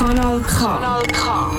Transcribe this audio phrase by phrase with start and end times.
[0.00, 0.56] Kanal K.
[0.56, 1.50] Kanal K.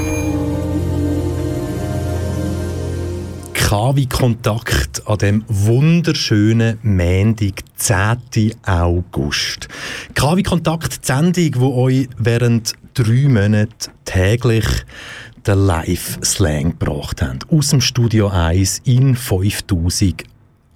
[3.54, 8.56] K wie Kontakt an dem wunderschönen Montag, 10.
[8.66, 9.68] August.
[10.16, 14.66] K wie Kontakt, die Sendung, die euch während drei Monaten täglich
[15.46, 17.40] den Live-Slang gebracht haben.
[17.52, 20.24] Aus dem Studio 1 in 5000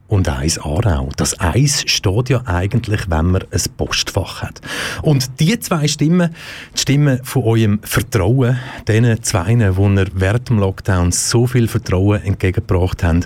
[0.08, 1.10] und eins Aarau.
[1.16, 4.62] Das Eis steht ja eigentlich, wenn man ein Postfach hat.
[5.02, 6.36] Und die zwei Stimmen,
[6.76, 12.22] die Stimmen von eurem Vertrauen, diesen zwei, die ihr während dem Lockdown so viel Vertrauen
[12.22, 13.26] entgegengebracht haben,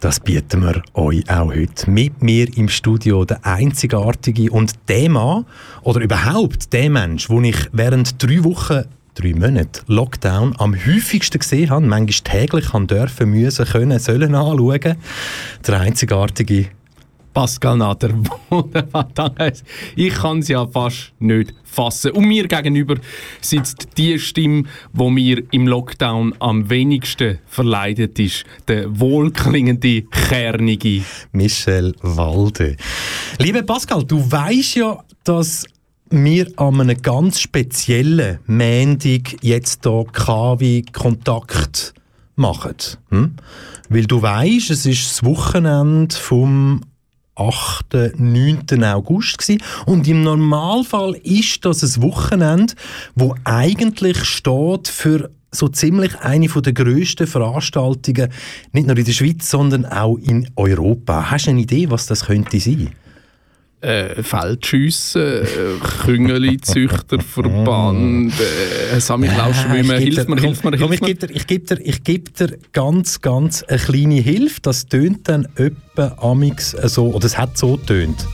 [0.00, 1.90] das bieten wir euch auch heute.
[1.90, 5.46] Mit mir im Studio der einzigartige und der Mann,
[5.82, 8.84] oder überhaupt der Mensch, den ich während drei Wochen
[9.16, 14.96] drei Monate Lockdown am häufigsten gesehen habe, manchmal täglich haben dürfen, müssen, können, sollen anschauen.
[15.66, 16.68] Der einzigartige
[17.32, 18.14] Pascal Nader,
[19.96, 22.12] ich kann es ja fast nicht fassen.
[22.12, 22.94] Und mir gegenüber
[23.42, 24.64] sitzt die Stimme,
[24.94, 28.44] die mir im Lockdown am wenigsten verleidet ist.
[28.68, 32.76] Der wohlklingende, kernige Michel Walde.
[33.38, 35.66] Liebe Pascal, du weißt ja, dass
[36.10, 41.94] wir an einem ganz speziellen Mendig jetzt hier KW-Kontakt
[42.36, 42.76] machen.
[43.10, 43.34] Hm?
[43.88, 46.82] Weil du weißt, es ist das Wochenende vom
[47.36, 48.18] 8.
[48.18, 48.84] 9.
[48.84, 49.62] August gewesen.
[49.84, 52.74] und im Normalfall ist das ein Wochenende,
[53.14, 58.30] wo eigentlich steht für so ziemlich eine der grössten Veranstaltungen,
[58.72, 61.30] nicht nur in der Schweiz, sondern auch in Europa.
[61.30, 62.90] Hast du eine Idee, was das könnte sein?
[63.80, 68.32] Äh, Feldschüsse, äh, Küngeli-Züchterverband,
[68.94, 69.98] äh, Samichlausschwimmen.
[69.98, 70.92] Hilf mir, hilf mir, hilf mir.
[70.92, 74.60] Ich gebe dir, ich geb dir, ich geb dir ganz, ganz eine kleine Hilfe.
[74.62, 78.26] Das tönt dann etwa amix so, oder es hat so tönt.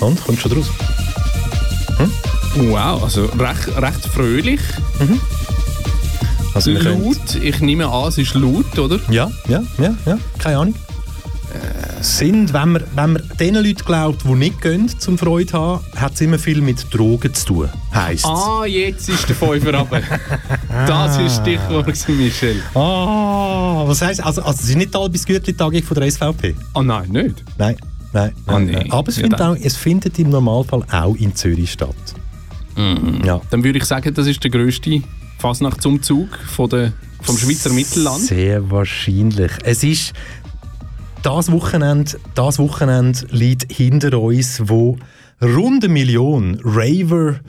[0.00, 0.68] Und, kommt schon draus?
[1.98, 2.10] Hm?
[2.70, 4.60] Wow, also recht, recht fröhlich.
[4.98, 5.20] Mhm.
[6.54, 8.98] Also laut, ich nehme an, es ist laut, oder?
[9.10, 10.18] Ja, ja, ja, ja.
[10.38, 10.74] keine Ahnung.
[10.74, 15.84] Äh, sind, wenn man, wenn man den Leuten glaubt, die nicht gehen zum Freude haben,
[15.96, 20.02] hat es immer viel mit Drogen zu tun, heisst Ah, jetzt ist der Fünfer runter.
[20.86, 22.62] das ist Stichwort, Michel.
[22.74, 26.54] Ah, was heisst, also, also es ist nicht bis Gürteltagung von der SVP?
[26.74, 27.44] Ah oh, nein, nicht?
[27.58, 27.76] Nein,
[28.12, 28.32] nein.
[28.46, 28.92] Ah, nein, nein.
[28.92, 31.94] Aber es, ja, findet auch, es findet im Normalfall auch in Zürich statt.
[32.76, 33.22] Mhm.
[33.24, 33.40] Ja.
[33.50, 35.02] Dann würde ich sagen, das ist der grösste
[35.42, 38.20] Fasnachtsumzug von der, vom Schweizer Mittelland?
[38.20, 39.50] Sehr wahrscheinlich.
[39.64, 40.12] Es ist
[41.24, 44.98] das Wochenende, das Wochenende liegt hinter uns, wo
[45.42, 47.40] rund eine Million Raver,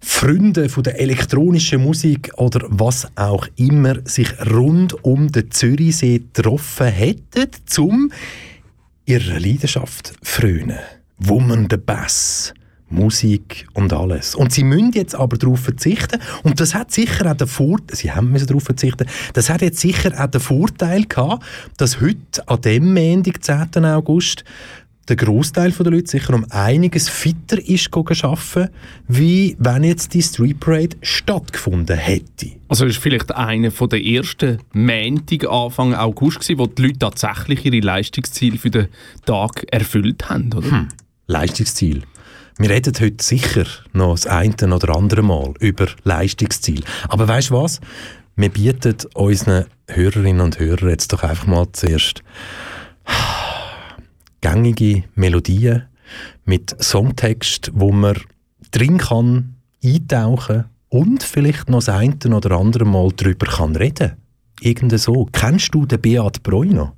[0.00, 6.88] Freunde von der elektronischen Musik oder was auch immer sich rund um den Zürichsee getroffen
[6.88, 8.10] hätten, um
[9.06, 10.80] ihrer Leidenschaft frönen.
[11.18, 12.52] Wummernde Bass,
[12.90, 14.34] Musik und alles.
[14.34, 16.20] Und sie müssen jetzt aber darauf verzichten.
[16.42, 19.80] Und das hat sicher auch den Vorteil, sie haben müssen darauf verzichten, das hat jetzt
[19.80, 21.44] sicher auch den Vorteil gehabt,
[21.76, 23.84] dass heute, an dem Montag, 10.
[23.84, 24.44] August,
[25.08, 28.68] der Großteil der Leute sicher um einiges fitter ist arbeiten,
[29.06, 32.50] wie wenn jetzt die Street Parade stattgefunden hätte.
[32.68, 37.80] Also ist vielleicht einer der ersten Montag Anfang August gewesen, wo die Leute tatsächlich ihre
[37.80, 38.88] Leistungsziele für den
[39.24, 40.70] Tag erfüllt haben, oder?
[40.70, 40.88] Hm.
[41.26, 42.02] Leistungsziel.
[42.60, 46.82] Wir reden heute sicher noch das eine oder andere Mal über Leistungsziel.
[47.08, 47.80] Aber weißt du was?
[48.34, 52.24] Wir bieten unseren Hörerinnen und Hörern jetzt doch einfach mal zuerst
[54.40, 55.84] gängige Melodien
[56.46, 58.16] mit Songtext, wo man
[58.72, 59.54] drin kann
[59.84, 64.16] eintauchen und vielleicht noch das eine oder andere Mal darüber kann reden.
[64.60, 65.28] Irgend so.
[65.30, 66.92] Kennst du den Beat Breuner?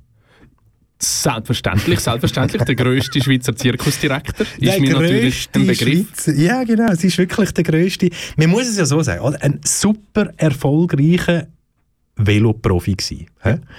[1.03, 2.61] Selbstverständlich, selbstverständlich.
[2.63, 6.07] Der grösste Schweizer Zirkusdirektor ist der mir natürlich ein Begriff.
[6.09, 8.09] Schweizer, ja, genau, es ist wirklich der grösste.
[8.37, 11.47] Man muss es ja so sagen, ein super erfolgreicher
[12.15, 13.25] Veloprofi gewesen.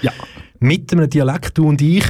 [0.02, 0.12] Ja
[0.62, 2.04] mit einem Dialekt, du und ich,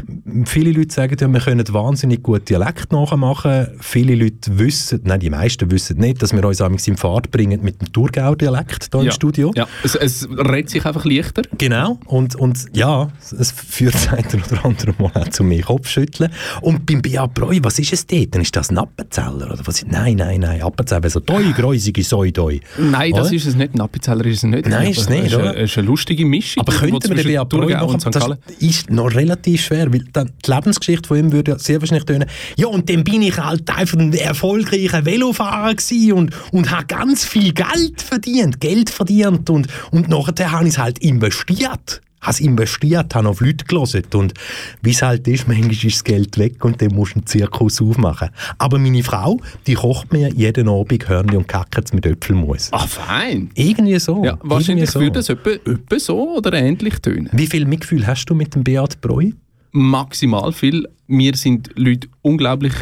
[0.44, 3.68] viele Leute sagen ja, wir können wahnsinnig gut Dialekt nachmachen.
[3.80, 7.80] Viele Leute wissen, nein, die meisten wissen nicht, dass wir uns in Fahrt bringen mit
[7.80, 9.06] dem Thurgauer Dialekt hier ja.
[9.06, 9.52] im Studio.
[9.54, 11.42] Ja, es, es redet sich einfach leichter.
[11.56, 16.30] Genau, und, und ja, es führt ein oder andere Mal auch zu mehr Kopfschütteln.
[16.60, 18.34] Und beim Bia Breu, was ist es dort?
[18.34, 19.52] Dann ist das ein Appenzeller?
[19.52, 19.84] Oder was?
[19.86, 22.60] Nein, nein, nein, Appenzeller, so «Doi, gräusige Säudoi».
[22.78, 23.36] Nein, das oder?
[23.36, 24.68] ist es nicht, ein Appenzeller ist es nicht.
[24.68, 25.56] Nein, ist es nicht, oder?
[25.56, 26.62] Es ist eine lustige Mischung.
[26.62, 27.96] Aber könnte man den Bia Breu noch...
[28.12, 32.28] Das, ist noch relativ schwer, weil dann die Lebensgeschichte von ihm würde sehr wahrscheinlich tönen,
[32.56, 35.74] ja und dann bin ich halt einfach ein erfolgreicher Velofahrer
[36.14, 40.78] und, und habe ganz viel Geld verdient, Geld verdient und, und nachher habe ich es
[40.78, 42.00] halt investiert.
[42.22, 44.32] Habe es investiert, habe auf Leute gelesen und
[44.80, 47.82] wie es halt ist, manchmal ist das Geld weg und dann musst du einen Zirkus
[47.82, 48.30] aufmachen.
[48.58, 52.68] Aber meine Frau, die kocht mir jeden Abend Hörnli und Kackets mit Äpfelmus.
[52.72, 53.50] Ah, fein.
[53.54, 54.24] Irgendwie so.
[54.24, 57.28] Ja, wahrscheinlich irgendwie würde das etwa, etwa so oder ähnlich tönen.
[57.32, 59.30] Wie viel Mitgefühl hast du mit dem Beat Breu?
[59.72, 60.88] Maximal viel.
[61.08, 62.72] Mir sind Leute unglaublich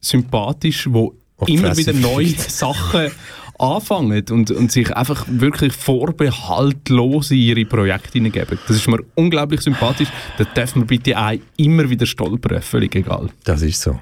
[0.00, 0.88] sympathisch,
[1.46, 2.28] die immer wieder neue.
[2.28, 3.10] Sachen
[3.58, 8.58] anfangen und, und sich einfach wirklich vorbehaltlos in ihre Projekte hineingeben.
[8.66, 10.08] Das ist mir unglaublich sympathisch.
[10.38, 13.28] Da dürfen wir bitte auch immer wieder stolpern, völlig egal.
[13.44, 13.98] Das ist so.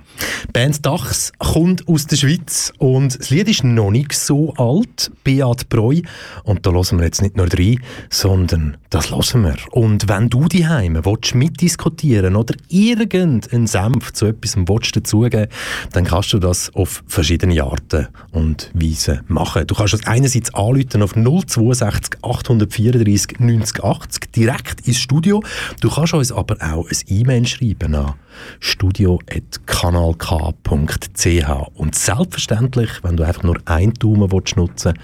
[0.53, 5.69] Band Dachs kommt aus der Schweiz und das Lied ist noch nicht so alt, Beat
[5.69, 6.01] Breu.
[6.45, 7.81] Und da hören wir jetzt nicht nur rein,
[8.11, 9.57] sondern das hören wir.
[9.71, 11.03] Und wenn du die Heime
[11.35, 14.57] mitdiskutieren oder irgendeinen Senf zu etwas
[14.93, 15.49] dazugeben,
[15.93, 19.44] dann kannst du das auf verschiedene Arten und Weisen machen.
[19.67, 25.43] Du kannst uns einerseits anrufen auf 062 834 90 80 direkt ins Studio.
[25.81, 28.15] Du kannst uns aber auch ein E-Mail schreiben an
[28.61, 34.95] studio.kanalk.ch und selbstverständlich, wenn du einfach nur ein Daumen willst nutzen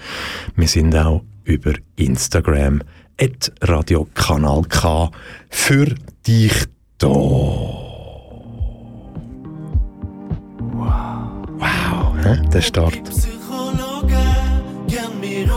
[0.55, 2.81] wir sind auch über Instagram
[3.19, 5.11] at Radio Kanal K
[5.49, 5.93] für
[6.25, 6.53] dich
[6.97, 7.07] da.
[11.57, 12.41] Wow, hä?
[12.53, 13.03] der Start.
[13.03, 14.17] Psychologe,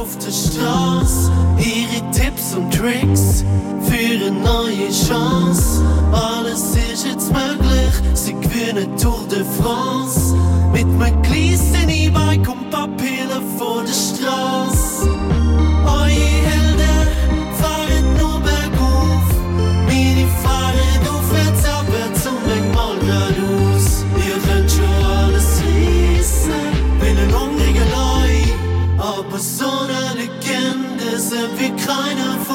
[0.05, 1.33] auf der Straße.
[1.59, 3.45] Ihre Tipps und Tricks
[3.81, 5.83] für eine neue Chance.
[6.12, 10.37] Alles ist jetzt möglich, sie gewinnen Tour de France.
[10.73, 14.74] Mit einem kleinen E-Bike und Papieren vor der Straße.
[31.59, 32.54] Wie keiner von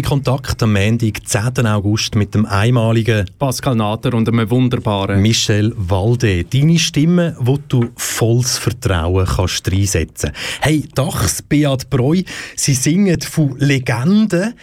[0.00, 1.66] KW Kontakt am Montag, 10.
[1.66, 5.20] August mit dem einmaligen Pascal Nader und einem wunderbaren.
[5.20, 6.44] Michel Walde.
[6.44, 10.32] Deine Stimme, wo du volles Vertrauen kannst reinsetzen.
[10.60, 12.22] Hey, Dachs, Beat Breu,
[12.56, 14.54] sie singen von Legenden.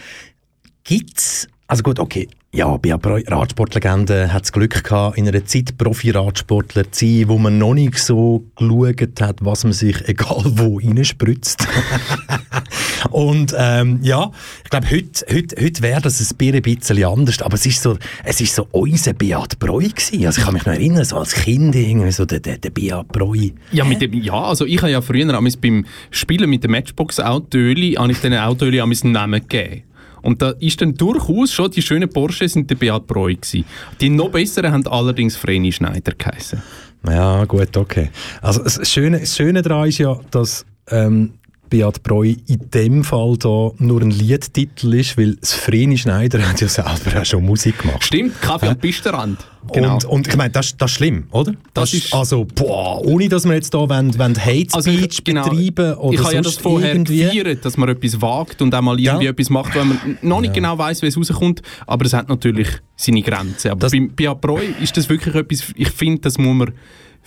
[0.84, 1.27] Gibt's,
[1.68, 7.04] also gut, okay, ja, Breu, Radsportlegende, hat das Glück gehabt, in einer Zeit Profi-Radsportler zu
[7.04, 11.68] sein, wo man noch nicht so geschaut hat, was man sich egal wo reinspritzt.
[13.10, 14.30] Und ähm, ja,
[14.64, 18.40] ich glaube, heute, heute, heute wäre das ein bisschen anders, aber es ist so, es
[18.40, 20.24] ist so unser Beat Breu gewesen.
[20.24, 23.08] Also ich kann mich noch erinnern, so als Kind irgendwie so der, der, der Beat
[23.08, 23.50] Breu.
[23.72, 25.26] Ja, mit dem, ja, also ich habe ja früher
[25.60, 29.82] beim Spielen mit dem Matchbox Autöli, habe ich den Autöli amigs einen Namen gegeben.
[30.22, 33.64] Und da ist dann durchaus schon, die schönen Porsche sind der Beat Breu gewesen.
[34.00, 36.62] Die noch besseren haben allerdings Vreni Schneider geheißen.
[37.06, 38.10] Ja, gut, okay.
[38.42, 41.34] Also das Schöne, das Schöne daran ist ja, dass ähm,
[41.68, 46.60] Beat Breu in dem Fall da nur ein Liedtitel ist, weil das Vreni Schneider hat
[46.60, 48.04] ja selber auch schon Musik gemacht.
[48.04, 48.72] Stimmt, Kaffee Ja.
[48.72, 49.38] und Pistenrand.
[49.68, 51.52] Und, und ich meine, das, das ist schlimm, oder?
[51.74, 55.24] Das ist- also, boah, ohne dass wir jetzt da wollen, wollen Hate Also ich- Speech
[55.24, 57.22] betreiben oder ich habe ja das vorher irgendwie.
[57.24, 59.30] gefeiert, dass man etwas wagt und auch mal irgendwie Ja.
[59.32, 62.68] etwas macht, wenn man noch nicht genau weiß, wie es rauskommt, aber es hat natürlich
[62.96, 63.70] seine Grenzen.
[63.72, 66.72] Aber Das- beim Beat Breu ist das wirklich etwas, ich finde, das muss man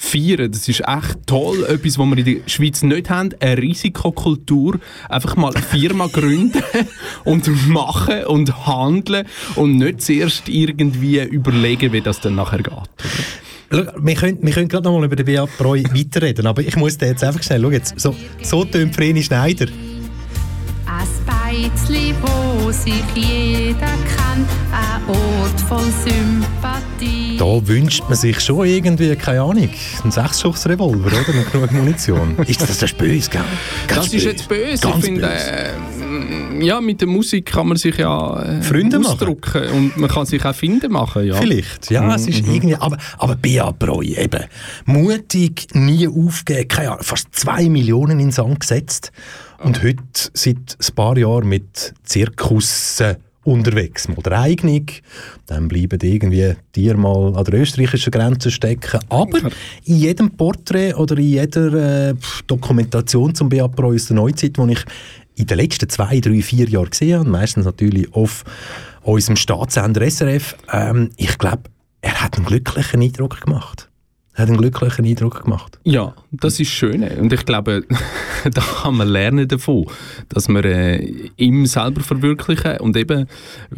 [0.01, 0.51] feiern.
[0.51, 4.79] Das ist echt toll, etwas, was wir in der Schweiz nicht haben, eine Risikokultur.
[5.07, 6.63] Einfach mal eine Firma gründen
[7.23, 12.73] und machen und handeln und nicht zuerst irgendwie überlegen, wie das dann nachher geht.
[13.71, 16.75] Schau, wir können, wir können gerade noch mal über den Beat Breu weiterreden, aber ich
[16.75, 19.67] muss dir jetzt einfach schnell, schau jetzt, so, so tönt Vreni Schneider.
[20.93, 27.37] Ein Beizli, wo sich jeder kennt, ein Ort voll Sympathie.
[27.37, 29.69] Da wünscht man sich schon irgendwie, keine Ahnung,
[30.03, 31.17] einen Sechsschussrevolver, oder?
[31.39, 32.37] Und genug Munition.
[32.47, 33.41] ist das, das ist böse, gell?
[33.87, 34.81] Ganz Das ist jetzt böse.
[34.81, 36.59] Ganz ich finde, böse.
[36.59, 39.13] äh, ja, mit der Musik kann man sich ja äh, Freunde machen.
[39.13, 41.25] ausdrücken und man kann sich auch Finden machen.
[41.25, 41.35] Ja.
[41.35, 42.27] Vielleicht, ja, es Mhm.
[42.29, 44.43] ist irgendwie, aber, aber Bea Breu eben,
[44.85, 49.11] mutig, nie aufgeben, keine Ahnung, fast zwei Millionen in den Sand gesetzt
[49.63, 50.03] und heute
[50.33, 54.07] seit ein paar Jahren mit Zirkussen unterwegs.
[54.07, 54.85] Mal der eigene,
[55.47, 59.39] dann bleiben irgendwie Tiere mal an der österreichischen Grenze stecken, aber
[59.85, 62.15] in jedem Porträt oder in jeder äh,
[62.47, 64.85] Dokumentation zum Bea Breu aus der Neuzeit, die ich
[65.35, 68.43] in den letzten zwei, drei, vier Jahren gesehen habe, meistens natürlich auf
[69.01, 71.63] unserem Staatssender SRF, ähm, ich glaube,
[72.01, 73.90] er hat einen glücklichen Eindruck gemacht.
[74.33, 75.79] Hat einen glücklichen Eindruck gemacht.
[75.83, 77.03] Ja, das ist schön.
[77.03, 77.83] Und ich glaube,
[78.43, 79.87] da kann man lernen davon,
[80.29, 83.27] dass man äh, ihm selber verwirklichen und eben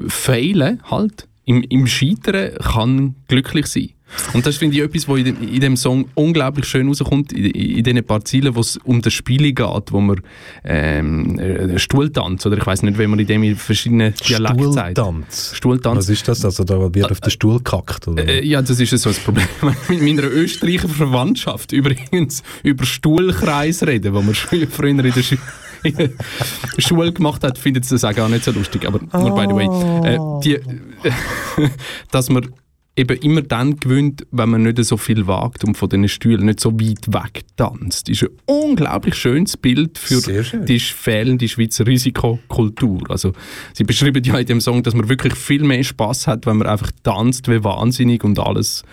[0.07, 1.27] failen halt.
[1.45, 3.89] Im, Im Scheitern kann glücklich sein.
[4.33, 7.45] Und das finde ich etwas, was in dem, in dem Song unglaublich schön rauskommt, in,
[7.45, 10.21] in diesen paar Zielen, wo es um das Spiel geht, wo man
[10.63, 14.97] ähm, äh, Stuhltanz, oder ich weiß nicht, wie man in dem in verschiedenen Dialekten sagt.
[15.53, 15.97] Stuhltanz.
[15.97, 16.45] Was ist das?
[16.45, 18.07] Also da wird auf den Stuhl gekackt?
[18.07, 18.27] Oder?
[18.27, 19.47] Äh, ja, das ist so ein Problem.
[19.89, 25.41] Mit meiner Österreicher Verwandtschaft übrigens über Stuhlkreis reden, wo man früher in der, Schu in
[25.41, 25.62] der
[26.77, 28.85] Schule gemacht hat, findet sie das auch gar nicht so lustig.
[28.85, 29.67] Aber nur by the way.
[30.07, 30.59] Äh, die,
[32.11, 32.49] dass man
[32.95, 36.59] eben immer dann gewöhnt, wenn man nicht so viel wagt und von diesen Stühlen nicht
[36.59, 38.07] so weit weg tanzt.
[38.07, 40.65] Das ist ein unglaublich schönes Bild für schön.
[40.65, 43.09] die fehlende Schweizer Risikokultur.
[43.09, 43.33] Also,
[43.73, 46.67] sie beschreiben ja in dem Song, dass man wirklich viel mehr Spaß hat, wenn man
[46.67, 48.83] einfach tanzt wie wahnsinnig und alles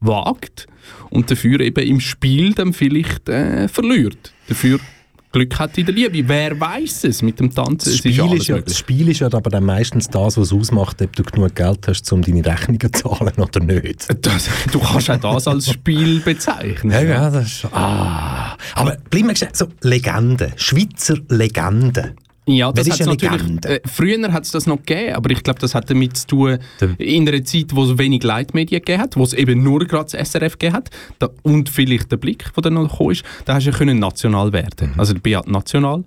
[0.00, 0.66] wagt
[1.10, 4.32] und dafür eben im Spiel dann vielleicht äh, verliert.
[4.48, 4.80] Dafür
[5.36, 6.26] Glück hat in der Liebe.
[6.26, 7.90] Wer weiß es mit dem Tanzen?
[7.90, 11.14] das, Spiel ist ja, das Spiel ist ja aber dann meistens das, was ausmacht, ob
[11.14, 14.08] du genug Geld hast, um deine Rechnungen zu zahlen oder nicht.
[14.26, 16.90] Das, du kannst auch das als Spiel bezeichnen.
[16.90, 18.56] Ja, ja, das ist, ah.
[18.74, 22.14] Aber bleiben wir so Legende, Schweizer Legende.
[22.48, 23.64] Ja, das ist eine natürlich.
[23.64, 26.58] Äh, früher hat es das noch gegeben, aber ich glaube, das hat damit zu tun,
[26.80, 30.04] Der- in einer Zeit, wo es wenig Leitmedien gegeben hat, wo es eben nur gerade
[30.10, 30.90] das SRF gegeben hat.
[31.18, 33.98] Da, und vielleicht der Blick, der dann noch gekommen ist, da hast du ja können
[33.98, 36.04] national werden, also der Beat national.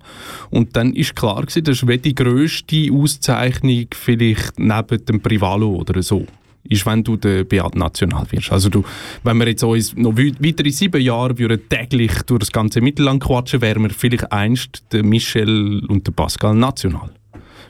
[0.48, 6.02] Und dann ist klar gewesen, das ist die grösste Auszeichnung vielleicht neben dem Privalo oder
[6.02, 6.24] so
[6.64, 8.52] ist, wenn du der Beat National wirst.
[8.52, 8.84] Also du,
[9.24, 13.22] wenn wir jetzt uns noch wei- weitere sieben Jahre würden täglich durch das ganze Mittelland
[13.22, 17.10] quatschen, wären wir vielleicht einst der Michel und der Pascal National.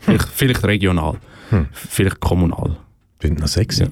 [0.01, 1.19] Vielleicht, vielleicht regional,
[1.73, 2.77] vielleicht kommunal.
[3.19, 3.85] Klingt noch sexy.
[3.85, 3.91] Ja.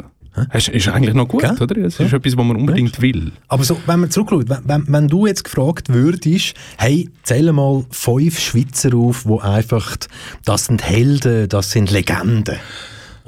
[0.55, 1.57] Ist, ist eigentlich noch gut, Gell?
[1.61, 1.75] oder?
[1.75, 3.33] Das ist etwas, was man unbedingt will.
[3.49, 7.85] Aber so, wenn man zurückschaut, wenn, wenn, wenn du jetzt gefragt würdest, hey, zähle mal
[7.91, 9.97] fünf Schweizer auf, wo einfach,
[10.45, 12.57] das sind Helden, das sind Legenden.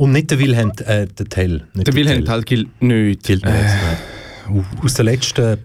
[0.00, 1.66] Und nicht der Wilhelm äh, der Tell.
[1.74, 2.42] Nicht Der Wilhelm Tell.
[2.42, 3.22] Gilt nicht.
[3.22, 3.54] gilt nicht.
[3.54, 4.62] Äh.
[4.84, 5.58] Aus den letzten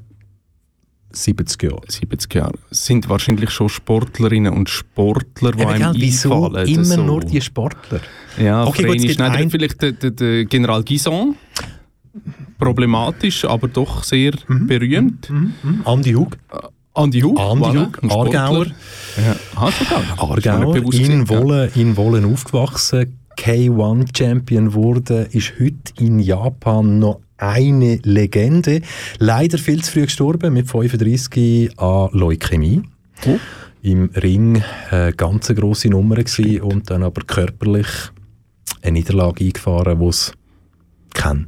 [1.13, 1.80] 70 Jahren.
[1.88, 2.54] 70 Jahre.
[2.70, 6.68] Sind wahrscheinlich schon Sportlerinnen und Sportler, die Eben, einem gell, wieso einfallen.
[6.68, 7.04] immer so.
[7.04, 8.01] nur die Sportler?
[8.38, 11.38] Ja, Okay, gut, Nein, ein- vielleicht der, der, der General Gison.
[12.60, 14.68] Problematisch, aber doch sehr Mhm.
[14.68, 15.30] berühmt.
[15.86, 16.38] Andi Hug,
[16.94, 17.39] Andi Hug.
[17.39, 18.42] Andi voilà, Hug, Sportler.
[18.44, 18.65] Aargauer.
[19.25, 19.36] Ja,
[20.18, 21.39] Aargauer, bewusst in gewesen, ja.
[21.39, 28.82] Wolle, in Wolle aufgewachsen, K1-Champion wurde, ist heute in Japan noch eine Legende.
[29.20, 32.82] Leider viel zu früh gestorben, mit 35 an Leukämie.
[33.25, 33.38] Oh.
[33.82, 37.88] Im Ring eine ganz grosse Nummer gewesen und dann aber körperlich
[38.82, 40.32] eine Niederlage eingefahren, wo es
[41.13, 41.48] keinen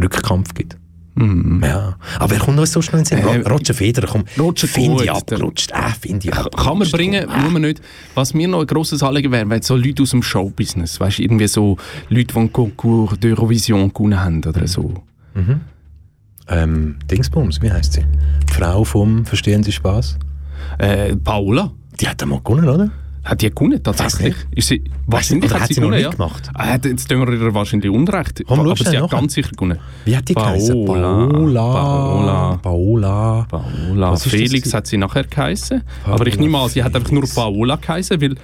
[0.00, 0.76] Rückkampf gibt.
[1.18, 1.62] Mhm.
[1.64, 1.96] Ja.
[2.18, 3.42] Aber wer kommt uns so schnell in den Sinn?
[3.44, 5.72] Äh, Roger Federer, komm, Roger finde ich abgerutscht.
[5.74, 6.78] Ah, finde ich Kann abgerutscht.
[6.78, 7.80] man bringen, muss man nicht.
[8.14, 11.22] Was mir noch ein grosses Anliegen wäre, wenn so Leute aus dem Showbusiness, weißt du,
[11.22, 11.76] irgendwie so
[12.08, 14.94] Leute, die einen Concours d'Eurovision gewonnen haben oder so.
[16.50, 18.04] Ähm, Dingsbums, wie heißt sie?
[18.48, 20.18] Die Frau vom Verstehen Sie Spaß?
[20.78, 22.90] Äh, Paola, Die hat einmal gewonnen, oder?
[23.28, 24.34] Hat die gewonnen tatsächlich?
[24.52, 26.10] Ist sie, wahrscheinlich hat sie sie noch gewonnen, nicht ja.
[26.10, 26.48] gemacht?
[26.54, 28.42] Ah, jetzt tun wir ihr wahrscheinlich Unrecht.
[28.46, 29.78] Komm, aber sie hat ganz sicher gewonnen.
[30.06, 30.86] Wie hat die geheißen?
[30.86, 31.26] Paola.
[31.26, 32.56] Paola.
[32.62, 33.46] Paola.
[33.50, 34.16] Paola.
[34.16, 35.82] Felix hat sie nachher geheißen.
[36.06, 38.36] Aber ich nehme an, sie hat einfach nur Paola geheißen, weil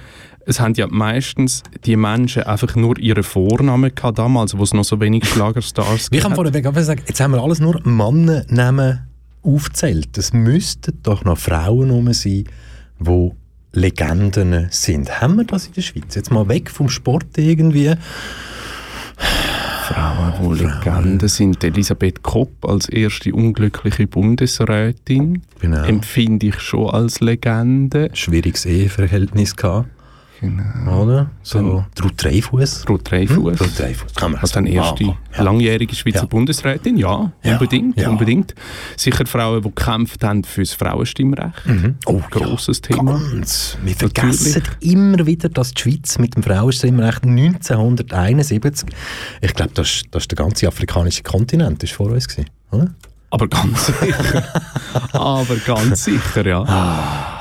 [0.45, 4.83] es haben ja meistens die Menschen einfach nur ihre Vornamen gehabt damals, wo es noch
[4.83, 6.35] so wenig Schlagerstars Wir haben gab.
[6.35, 9.07] vorher weg gesagt, jetzt haben wir alles nur Mannennamen
[9.41, 10.15] aufgezählt.
[10.19, 12.43] Es müssten doch noch Frauen sein,
[12.99, 13.31] die
[13.75, 15.21] Legenden sind.
[15.21, 16.15] Haben wir das in der Schweiz?
[16.15, 17.93] Jetzt mal weg vom Sport irgendwie.
[19.87, 21.63] Frauen, die Legenden sind.
[21.63, 25.83] Elisabeth Kopp als erste unglückliche Bundesrätin Genau.
[25.83, 28.09] empfinde ich schon als Legende.
[28.13, 29.89] Schwieriges Eheverhältnis gehabt,
[30.41, 31.03] Genau.
[31.03, 31.29] oder?
[31.43, 32.85] So, Ruth Dreifuss.
[32.89, 33.59] Ruth Dreifuss.
[33.61, 34.13] Ruth Dreifuss.
[34.15, 35.17] Kann man Als dann erste machen.
[35.35, 35.43] Ja.
[35.43, 36.25] langjährige Schweizer Ja.
[36.25, 38.09] Bundesrätin, ja, Ja, unbedingt, ja.
[38.09, 38.53] unbedingt.
[38.97, 41.53] Sicher Frauen, die gekämpft haben fürs Frauenstimmrecht.
[42.05, 43.13] Oh, Grosses Thema.
[43.19, 43.77] Ganz.
[43.83, 48.89] Wir vergessen immer wieder, dass die Schweiz mit dem Frauenstimmrecht 1971,
[49.41, 52.93] ich glaube, das, ist- das ist der ganze afrikanische Kontinent, ist vor uns gewesen, oder?
[53.31, 54.43] Aber ganz sicher.
[55.13, 57.34] Aber ganz sicher, ja.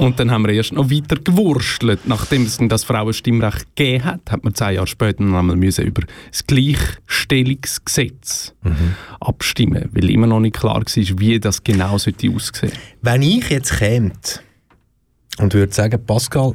[0.00, 2.00] Und dann haben wir erst noch weiter gewurstelt.
[2.06, 6.02] Nachdem es das Frauenstimmrecht gegeben hat, hat man zehn Jahre später noch einmal müssen über
[6.30, 8.94] das Gleichstellungsgesetz Mhm.
[9.20, 12.72] abstimmen, weil immer noch nicht klar war, wie das genau sollte aussehen.
[13.02, 14.12] Wenn ich jetzt käme
[15.38, 16.54] und würde sagen, Pascal,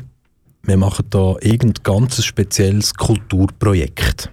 [0.64, 4.32] wir machen da irgendein ganz spezielles Kulturprojekt.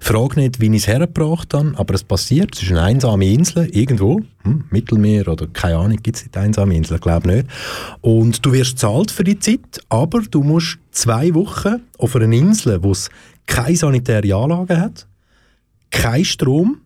[0.00, 2.54] Frage nicht, wie ich es hergebracht habe, aber es passiert.
[2.54, 6.74] Es ist eine einsame Insel, irgendwo, hm, Mittelmeer oder keine Ahnung, gibt es nicht einsame
[6.74, 7.46] Insel, ich glaube nicht.
[8.00, 12.82] Und du wirst zahlt für die Zeit, aber du musst zwei Wochen auf einer Insel,
[12.82, 13.10] wo es
[13.46, 15.06] keine sanitäre Anlage hat,
[15.90, 16.78] kein Strom,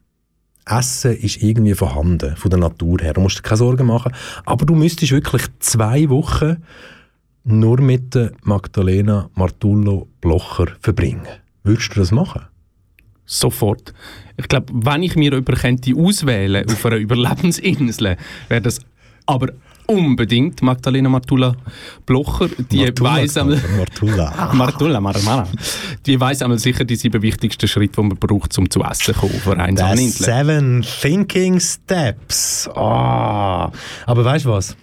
[0.69, 3.15] Essen ist irgendwie vorhanden, von der Natur her.
[3.15, 4.13] Du musst dir keine Sorgen machen.
[4.45, 6.57] Aber du müsstest wirklich zwei Wochen
[7.45, 11.29] nur mit Magdalena Martullo Blocher verbringen.
[11.63, 12.43] Würdest du das machen?
[13.27, 13.93] Sofort.
[14.37, 18.17] Ich glaube, wenn ich mir jemanden könnte auswählen auf einer Überlebensinsel,
[18.49, 18.81] wäre das
[19.27, 19.49] aber
[19.87, 21.57] unbedingt Magdalena Martula
[22.05, 22.49] Blocher.
[22.71, 24.51] Die weiss einmal, Martulla.
[24.53, 25.49] Martula, Marmara.
[26.07, 29.21] Die weiss einmal sicher die sieben wichtigsten Schritte, die man braucht, um zu essen zu
[29.21, 30.09] kommen auf einer The.
[30.09, 32.69] Seven Thinking Steps.
[32.75, 33.73] Ah.
[34.07, 34.77] Aber weißt du was?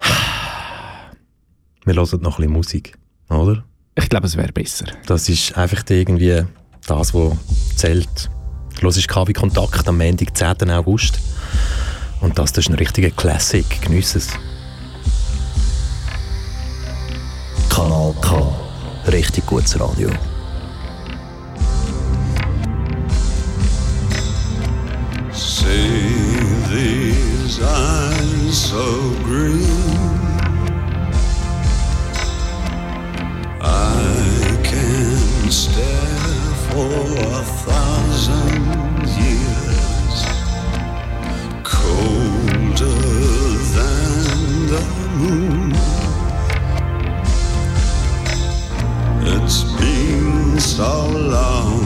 [1.84, 2.96] Wir hören noch ein bisschen Musik,
[3.28, 3.64] oder?
[3.96, 4.86] Ich glaube, es wäre besser.
[5.06, 6.44] Das ist einfach irgendwie
[6.86, 7.32] das, was
[7.76, 8.30] zählt.
[8.80, 10.70] Los ist KW Kontakt am Montag, 10.
[10.70, 11.18] August.
[12.20, 13.64] Und das, das ist ein richtiger Classic.
[13.82, 14.28] Geniess es.
[17.68, 18.54] Kanal K.
[19.10, 20.10] Richtig gutes Radio.
[25.32, 26.34] See
[26.70, 29.93] these eyes so green.
[36.96, 38.64] A thousand
[39.20, 40.16] years,
[41.62, 43.00] colder
[43.74, 44.84] than the
[45.18, 45.72] moon.
[49.26, 51.84] It's been so long.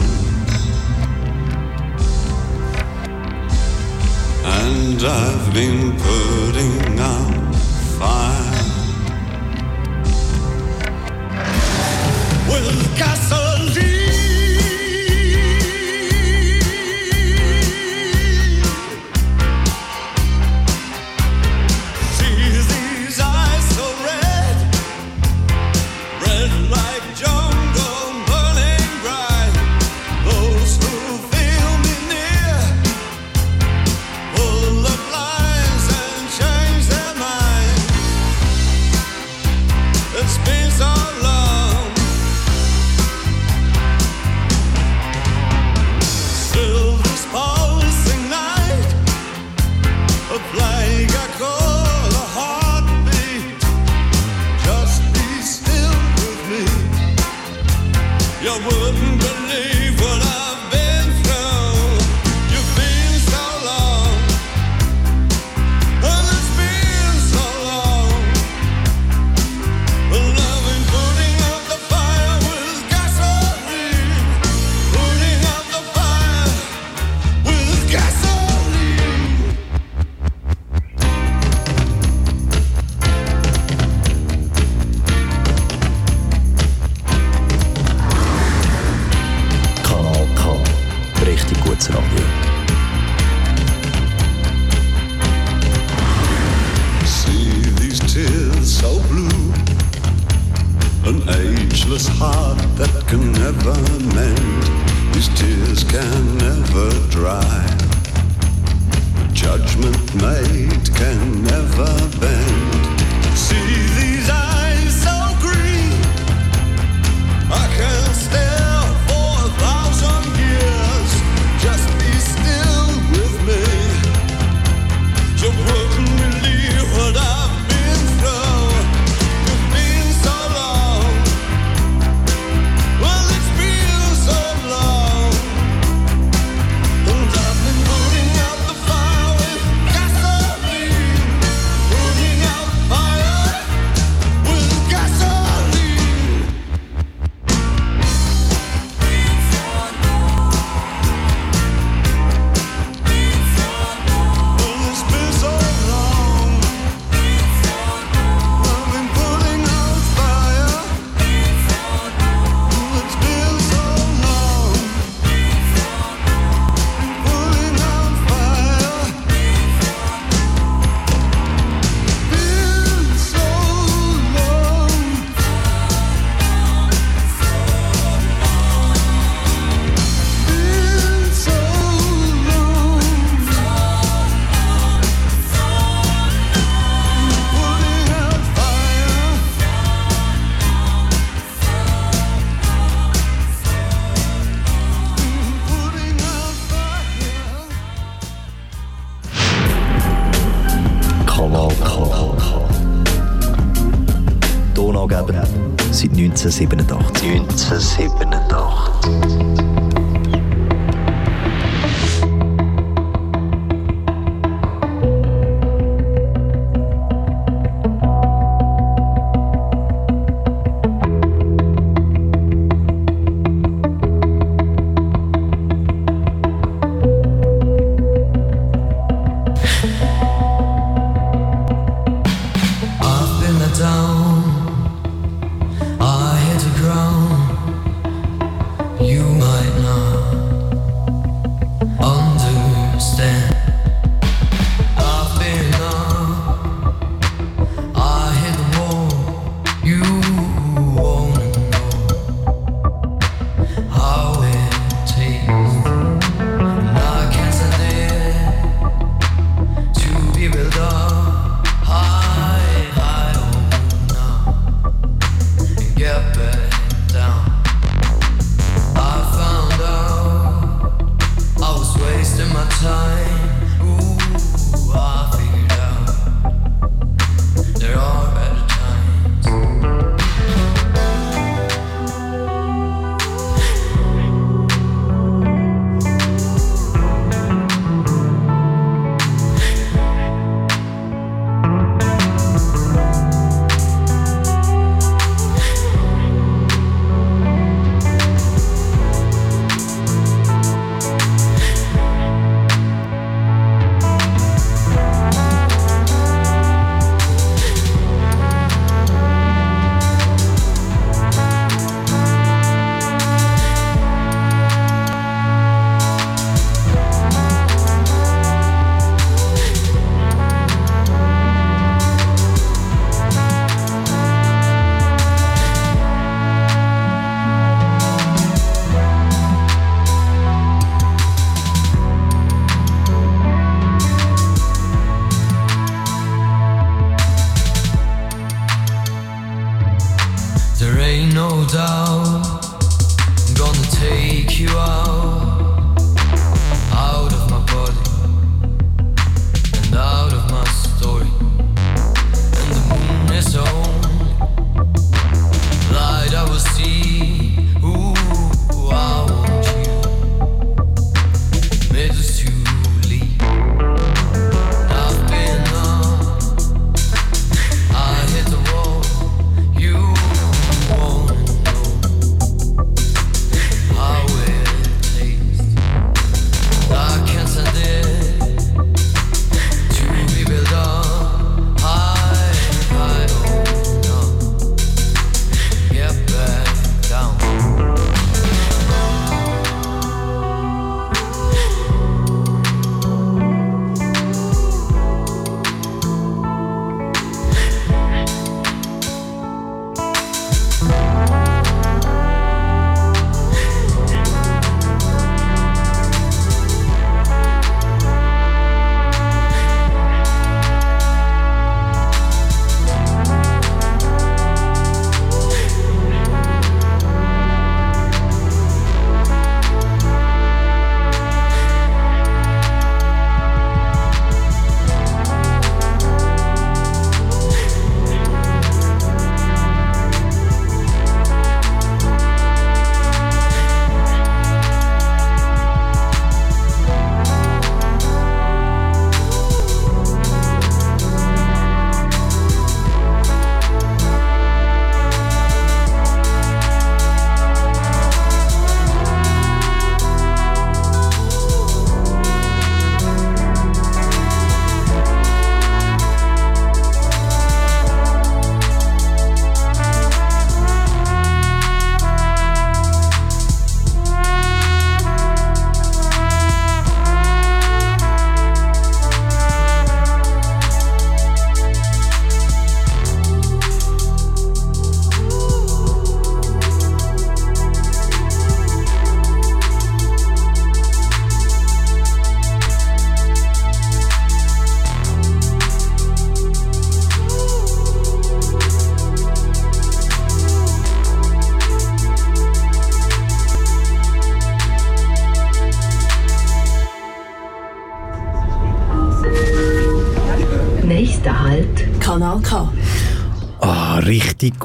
[4.45, 7.39] And I've been putting out.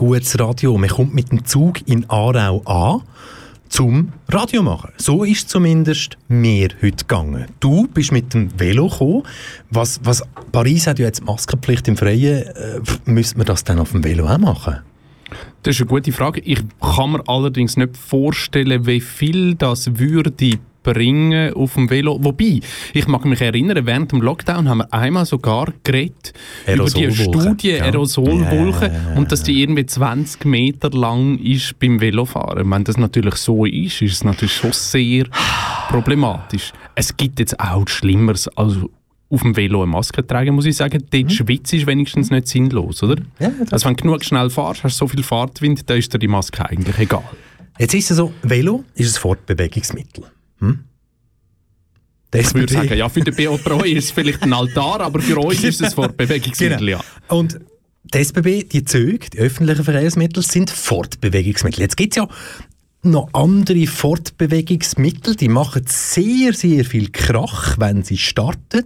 [0.04, 0.76] Gutes Radio.
[0.76, 3.00] Man kommt mit dem Zug in Aarau an
[3.70, 4.92] zum Radio machen.
[4.98, 7.46] So ist zumindest mir heute gegangen.
[7.58, 9.22] Du bist mit dem Velo gekommen.
[9.70, 12.42] Was, was, Paris hat ja jetzt Maskenpflicht im Freien.
[12.42, 14.80] Äh, müsste man das dann auf dem Velo auch machen?
[15.62, 16.40] Das ist eine gute Frage.
[16.40, 20.30] Ich kann mir allerdings nicht vorstellen, wie viel das würde
[20.84, 22.22] bringen auf dem Velo.
[22.22, 22.60] Wobei,
[22.92, 26.32] ich mag mich erinnern, während dem Lockdown haben wir einmal sogar geredet
[26.72, 27.84] über die Studie ja.
[27.86, 32.70] Aerosolwolken Ja, ja, und dass die irgendwie 20 Meter lang ist beim Velofahren.
[32.70, 35.24] Wenn das natürlich so ist, ist es natürlich schon sehr
[35.88, 36.72] problematisch.
[36.94, 38.76] Es gibt jetzt auch Schlimmeres als
[39.30, 41.02] auf dem Velo eine Maske tragen, muss ich sagen.
[41.10, 43.20] Dort Schweiz ist wenigstens nicht sinnlos, oder?
[43.40, 43.66] Mhm.
[43.70, 46.28] Also wenn du genug schnell fährst, hast du so viel Fahrtwind, dann ist dir die
[46.28, 47.24] Maske eigentlich egal.
[47.78, 50.24] Jetzt ist es so, Velo ist ein Fortbewegungsmittel.
[50.64, 50.84] Hm?
[52.34, 55.38] Ich würde sagen, ja, für den BO Pro ist es vielleicht ein Altar, aber für
[55.38, 56.98] uns ist es Fortbewegungsmittel, Genau.
[56.98, 57.04] ja.
[57.28, 57.60] Und
[58.12, 61.80] die SBB, die Züge, die öffentlichen Verkehrsmittel, sind Fortbewegungsmittel.
[61.80, 62.28] Jetzt gibt es ja
[63.04, 68.84] noch andere Fortbewegungsmittel, die machen sehr, sehr viel Krach, wenn sie starten.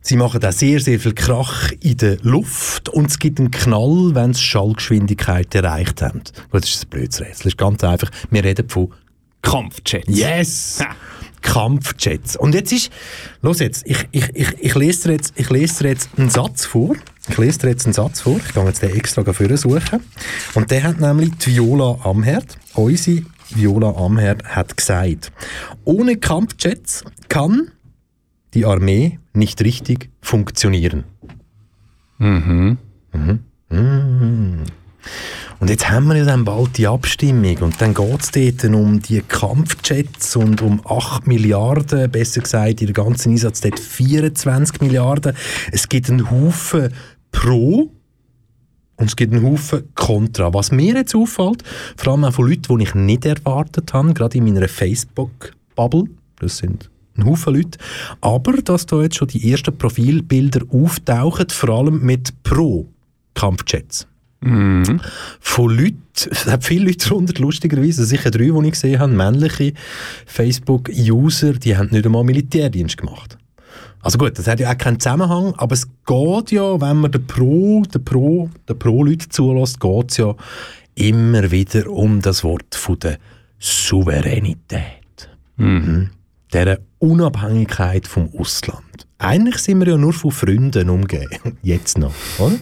[0.00, 4.14] Sie machen auch sehr, sehr viel Krach in der Luft und es gibt einen Knall,
[4.14, 6.22] wenn sie Schallgeschwindigkeit erreicht haben.
[6.50, 7.44] Gut, das ist ein blödes Rätsel.
[7.44, 8.10] Das ist ganz einfach.
[8.30, 8.92] Wir reden von
[9.44, 10.08] Kampfjets.
[10.08, 10.80] Yes!
[10.84, 10.96] Ha.
[11.44, 12.36] Kampfjets.
[12.36, 12.90] Und jetzt ist,
[13.42, 16.64] los jetzt, ich, ich, ich, ich, lese dir jetzt, ich lese dir jetzt einen Satz
[16.64, 16.96] vor.
[17.28, 18.38] Ich lese dir jetzt einen Satz vor.
[18.38, 20.00] Ich gehe jetzt den extra für suchen.
[20.54, 25.32] Und der hat nämlich die Viola Amherd, unsere Viola Amherd, hat gesagt,
[25.84, 27.70] ohne Kampfjets kann
[28.54, 31.04] die Armee nicht richtig funktionieren.
[32.18, 32.78] Mhm.
[35.64, 39.00] Und jetzt haben wir ja dann bald die Abstimmung und dann geht es dort um
[39.00, 45.34] die Kampfjets und um 8 Milliarden, besser gesagt, in der ganzen Einsatz dort 24 Milliarden.
[45.72, 46.92] Es gibt einen Haufen
[47.32, 47.90] Pro
[48.96, 50.52] und es gibt einen Haufen Contra.
[50.52, 51.62] Was mir jetzt auffällt,
[51.96, 56.04] vor allem auch von Leuten, die ich nicht erwartet habe, gerade in meiner Facebook-Bubble,
[56.40, 57.78] das sind ein Haufen Leute,
[58.20, 64.08] aber dass da jetzt schon die ersten Profilbilder auftauchen, vor allem mit Pro-Kampfjets
[65.40, 69.72] von Leuten, es hat viele Leute darunter, lustigerweise, sicher drei, die ich gesehen habe, männliche
[70.26, 73.38] Facebook-User, die haben nicht einmal Militärdienst gemacht.
[74.00, 77.26] Also gut, das hat ja auch keinen Zusammenhang, aber es geht ja, wenn man den
[77.26, 80.34] Pro, den Pro, den Pro-Leute zulässt, geht es ja
[80.94, 83.18] immer wieder um das Wort von der
[83.58, 85.30] Souveränität.
[85.56, 86.10] Mhm.
[86.52, 88.84] Der Unabhängigkeit vom Ausland.
[89.24, 91.28] Eigentlich sind wir ja nur von Freunden umgeben.
[91.62, 92.56] Jetzt noch, oder?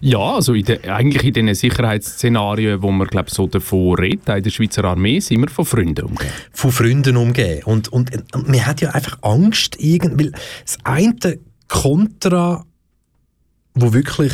[0.00, 4.42] Ja, also in de, eigentlich in den Sicherheitsszenarien, wo man glaub, so davon redet, in
[4.42, 6.30] der Schweizer Armee, sind wir von Freunden umgeben.
[6.52, 7.62] von Freunden umgehen.
[7.64, 12.64] Und, und, und man hat ja einfach Angst, irgend, weil das eine Kontra,
[13.74, 14.32] wo wirklich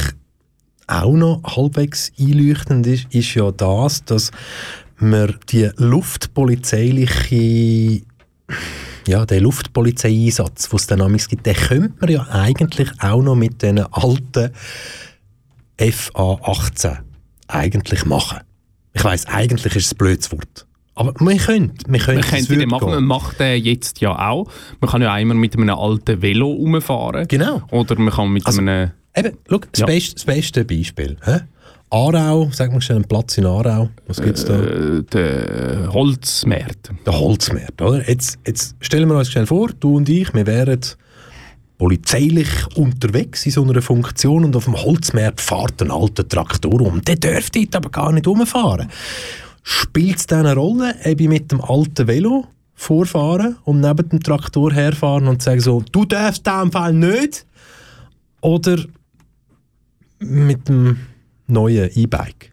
[0.87, 4.31] auch noch halbwegs einleuchtend ist, ist ja das, dass
[4.99, 8.03] man die luftpolizeiliche
[9.07, 13.35] ja, der Luftpolizeieinsatz, den es dann amigs gibt, den könnte man ja eigentlich auch noch
[13.37, 14.51] mit den alten
[15.79, 16.99] FA-18
[17.49, 18.41] eigentlich machen.
[18.93, 20.67] Ich weiss, eigentlich ist es ein blödes Wort.
[20.95, 24.29] Aber man könnte, man könnte Man es könnte den machen, man macht den jetzt ja
[24.29, 24.51] auch.
[24.81, 27.27] Man kann ja einmal mit einem alten Velo rumfahren.
[27.29, 27.63] Genau.
[27.71, 28.91] Oder man kann mit Also- einem...
[29.15, 29.87] Eben, schau, das, Ja.
[29.87, 31.17] beste, das beste Beispiel.
[31.25, 31.41] Hä?
[31.93, 33.91] Aarau, sag mal schnell einen Platz in Aarau.
[34.07, 34.59] Was gibt es da?
[34.59, 36.91] Äh, der Holzmarkt.
[37.05, 38.09] Der Holzmarkt, oder?
[38.09, 40.81] Jetzt, jetzt stellen wir uns schnell vor, du und ich, wir wären
[41.77, 47.03] polizeilich unterwegs in so einer Funktion und auf dem Holzmarkt fährt ein alter Traktor um.
[47.03, 48.89] Der dürfte dort aber gar nicht rumfahren.
[49.63, 54.21] Spielt es dann eine Rolle, ob ich mit dem alten Velo vorfahren und neben dem
[54.23, 57.45] Traktor herfahren und sagen so, du darfst in diesem Fall nicht?
[58.41, 58.79] Oder
[60.21, 60.97] mit dem
[61.47, 62.53] neuen E-Bike?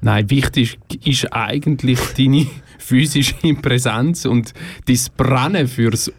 [0.00, 2.46] Nein, wichtig ist eigentlich deine
[2.78, 4.52] physische Präsenz und
[4.86, 6.12] dein Brennen für das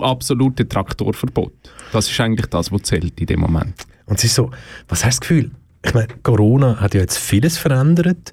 [0.00, 1.52] absolute Traktorverbot.
[1.92, 3.74] Das ist eigentlich das, was zählt in dem Moment.
[4.06, 4.50] Und es ist so,
[4.88, 5.50] was hast du das Gefühl?
[5.84, 8.32] Ich meine, Corona hat ja jetzt vieles verändert.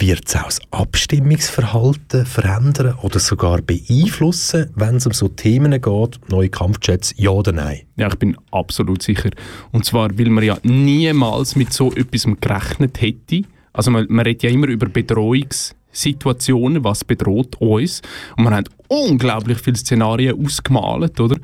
[0.00, 6.20] Wird es auch das Abstimmungsverhalten verändern oder sogar beeinflussen, wenn es um so Themen geht,
[6.30, 7.80] neue Kampfjets, ja oder nein?
[7.96, 9.30] Ja, ich bin absolut sicher.
[9.72, 13.42] Und zwar, weil man ja niemals mit so etwas gerechnet hätte.
[13.72, 18.00] Also man, man redet ja immer über Bedrohungssituationen, was bedroht uns.
[18.36, 21.36] Und man hat unglaublich viele Szenarien ausgemalt, oder?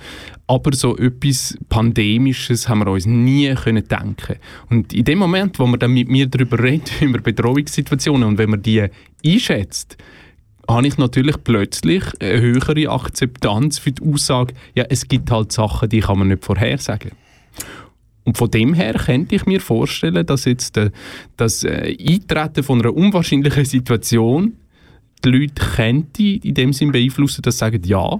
[0.46, 4.36] Aber so etwas Pandemisches haben wir uns nie können denken.
[4.70, 8.50] Und in dem Moment, wo man dann mit mir darüber redet, über Bedrohungssituationen und wenn
[8.50, 8.86] man die
[9.24, 9.96] einschätzt,
[10.68, 15.88] habe ich natürlich plötzlich eine höhere Akzeptanz für die Aussage, ja, es gibt halt Sachen,
[15.88, 17.12] die kann man nicht vorhersagen.
[18.24, 20.90] Und von dem her könnte ich mir vorstellen, dass jetzt äh,
[21.36, 24.54] das äh, Eintreten von einer unwahrscheinlichen Situation
[25.24, 28.18] die Leute könnte in dem Sinn beeinflussen, dass sie sagen, ja,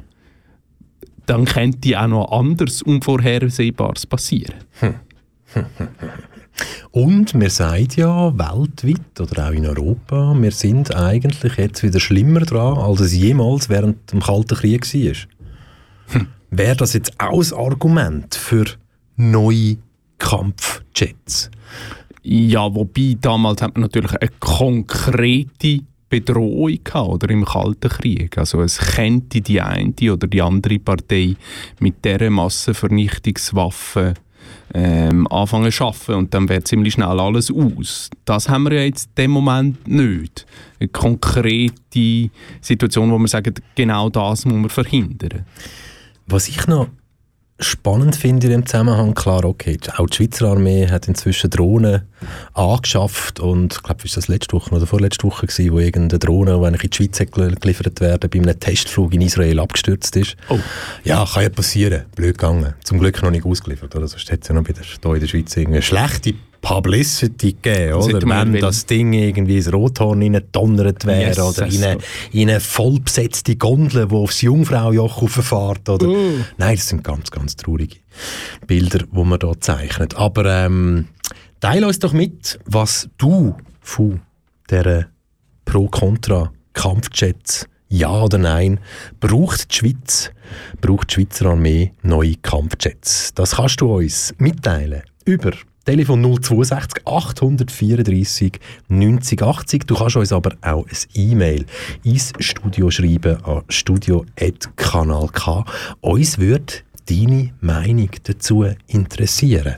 [1.26, 4.54] dann könnte auch noch anders Unvorhersehbares passieren.
[6.90, 12.40] Und wir sagen ja weltweit oder auch in Europa, wir sind eigentlich jetzt wieder schlimmer
[12.40, 16.20] dran, als es jemals während dem Kalten Krieg war.
[16.50, 18.64] Wäre das jetzt auch ein Argument für
[19.16, 19.78] neue
[20.18, 21.50] Kampfjets?
[22.22, 25.80] Ja, wobei damals hat man natürlich eine konkrete
[26.20, 28.38] Bedrohung gehabt, oder im Kalten Krieg.
[28.38, 31.34] Also es könnte die eine oder die andere Partei
[31.80, 34.14] mit dieser Massenvernichtungswaffe
[34.72, 38.10] ähm, anfangen zu arbeiten und dann wäre ziemlich schnell alles aus.
[38.24, 40.46] Das haben wir ja jetzt in dem Moment nicht.
[40.78, 45.44] Eine konkrete Situation, wo wir sagen, genau das muss man verhindern.
[46.26, 46.88] Was ich noch
[47.60, 52.02] spannend finde in dem Zusammenhang, klar, okay, auch die Schweizer Armee hat inzwischen Drohnen
[52.52, 56.58] angeschafft und ich glaube, ist das letzte Woche oder vorletzte Woche gewesen, wo irgendeine Drohne,
[56.58, 57.18] die eigentlich in die Schweiz
[57.60, 60.36] geliefert werden, bei einem Testflug in Israel abgestürzt ist.
[60.48, 60.58] Oh.
[61.04, 62.04] Ja, kann ja passieren.
[62.16, 62.74] Blöd gegangen.
[62.82, 64.08] Zum Glück noch nicht ausgeliefert, oder?
[64.08, 67.92] Sonst hätte es ja noch wieder hier in der Schweiz irgendwie eine schlechte Publicity gegeben,
[67.92, 68.22] oder?
[68.22, 68.60] Wenn wollen.
[68.60, 71.98] das Ding irgendwie ins Rothorn reingedonnert wäre Yes, oder in eine,
[72.32, 76.08] in eine vollbesetzte Gondel, die aufs Jungfraujoch rauffährt, oder?
[76.08, 76.16] Oh.
[76.56, 77.96] Nein, das sind ganz, ganz traurige
[78.66, 80.16] Bilder, die man da zeichnet.
[80.16, 81.08] Aber ähm,
[81.60, 84.22] teile uns doch mit, was du von
[84.70, 85.08] dieser
[85.66, 88.80] Pro-Contra-Kampfjets ja oder nein,
[89.20, 90.30] braucht die Schweiz,
[90.80, 93.34] braucht die Schweizer Armee neue Kampfjets?
[93.34, 95.52] Das kannst du uns mitteilen über
[95.84, 98.58] Telefon 062 834
[98.88, 99.86] 90 80.
[99.86, 101.66] Du kannst uns aber auch ein E-Mail
[102.02, 105.64] ins Studio schreiben an studio.kanal.k.
[106.00, 106.72] Uns würde
[107.08, 109.74] deine Meinung dazu interessieren.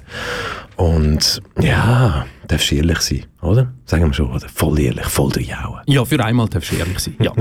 [0.76, 3.72] Und ja, darfst du ehrlich sein, oder?
[3.86, 4.48] Sagen wir schon, oder?
[4.48, 5.80] Voll ehrlich, voll reinhauen.
[5.86, 7.16] Ja, für einmal darfst du ehrlich sein.
[7.18, 7.32] Ja.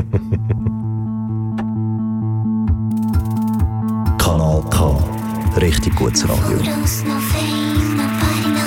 [4.18, 5.04] Kanal K.
[5.60, 6.60] Richtig gutes Radio.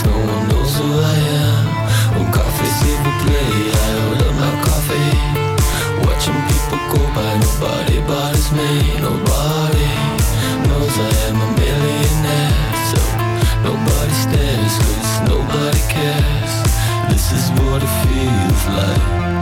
[0.00, 1.66] another no one knows who I am.
[2.14, 5.12] When coffee people play, I order my coffee.
[6.06, 9.00] Watching people go by, nobody bothers me.
[9.00, 9.90] Nobody
[10.68, 12.72] knows I am a millionaire.
[12.90, 13.00] So
[13.68, 16.54] nobody stares, cause nobody cares.
[17.10, 19.41] This is what it feels like.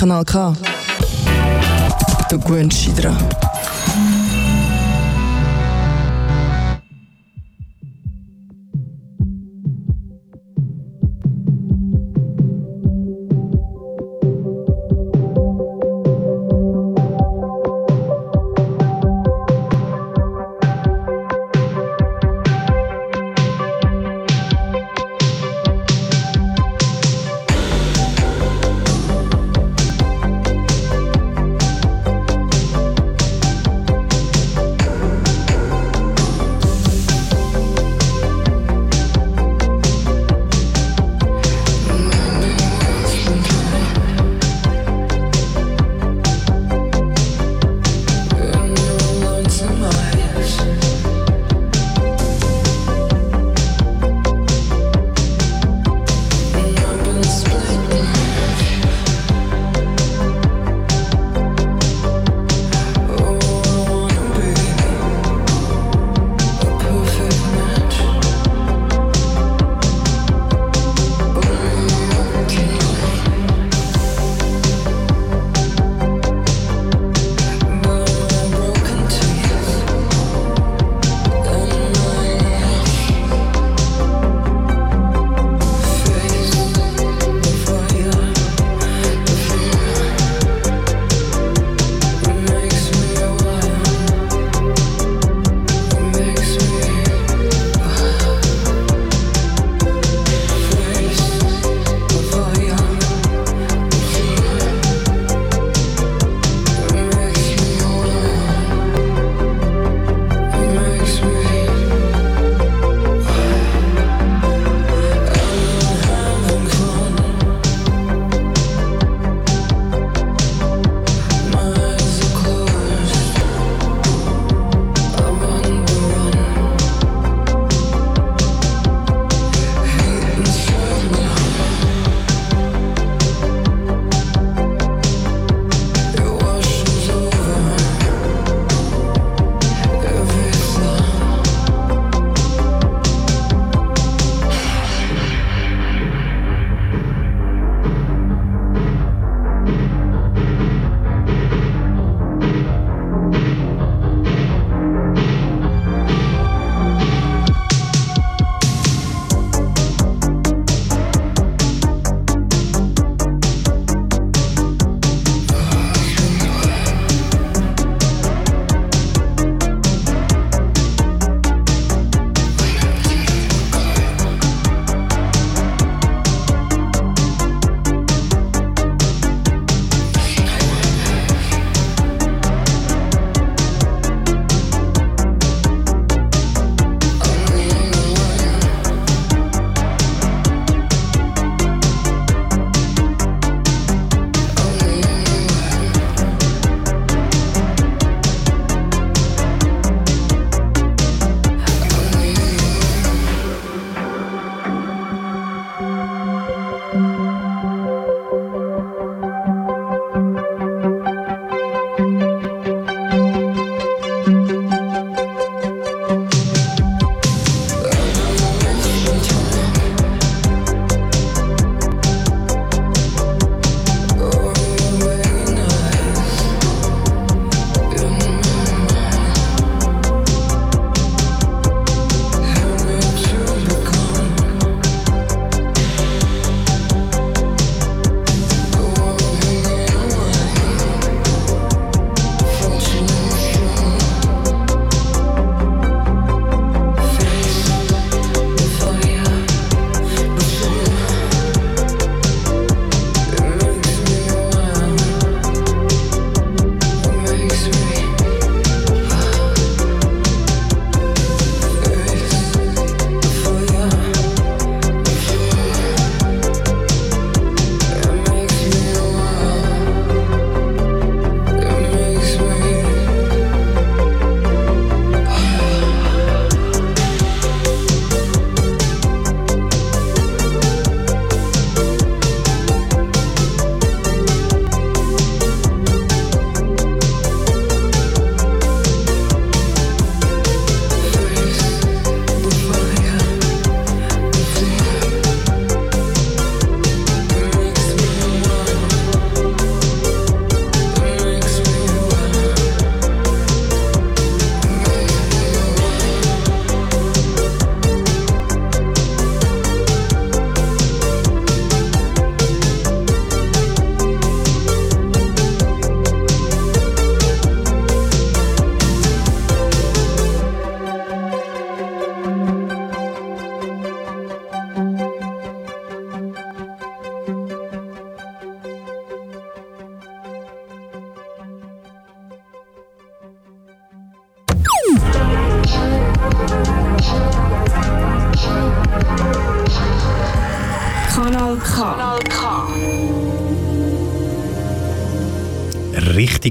[0.00, 0.54] Kanal K.
[2.30, 3.18] Du gewöhnst dich dran.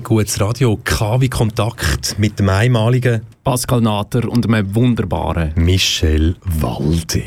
[0.09, 5.51] Gutes Radio, KW Kontakt mit dem einmaligen Pascal Natter und einem wunderbaren.
[5.53, 7.21] Michel Walde.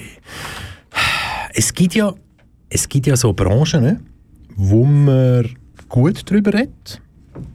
[1.54, 2.12] Es gibt ja,
[2.68, 4.04] es gibt ja so Branchen,
[4.56, 5.48] wo man
[5.88, 7.00] gut drüber redet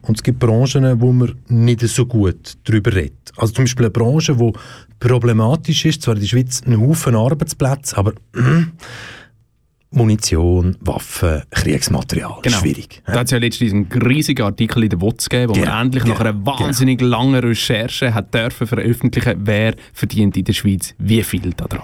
[0.03, 3.33] und es gibt Branchen, wo man nicht so gut drüber redet.
[3.35, 4.53] Also zum Beispiel eine Branche, die
[4.97, 8.13] problematisch ist, zwar in der Schweiz ein Haufen Arbeitsplätze, aber
[9.91, 12.57] Munition, Waffen, Kriegsmaterial, Genau.
[12.57, 13.01] schwierig.
[13.05, 15.85] Da hat es ja letztens einen riesigen Artikel in der WOTS gegeben, wo Genau, man
[15.85, 20.93] endlich nach genau, einer wahnsinnig langen Recherche hat dürfen veröffentlichen, wer verdient in der Schweiz
[20.97, 21.81] wie viel daran.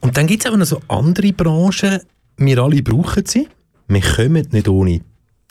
[0.00, 2.00] Und dann gibt es aber noch so andere Branchen,
[2.36, 3.48] wir alle brauchen sie.
[3.88, 5.00] Wir kommen nicht ohne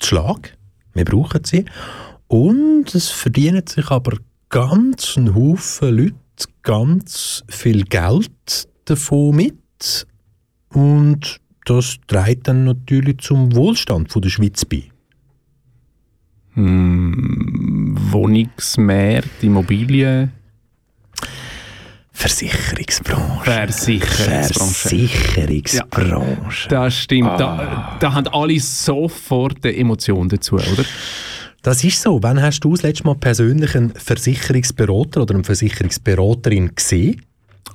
[0.01, 0.57] Schlag.
[0.93, 1.65] Wir brauchen sie.
[2.27, 4.17] Und es verdienen sich aber
[4.49, 6.15] ganz ein Haufen Leute
[6.61, 10.07] ganz viel Geld davon mit.
[10.69, 14.83] Und das trägt dann natürlich zum Wohlstand von der Schweiz bei.
[18.11, 20.31] Wohnungsmarkt, Immobilien,
[22.13, 23.43] Versicherungsbranche.
[23.43, 25.07] Versicherungsbranche.
[25.09, 26.69] Versicherungsbranche.
[26.69, 27.27] Das stimmt.
[27.27, 27.37] Ah.
[27.37, 30.85] Da, da haben alle sofort eine Emotion dazu, oder?
[31.63, 32.21] Das ist so.
[32.21, 37.21] Wann hast du das letzte Mal persönlich einen Versicherungsberater oder eine Versicherungsberaterin gesehen?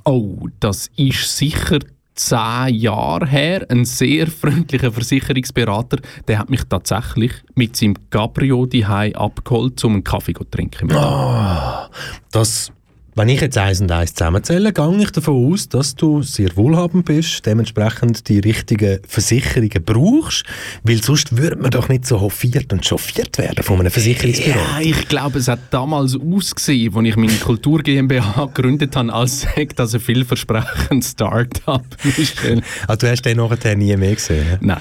[0.05, 1.79] Oh, das ist sicher
[2.19, 3.65] zehn Jahre her.
[3.69, 10.03] Ein sehr freundlicher Versicherungsberater, der hat mich tatsächlich mit seinem Cabrio daheim abgeholt, um einen
[10.03, 10.89] Kaffee zu trinken.
[10.89, 11.89] ihm.
[12.31, 12.71] Das,
[13.19, 17.03] wenn ich jetzt eins und eins zusammenzähle, gehe ich davon aus, dass du sehr wohlhabend
[17.03, 20.45] bist, dementsprechend die richtigen Versicherungen brauchst,
[20.83, 24.59] weil sonst würde man doch nicht so hofiert und chauffiert werden von einem Versicherungsberater.
[24.59, 29.41] Ja, ich glaube, es hat damals ausgesehen, als ich meine Kultur GmbH gegründet habe, als
[29.41, 31.83] sei das ein vielversprechendes Start-up.
[32.03, 32.61] Michel.
[32.87, 34.59] Also du hast den nachher nie mehr gesehen?
[34.61, 34.79] Nein,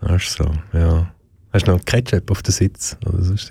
[0.00, 1.12] Ach so, ja.
[1.50, 2.96] Hast du noch Ketchup auf den Sitz?
[3.06, 3.50] Oder sonst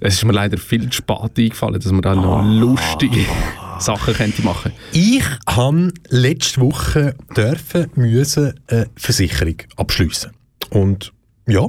[0.00, 3.24] es ist mir leider viel zu spät eingefallen, dass man da noch lustige
[3.80, 10.30] Sachen könnte machen Ich habe letzte Woche dürfen, müssen eine Versicherung abschliessen.
[10.70, 11.12] Und
[11.48, 11.66] ja,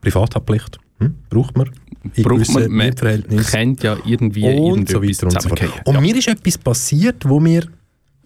[0.00, 1.70] Privathaftpflicht hm, braucht man.
[2.14, 2.96] in Braucht man, man
[3.44, 5.82] kennt ja irgendwie und so weiter und so fort.
[5.84, 7.66] Und mir ist etwas passiert, wo mir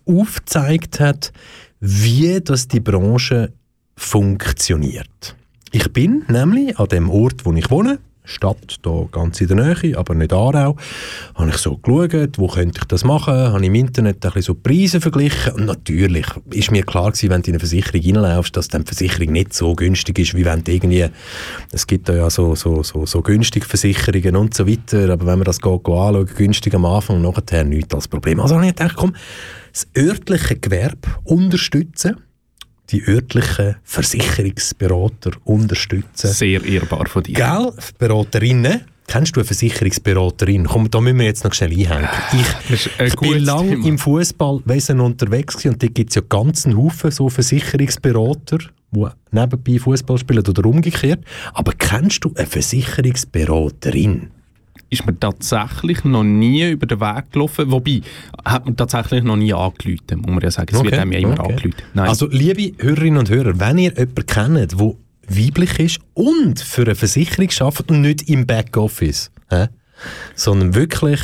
[0.06, 1.32] aufgezeigt hat,
[1.80, 3.52] wie das die Branche
[3.96, 5.36] funktioniert.
[5.74, 9.96] Ich bin nämlich an dem Ort, wo ich wohne, Stadt, da ganz in der Nähe,
[9.96, 10.76] aber nicht Aarau,
[11.34, 14.54] habe ich so geschaut, wo könnte ich das machen, habe im Internet ein bisschen so
[14.54, 15.54] Preise verglichen.
[15.54, 18.94] Und natürlich ist mir klar gewesen, wenn du in eine Versicherung reinläufst, dass dann die
[18.94, 21.06] Versicherung nicht so günstig ist, wie wenn du irgendwie,
[21.72, 25.38] es gibt da ja so, so, so, so günstige Versicherungen und so weiter, aber wenn
[25.38, 28.40] man das geht, geht anschauen, günstig am Anfang nachher nichts als Problem.
[28.40, 29.14] Also habe ich gedacht, komm,
[29.72, 32.18] das örtliche Gewerbe unterstützen,
[32.92, 36.28] die örtlichen Versicherungsberater unterstützen.
[36.30, 37.34] Sehr ehrbar von dir.
[37.34, 38.82] Gell, Beraterinnen.
[39.08, 40.66] Kennst du eine Versicherungsberaterin?
[40.66, 42.08] Komm, da müssen wir jetzt noch schnell einhängen.
[42.32, 46.76] Ich, ist ein ich bin lange im Fußballwesen unterwegs und da gibt es ja ganzen
[46.76, 48.58] Haufen so Versicherungsberater,
[48.92, 51.24] die nebenbei Fußball spielen oder umgekehrt.
[51.52, 54.30] Aber kennst du eine Versicherungsberaterin?
[54.92, 57.70] Ist mir tatsächlich noch nie über den Weg gelaufen.
[57.70, 58.02] Wobei,
[58.44, 60.74] hat man tatsächlich noch nie angerufen, muss man ja sagen.
[60.74, 61.70] Es wird einem ja immer okay.
[61.94, 62.08] Nein.
[62.08, 64.94] Also, liebe Hörerinnen und Hörer, wenn ihr jemanden kennt, der
[65.28, 69.68] weiblich ist und für eine Versicherung arbeitet und nicht im Backoffice, hä,
[70.34, 71.20] sondern wirklich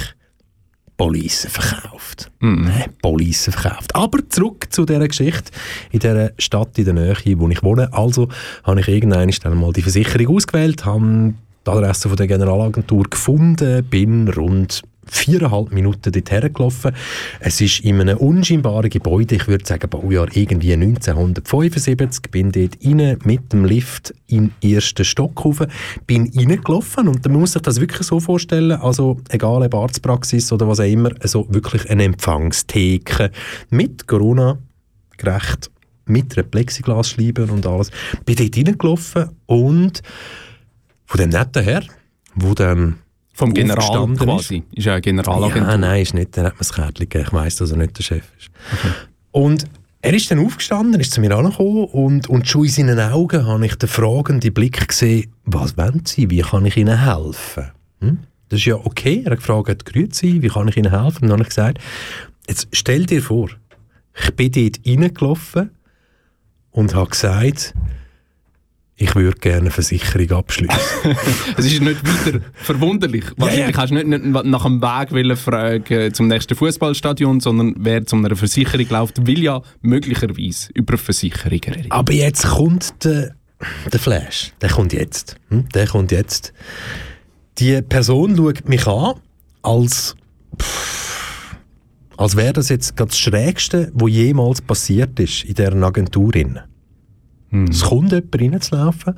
[0.97, 2.31] Policen verkauft.
[2.41, 3.95] Hä, Policen verkauft.
[3.95, 5.53] Aber zurück zu dieser Geschichte
[5.93, 7.93] in dieser Stadt in der Nähe, wo ich wohne.
[7.93, 8.29] Also
[8.65, 11.35] habe ich irgendwann mal die Versicherung ausgewählt, habe
[11.69, 16.95] die Adresse von der Generalagentur gefunden, bin rund viereinhalb Minuten dorthin gelaufen.
[17.41, 23.19] Es ist in einem unscheinbaren Gebäude, ich würde sagen Baujahr irgendwie 1975, bin dort rein
[23.25, 25.63] mit dem Lift den ersten Stock rauf,
[26.07, 30.69] bin reingelaufen und man muss sich das wirklich so vorstellen, also egal ob Arztpraxis oder
[30.69, 33.31] was auch immer, also wirklich eine Empfangstheke
[33.71, 34.59] mit Corona
[35.17, 35.71] gerecht,
[36.05, 37.91] mit einer Plexiglasscheibe und alles.
[38.25, 40.03] Bin dort reingelaufen und
[41.09, 41.83] von dem netten Herr,
[42.35, 42.99] wo dann
[43.33, 44.63] Vom General quasi.
[44.73, 45.69] Ist ja eine Generalagentur.
[45.69, 46.37] ja, nein, ist nicht.
[46.37, 47.25] Dann hat man das Kärtchen gegeben.
[47.27, 48.51] Ich weiss, dass er nicht der Chef ist.
[49.33, 49.65] Und
[50.03, 53.65] er ist dann aufgestanden, ist zu mir angekommen und, und schon in seinen Augen habe
[53.65, 57.71] ich den fragenden Blick gesehen, was wollen Sie, wie kann ich Ihnen helfen?
[58.01, 58.19] Hm?
[58.51, 59.23] Das ist ja okay.
[59.25, 61.23] Er hat gefragt, grüezi, wie kann ich Ihnen helfen?
[61.23, 61.79] Und dann habe ich gesagt,
[62.47, 63.49] jetzt stell dir vor,
[64.15, 65.71] ich bin dort reingelaufen
[66.71, 67.75] und habe gesagt,
[69.01, 70.77] ich würde gerne eine Versicherung abschließen.
[71.57, 73.25] Es ist nicht wieder verwunderlich.
[73.37, 78.17] Wahrscheinlich hast du nicht, nicht nach dem Weg fragen zum nächsten Fußballstadion, sondern wer zu
[78.17, 81.91] einer Versicherung läuft, will ja möglicherweise über Versicherungen reden.
[81.93, 83.37] Aber jetzt kommt der,
[83.93, 84.53] der Flash.
[84.61, 85.37] Der kommt jetzt.
[85.51, 85.69] Hm?
[85.69, 86.53] Der kommt jetzt.
[87.59, 89.15] Die Person schaut mich an,
[89.63, 90.17] als,
[90.61, 91.57] pff,
[92.17, 96.33] als wäre das jetzt gerade das Schrägste, was jemals passiert ist in dieser Agentur.
[97.51, 97.69] Drin.
[97.71, 99.15] Es kommt jemand reinzulaufen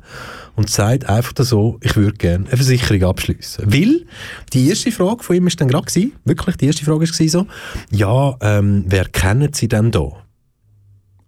[0.55, 3.71] und sagt einfach so, ich würde gerne eine Versicherung abschließen.
[3.71, 4.05] Weil
[4.53, 7.47] die erste Frage von ihm ist dann gerade gewesen, wirklich die erste Frage war so,
[7.91, 10.11] ja, ähm, wer kennen Sie denn da?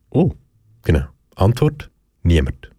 [0.10, 0.32] Oh.
[0.84, 1.06] Genau.
[1.36, 1.90] Antwort:
[2.22, 2.70] Niemand.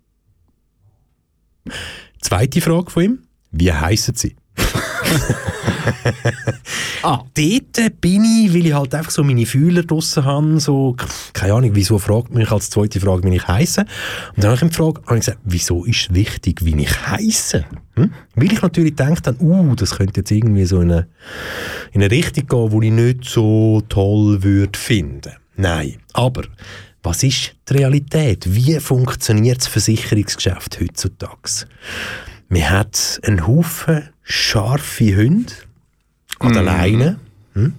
[2.20, 3.18] Zweite Frage von ihm:
[3.50, 4.36] Wie heißen Sie?
[7.04, 7.22] Ah.
[7.34, 10.96] Dort bin ich, weil ich halt einfach so meine Fühler draussen habe, so,
[11.34, 13.82] keine Ahnung, wieso fragt mich als zweite Frage, wie ich heiße.
[13.82, 13.88] Und
[14.42, 17.66] dann habe ich ihn gefragt, habe ich gesagt, wieso ist wichtig, wie ich heiße?
[17.96, 18.10] Hm?
[18.36, 21.08] Weil ich natürlich denke dann, uh, das könnte jetzt irgendwie so in eine,
[21.92, 25.32] in eine Richtung gehen, die ich nicht so toll würde finden.
[25.56, 26.44] Nein, aber
[27.02, 28.46] was ist die Realität?
[28.48, 31.66] Wie funktioniert das Versicherungsgeschäft heutzutage?
[32.48, 35.52] Man hat einen Haufen scharfe Hunde
[36.40, 37.18] an der Leine.
[37.52, 37.74] Hm?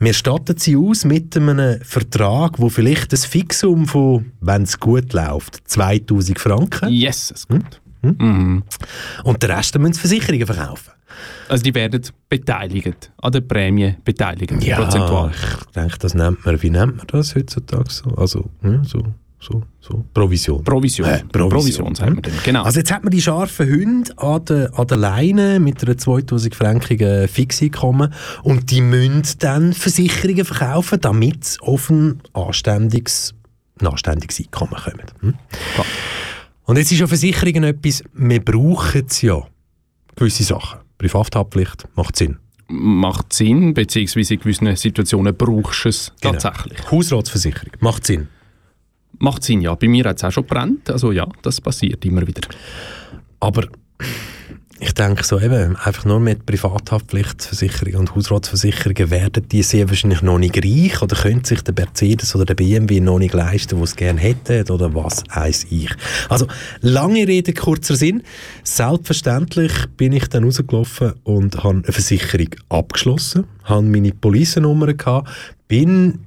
[0.00, 5.12] Wir statten sie aus mit einem Vertrag, wo vielleicht ein Fixum von, wenn es gut
[5.12, 6.88] läuft, 2000 Franken.
[6.88, 7.80] Yes, es gut.
[8.02, 10.92] Und den Rest müssen sie Versicherungen verkaufen.
[11.48, 15.32] Also die werden beteiligt, an der Prämie beteiligt, prozentual.
[15.32, 18.10] ich denke, das nennt man, wie nennt man das heutzutage so?
[18.10, 19.02] Also, ja, so,
[19.40, 20.64] so, so, Provision.
[20.64, 21.06] Provision.
[21.08, 21.48] Äh, Provision.
[21.50, 22.32] Provision sagt man dann.
[22.44, 22.62] Genau.
[22.64, 27.28] Also jetzt hat man die scharfen Hunde an der, an der Leine mit einer 2000-frankigen
[27.28, 28.12] Fixeinkommen
[28.42, 33.34] und die müssen dann Versicherungen verkaufen, damit sie auf ein anständiges,
[33.80, 35.06] ein anständiges Einkommen kommen.
[35.20, 35.34] Hm?
[36.64, 39.40] Und jetzt ist ja Versicherungen etwas, wir brauchen es ja,
[40.16, 40.80] gewisse Sachen.
[40.98, 42.38] Privathaftpflicht macht Sinn.
[42.66, 46.34] Macht Sinn, beziehungsweise in gewissen Situationen brauchst du es Genau.
[46.34, 46.90] tatsächlich.
[46.90, 48.28] Hausratsversicherung macht Sinn.
[49.18, 49.74] Macht Sinn, ja.
[49.74, 50.90] Bei mir hat es auch schon brennt.
[50.90, 52.42] Also ja, das passiert immer wieder.
[53.40, 53.64] Aber
[54.80, 60.38] ich denke so eben, einfach nur mit Privathaftpflichtversicherung und Hausratsversicherungen werden die sehr wahrscheinlich noch
[60.38, 63.96] nicht reich oder können sich der Mercedes oder der BMW noch nicht leisten, was es
[63.96, 65.90] gerne hätten oder was weiß ich.
[66.28, 66.46] Also
[66.80, 68.22] lange Rede, kurzer Sinn.
[68.62, 75.28] Selbstverständlich bin ich dann rausgelaufen und habe eine Versicherung abgeschlossen, habe meine Policenummer gehabt,
[75.66, 76.20] bin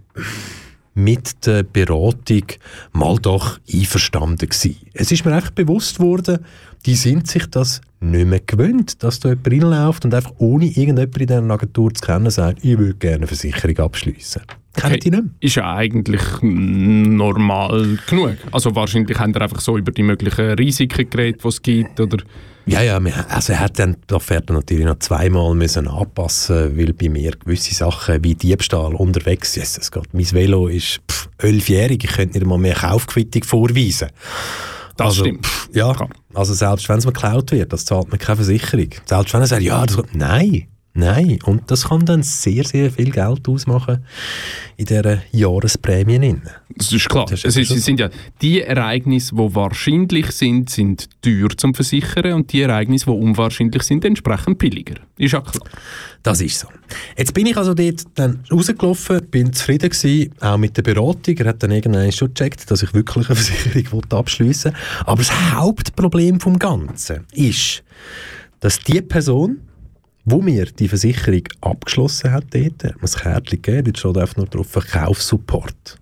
[0.93, 2.43] mit der Beratung
[2.91, 4.77] mal doch einverstanden gewesen.
[4.93, 6.39] Es ist mir echt bewusst worden,
[6.85, 11.17] die sind sich das nicht mehr gewöhnt, dass da jemand reinläuft und einfach ohne irgendjemand
[11.17, 14.41] in dieser Agentur zu kennen sagt, ich würde gerne eine Versicherung abschließen.
[14.73, 15.31] Kennen die nicht mehr?
[15.39, 18.37] Ist ja eigentlich normal genug.
[18.51, 21.99] Also wahrscheinlich haben wir einfach so über die möglichen Risiken geredet, die es gibt.
[21.99, 22.17] Oder
[22.65, 22.99] Ja, ja,
[23.29, 27.73] also er hat dann die Offerte natürlich noch zweimal müssen anpassen, weil bei mir gewisse
[27.73, 29.63] Sachen wie Diebstahl unterwegs sind.
[29.63, 31.01] Es geht, mein Velo ist
[31.39, 34.09] elfjährig, ich könnte nicht einmal mehr Kaufquittung vorweisen.
[34.95, 35.45] Das also, stimmt.
[35.45, 35.95] pff, ja,
[36.33, 38.89] also selbst wenn es mir geklaut wird, das zahlt mir keine Versicherung.
[39.05, 41.39] Selbst wenn er sagt, ja, das geht, nein, nein.
[41.45, 44.05] Und das kann dann sehr, sehr viel Geld ausmachen
[44.77, 46.37] in dieser Jahresprämie.
[46.75, 47.25] das ist klar.
[47.29, 48.09] Das ist es, ist, sind ja
[48.41, 54.03] die Ereignisse, die wahrscheinlich sind, sind teuer zum Versichern und die Ereignisse, die unwahrscheinlich sind,
[54.05, 54.95] entsprechend billiger.
[55.17, 55.63] Ist ja klar.
[56.23, 56.67] Das ist so.
[57.17, 61.35] Jetzt bin ich also dort dann rausgelaufen, bin zufrieden gewesen, auch mit der Beratung.
[61.37, 64.75] Er hat dann irgendwann schon gecheckt, dass ich wirklich eine Versicherung wollte abschliessen
[65.05, 67.83] Aber das Hauptproblem vom Ganzen ist,
[68.59, 69.61] dass die Person,
[70.25, 74.37] wo mir die Versicherung abgeschlossen hat, dort, hat mir das Kärtchen gegeben, dort steht einfach
[74.37, 75.97] nur drauf Verkaufssupport.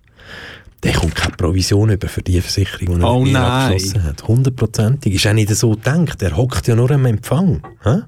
[0.82, 3.72] Der kommt keine Provision über für die Versicherung, die er Oh mit mir nein.
[3.72, 4.26] abgeschlossen hat.
[4.26, 5.14] Hundertprozentig.
[5.14, 6.22] Ist auch nicht so gedacht.
[6.22, 7.62] Er hockt ja nur am Empfang.
[7.82, 7.98] Hä?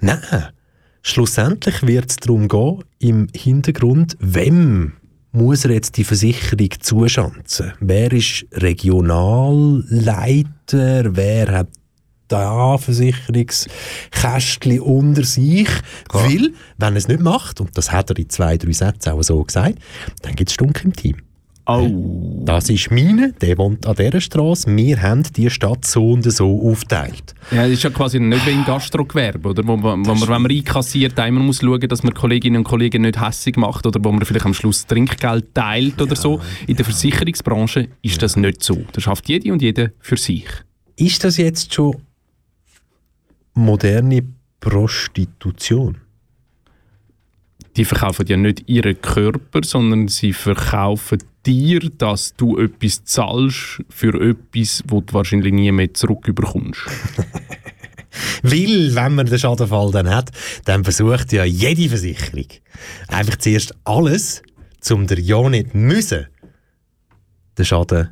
[0.00, 0.18] Nein.
[1.02, 4.94] Schlussendlich wird es darum gehen, im Hintergrund, wem
[5.32, 7.72] muss er jetzt die Versicherung zuschanzen?
[7.80, 11.14] Wer ist Regionalleiter?
[11.14, 11.68] Wer hat
[12.28, 15.68] Versicherungskästchen unter sich?
[16.10, 19.22] Weil, wenn er es nicht macht, und das hat er in zwei, drei Sätzen auch
[19.22, 19.78] so gesagt,
[20.22, 21.16] dann gibt es Stunk im Team.
[21.66, 22.42] Oh.
[22.44, 24.66] Das ist meine, der wohnt an dieser Straße.
[24.76, 27.34] Wir haben die Stadt so und so aufgeteilt.
[27.50, 29.66] Ja, das ist ja quasi nicht wie im Gastrogewerbe, oder?
[29.66, 33.00] Wo, man- wo man, wenn man einkassiert, immer muss schauen, dass man Kolleginnen und Kollegen
[33.00, 36.38] nicht hässig macht oder wo man vielleicht am Schluss Trinkgeld teilt oder so.
[36.66, 38.84] In der Versicherungsbranche ist das nicht so.
[38.92, 40.44] Da schafft jede und jeder für sich.
[40.96, 41.96] Ist das jetzt schon
[43.54, 44.22] moderne
[44.60, 45.98] Prostitution?
[47.76, 54.14] Die verkaufen ja nicht ihren Körper, sondern sie verkaufen dir, dass du etwas zahlst für
[54.20, 56.80] etwas, wo du wahrscheinlich nie mehr zurückbekommst.
[58.42, 60.30] Weil, wenn man den Schadenfall dann hat,
[60.64, 62.46] dann versucht ja jede Versicherung
[63.08, 64.42] einfach zuerst alles,
[64.90, 66.28] um der ja nicht müssen,
[67.58, 68.10] den Schaden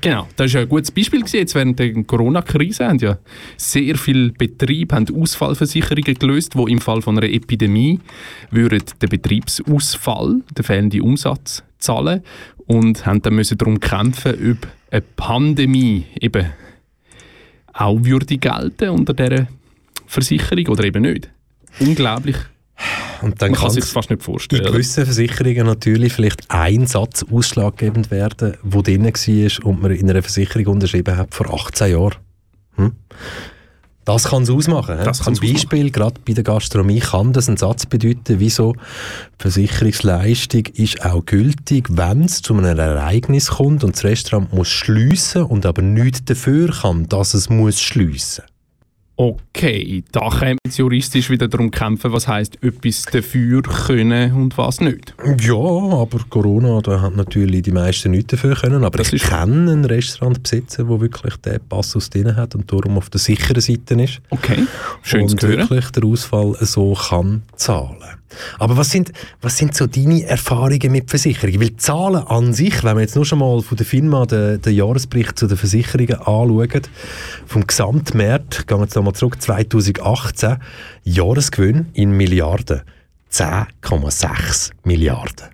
[0.00, 1.36] Genau, das ist ja ein gutes Beispiel gewesen.
[1.36, 3.18] Jetzt während der Corona-Krise haben ja
[3.56, 8.00] sehr viele Betriebe haben Ausfallversicherungen gelöst, wo im Fall von einer Epidemie
[8.50, 12.22] würden den Betriebsausfall, den fehlenden Umsatz zahlen
[12.66, 16.46] und haben dann müssen darum kämpfen, ob eine Pandemie eben
[17.72, 19.48] auch würde gelten unter dieser
[20.06, 21.30] Versicherung oder eben nicht.
[21.78, 22.36] Unglaublich.
[23.22, 24.64] Und dann Man kann sich fast nicht in vorstellen.
[24.64, 30.22] gewissen Versicherungen natürlich vielleicht ein Satz ausschlaggebend werden, der drin war und man in einer
[30.22, 32.14] Versicherung unterschrieben hat vor 18 Jahren.
[32.76, 32.92] Hm?
[34.04, 34.98] Das kann es ausmachen.
[35.04, 38.74] Das Zum Beispiel, gerade bei der Gastronomie kann das einen Satz bedeuten, wieso
[39.38, 45.44] Versicherungsleistung ist auch gültig, wenn es zu einem Ereignis kommt und das Restaurant muss schliessen
[45.44, 48.44] und aber nichts dafür kann, dass es muss schliessen.
[49.20, 54.56] Okay, da können wir jetzt juristisch wieder darum kämpfen, was heißt etwas dafür können und
[54.56, 55.14] was nicht.
[55.42, 58.82] Ja, aber Corona, da hat natürlich die meisten nichts dafür können.
[58.82, 63.10] Aber Das ich kenne einen Restaurantbesitzer, der wirklich den Passus drin hat und darum auf
[63.10, 64.22] der sicheren Seite ist.
[64.30, 64.64] Okay,
[65.02, 65.68] schön und zu hören.
[65.68, 68.19] wirklich der Ausfall so kann zahlen.
[68.58, 71.60] Aber was sind, was sind so deine Erfahrungen mit Versicherungen?
[71.60, 74.74] Weil Zahlen an sich, wenn wir jetzt nur schon mal von der FINMA den, den
[74.74, 76.82] Jahresbericht zu den Versicherungen anschauen,
[77.46, 80.58] vom Gesamtmarkt, gehen wir jetzt nochmal zurück, 2018,
[81.04, 82.82] Jahresgewinn in Milliarden,
[83.32, 85.48] 10,6 Milliarden.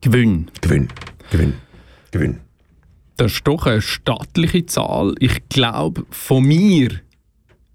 [0.00, 0.50] Gewinn.
[0.60, 0.88] Gewinn,
[1.30, 1.54] Gewinn,
[2.10, 2.40] Gewinn.
[3.16, 5.14] Das ist doch eine staatliche Zahl.
[5.20, 7.00] Ich glaube, von mir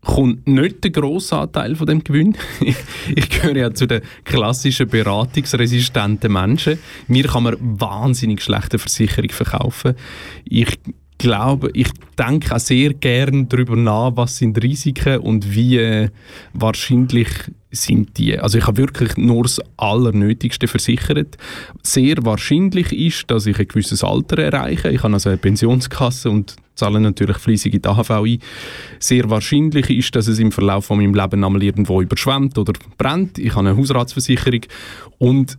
[0.02, 2.36] kommt nicht der grosse Anteil von dem Gewinn.
[2.62, 2.76] Ich,
[3.16, 6.80] ich gehöre ja zu den klassischen beratungsresistenten Menschen.
[7.08, 9.96] Mir kann man wahnsinnig schlechte Versicherung verkaufen.
[10.46, 10.78] Ich
[11.18, 16.10] glaube, ich denke auch sehr gern darüber nach, was sind Risiken und wie äh,
[16.54, 17.30] wahrscheinlich
[17.72, 18.38] sind die.
[18.38, 21.38] Also ich habe wirklich nur das Allernötigste versichert.
[21.84, 24.90] Sehr wahrscheinlich ist, dass ich ein gewisses Alter erreiche.
[24.90, 28.40] Ich habe also eine Pensionskasse und zahle natürlich fleissig in die AHV ein.
[29.00, 33.38] Sehr wahrscheinlich ist, dass es im Verlauf von meinem Leben einmal irgendwo überschwemmt oder brennt.
[33.38, 34.62] Ich habe eine Hausratsversicherung
[35.18, 35.58] und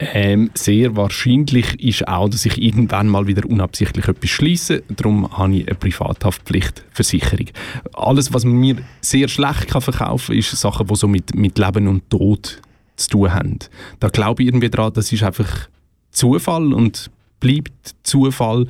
[0.00, 4.82] ähm, sehr wahrscheinlich ist auch, dass ich irgendwann mal wieder unabsichtlich etwas schließe.
[4.88, 7.46] Darum habe ich eine Privathaftpflichtversicherung.
[7.92, 11.58] Alles, was man mir sehr schlecht kann verkaufen kann, ist Sachen, die so mit, mit
[11.58, 12.60] Leben und Tod
[12.96, 13.58] zu tun haben.
[14.00, 15.68] Da glaube ich irgendwie daran, das ist einfach
[16.10, 17.10] Zufall und
[17.44, 18.66] bleibt Zufall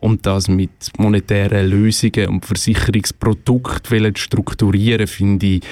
[0.00, 5.62] und das mit monetären Lösungen und Versicherungsprodukten strukturieren, finde ich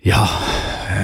[0.00, 0.28] ja,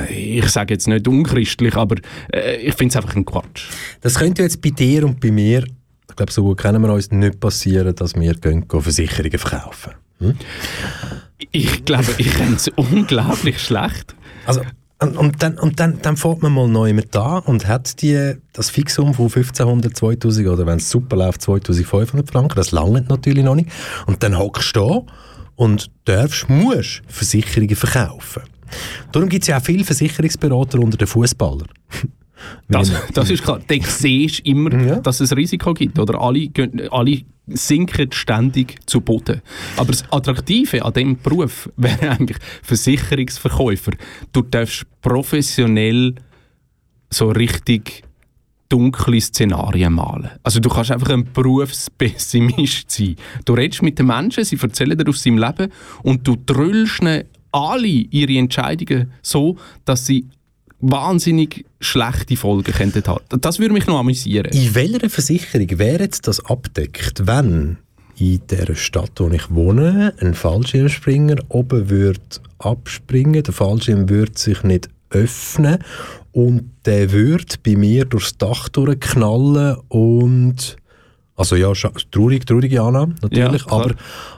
[0.09, 1.97] ich sage jetzt nicht unchristlich, aber
[2.33, 3.69] äh, ich finde es einfach ein Quatsch.
[4.01, 5.65] Das könnte jetzt bei dir und bei mir,
[6.09, 9.93] ich glaube, so gut kennen wir uns, nicht passieren, dass wir gehen, gehen Versicherungen verkaufen.
[10.21, 10.37] Hm?
[11.51, 14.15] Ich glaube, ich fände es unglaublich schlecht.
[14.47, 14.63] Also,
[15.05, 18.35] und, und, dann, und dann, dann fährt man mal neu mit da und hat die,
[18.53, 23.45] das Fixum von 1500, 2000 oder wenn es super läuft, 2500 Franken, das langt natürlich
[23.45, 23.71] noch nicht.
[24.07, 25.13] Und dann hockst du da
[25.57, 28.43] und darfst, musst Versicherungen verkaufen.
[29.13, 31.69] Darum gibt es ja auch viele Versicherungsberater unter den Fußballern.
[32.69, 33.61] Das, das ist klar.
[33.67, 34.97] Dann siehst du immer, Ja.
[35.01, 35.99] dass es Risiko gibt.
[35.99, 36.49] Oder alle,
[36.91, 39.43] alle sinken ständig zu Boden.
[39.77, 43.93] Aber das Attraktive an diesem Beruf wäre eigentlich Versicherungsverkäufer.
[44.33, 46.15] Du darfst professionell
[47.11, 48.03] so richtig
[48.71, 50.31] dunkle Szenarien malen.
[50.43, 53.17] Also du kannst einfach ein Berufspessimist sein.
[53.45, 55.71] Du redest mit den Menschen, sie erzählen dir aus seinem Leben
[56.03, 60.27] und du drüllst ihnen alle ihre Entscheidungen so, dass sie
[60.81, 63.25] wahnsinnig schlechte Folgen könnten haben.
[63.41, 64.53] Das würde mich noch amüsieren.
[64.53, 67.79] In welcher Versicherung wäre jetzt das abdeckt, wenn
[68.17, 72.21] in der Stadt, wo ich wohne, ein Fallschirmspringer oben würde
[72.59, 75.79] abspringen, der Fallschirm würde sich nicht öffnen
[76.33, 80.77] und der würde bei mir durchs Dach durchknallen und
[81.37, 81.73] also ja,
[82.13, 83.95] traurig, traurige Annahme natürlich, Ja, aber,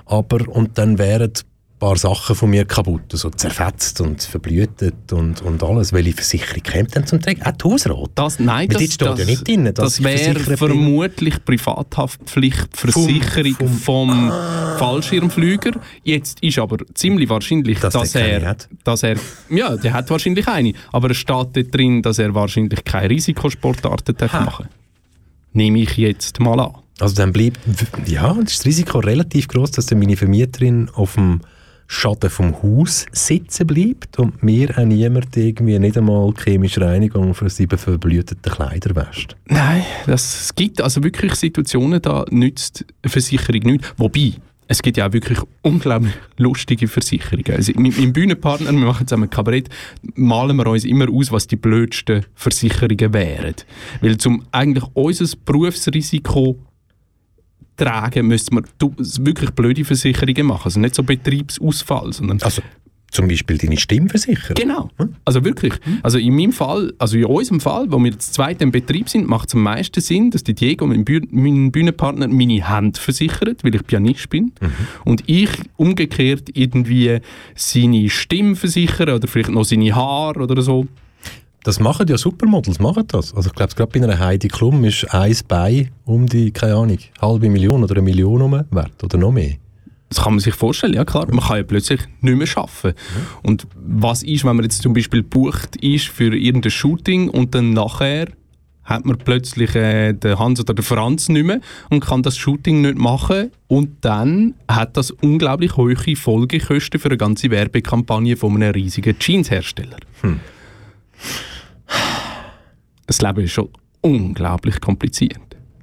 [0.07, 1.33] aber und dann wären
[1.79, 5.93] paar Sachen von mir kaputt, also zerfetzt und verblühtet und, und alles.
[5.93, 7.43] Welche Versicherung kommt denn zum Tragen?
[7.43, 8.11] Auch die Hausrat?
[8.15, 14.33] Das, nein, Weil das, steht das, ja nicht drin, das wäre vermutlich Privathaftpflichtversicherung Vom- vom,
[14.79, 15.73] Fallschirmflüger.
[16.03, 18.69] Jetzt ist aber ziemlich wahrscheinlich, Dass dass, er, hat.
[18.85, 19.17] dass er,
[19.51, 24.17] ja, der hat wahrscheinlich eine, aber es steht dort drin, dass er wahrscheinlich keine Risikosportarten
[24.17, 24.69] darf machen.
[25.53, 26.73] Nehme ich jetzt mal an.
[26.99, 27.61] Also dann bleibt,
[28.07, 31.41] ja, ist das Risiko relativ groß, dass dann meine Vermieterin auf dem
[31.87, 37.49] Schaden vom Haus sitzen bleibt und mir auch niemand irgendwie nicht einmal chemische Reinigung für
[37.49, 39.37] sieben verblühtete Kleider wäscht.
[39.47, 43.93] Nein, das, es gibt also wirklich Situationen, da nützt eine Versicherung nichts.
[43.97, 44.33] Wobei,
[44.69, 47.55] es gibt ja auch wirklich unglaublich lustige Versicherungen.
[47.55, 49.69] Also mit meinem Bühnenpartner, wir machen zusammen Kabarett,
[50.15, 53.55] malen wir uns immer aus, was die blödsten Versicherungen wären.
[54.01, 56.59] Weil zum eigentlich unser Berufsrisiko
[57.77, 60.63] tragen, müsste man wirklich blöde Versicherungen machen.
[60.65, 62.63] Also nicht so Betriebsausfall, sondern Also
[63.11, 64.57] zum Beispiel deine Stimmversicherung.
[64.57, 64.91] Genau.
[65.25, 65.73] Also wirklich.
[66.03, 69.29] Also in meinem Fall, also in unserem Fall, wo wir jetzt zweit im Betrieb sind,
[69.29, 73.65] macht es am meisten Sinn, dass die Diego, mein, Büh mein Bühnenpartner, meine Hände versichert,
[73.65, 74.53] weil ich Pianist bin.
[75.05, 77.21] Und ich umgekehrt irgendwie
[77.55, 80.87] seine Stimme versichere oder vielleicht noch seine Haare oder so.
[81.67, 83.35] Das machen ja Supermodels, machen das.
[83.35, 86.99] Also ich glaube, gerade bei einer Heidi Klum ist ein Bein um die, keine Ahnung,
[87.21, 89.55] halbe Million oder eine Million rum wert oder noch mehr.
[90.09, 91.27] Das kann man sich vorstellen, ja klar.
[91.29, 92.97] Man kann ja plötzlich nicht mehr arbeiten.
[93.43, 97.73] Und was ist, wenn man jetzt zum Beispiel bucht ist für irgendein Shooting und dann
[97.73, 98.29] nachher
[98.85, 101.61] hat man plötzlich äh, den Hans oder den Franz nicht mehr
[101.91, 107.17] und kann das Shooting nicht machen und dann hat das unglaublich hohe Folgekosten für eine
[107.17, 109.97] ganze Werbekampagne von einem riesigen Jeanshersteller.
[113.07, 113.69] Das Leben ist schon
[114.01, 115.39] unglaublich kompliziert.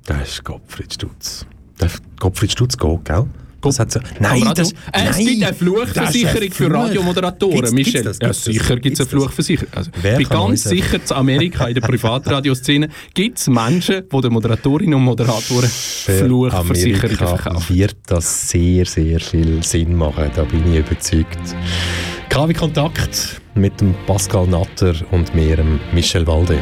[0.06, 1.46] Das ist Gottfried Stutz.
[1.80, 1.90] Der
[2.20, 3.26] Gottfried Stutz geht, gell?
[3.62, 4.54] Das hat so, nein, Radio?
[4.56, 6.70] das, Äh, nein, es gibt eine Fluchversicherung ein für.
[6.70, 8.04] Radiomoderatoren, Gibt's- Michel.
[8.04, 8.20] gibt's das?
[8.20, 8.54] ja, Gibt's das?
[8.54, 9.10] sicher gibt es eine?
[9.10, 9.74] Fluchversicherung.
[9.74, 10.78] Also, Wer ich bin ganz uns helfen?
[10.84, 17.16] sicher, zu Amerika, in der Privatradioszene, gibt es Menschen, die den Moderatorinnen und Moderatoren Fluchversicherungen
[17.18, 17.76] verkaufen.
[17.76, 20.30] wird das sehr, sehr viel Sinn machen.
[20.36, 21.38] Da bin ich überzeugt.
[22.34, 26.58] KW Kontakt mit dem Pascal Natter und mir, Michel Walde.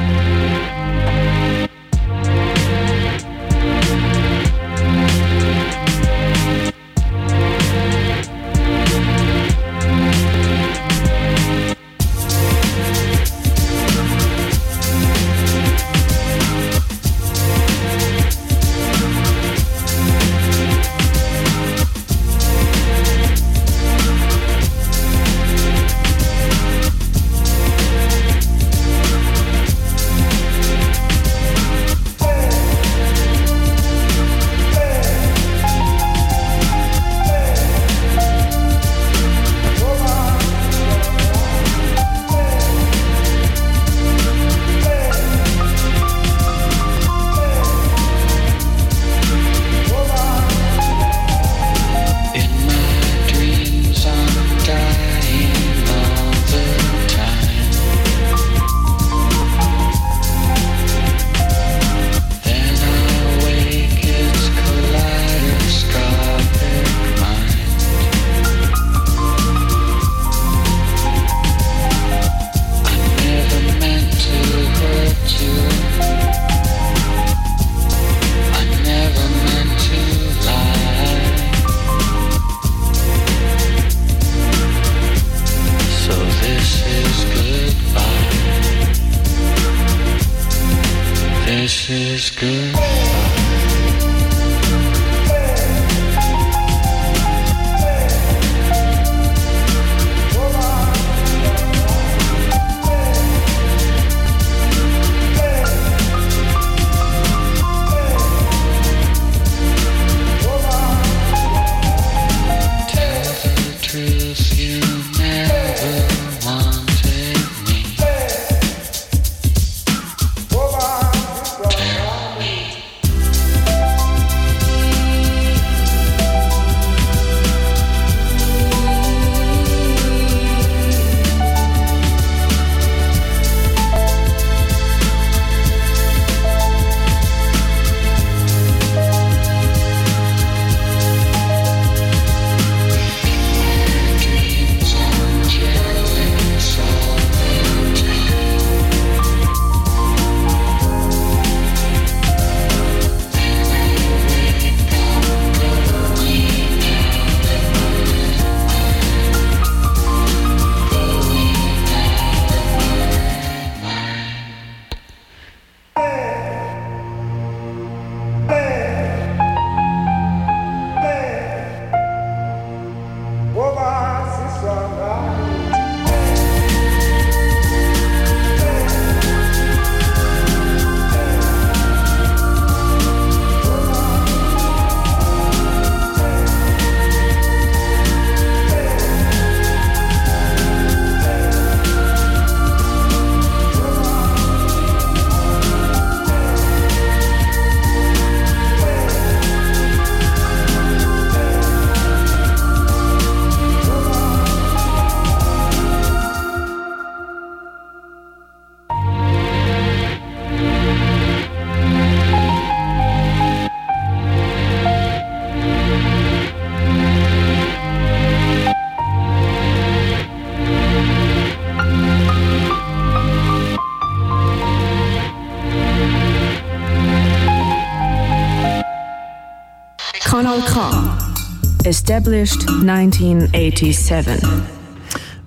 [232.12, 234.44] Established 1987.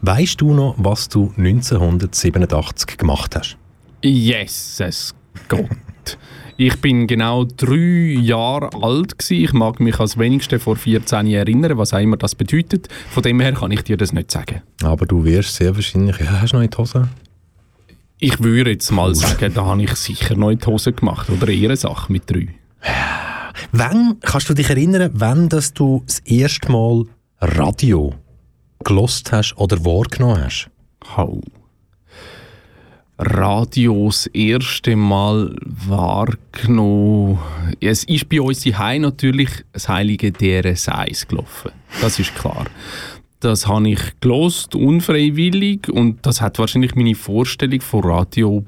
[0.00, 3.58] Weißt du noch, was du 1987 gemacht hast?
[4.02, 5.14] Yes, es
[5.48, 5.68] Gott.
[6.56, 9.44] Ich bin genau drei Jahre alt gewesen.
[9.44, 12.88] Ich mag mich als wenigste vor 14 Jahren erinnern, was auch immer das bedeutet.
[13.10, 14.62] Von dem her kann ich dir das nicht sagen.
[14.82, 16.18] Aber du wirst sehr wahrscheinlich...
[16.18, 17.08] Ja, hast du noch in die Hose?
[18.20, 21.28] Ich würde jetzt mal sagen, da habe ich sicher noch in die Hose gemacht.
[21.28, 22.48] Oder eher Sache mit drei.
[23.76, 27.06] Wann, kannst du dich erinnern, wann dass du das erste Mal
[27.40, 28.14] Radio
[28.84, 30.70] gelost hast oder wahrgenommen hast?
[31.16, 31.40] Hau.
[33.18, 37.40] Radio das erste Mal wahrgenommen.
[37.80, 41.72] Es ist bei uns Heim natürlich das heilige DRS1 gelaufen.
[42.00, 42.66] Das ist klar.
[43.40, 48.64] Das habe ich gelost, unfreiwillig, und das hat wahrscheinlich meine Vorstellung von Radio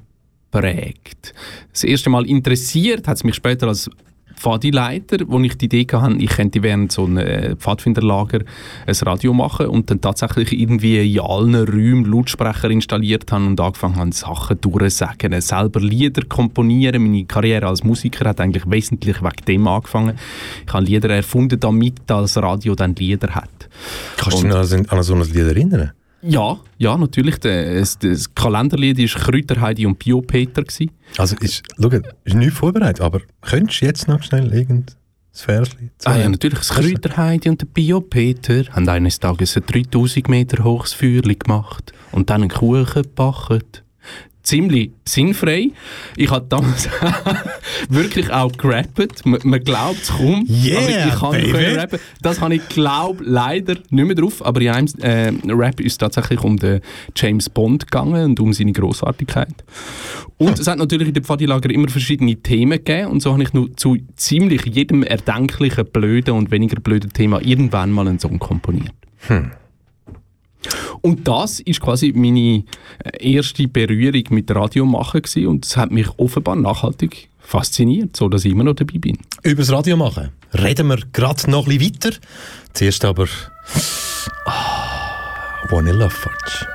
[0.51, 1.33] prägt.
[1.71, 3.89] Das erste Mal interessiert hat es mich später als
[4.37, 8.41] Pfadileiter, wo ich die Idee hatte, ich könnte während so einem äh, Pfadfinderlager
[8.87, 13.97] ein Radio machen und dann tatsächlich irgendwie in allen Räumen Lautsprecher installiert habe und angefangen
[13.97, 17.03] habe, Sachen durchzusagen, selber Lieder komponieren.
[17.03, 20.19] Meine Karriere als Musiker hat eigentlich wesentlich wegen dem angefangen.
[20.67, 23.69] Ich habe Lieder erfunden, damit das Radio dann Lieder hat.
[24.17, 25.93] Kannst du dich noch an so ein Lied erinnern?
[26.29, 27.39] Ja, ja, natürlich.
[27.39, 30.65] Das, das Kalenderlied war Kräuterheidi und Bio-Peter.
[31.19, 31.89] Also, ist, schau,
[32.25, 34.97] ist nichts vorbereitet, aber könntest du jetzt noch schnell irgendein
[35.33, 36.59] Verslied Ah ja, natürlich.
[36.59, 42.31] Das Kräuterheidi und der Bio-Peter haben eines Tages ein 3000 Meter hohes Feuerli gemacht und
[42.31, 43.63] dann einen Kuchen gebacken.
[44.47, 45.73] Ziemlich sinnfrei.
[46.17, 46.89] Ich habe damals
[47.89, 49.27] wirklich auch gerappt.
[49.27, 50.47] Man, man glaubt es kaum.
[50.49, 51.75] Yeah, aber ich kann baby.
[51.75, 51.99] rappen.
[52.23, 54.47] Das habe ich, glaube leider nicht mehr drauf.
[54.47, 56.81] Aber in einem äh, Rap ist es tatsächlich um den
[57.17, 59.65] James Bond gegangen und um seine Großartigkeit.
[60.39, 63.11] Und es hat natürlich in dem Pfadilager immer verschiedene Themen gegeben.
[63.11, 67.91] Und so habe ich nur zu ziemlich jedem erdenklichen blöden und weniger blöden Thema irgendwann
[67.91, 68.95] mal einen Song komponiert.
[71.01, 72.65] Und das ist quasi meine
[73.05, 78.45] äh, erste Berührung mit Radiomachen gewesen und es hat mich offenbar nachhaltig fasziniert, so dass
[78.45, 79.19] ich immer noch dabei bin.
[79.43, 80.31] Über das Radio machen.
[80.53, 82.17] Reden wir gerade noch ein bisschen weiter.
[82.73, 83.27] Zuerst aber...
[84.47, 86.67] Ah, Vanilla Fudge.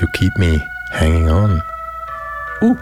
[0.00, 0.60] You keep me
[0.92, 1.62] hanging on.
[2.60, 2.76] Uh.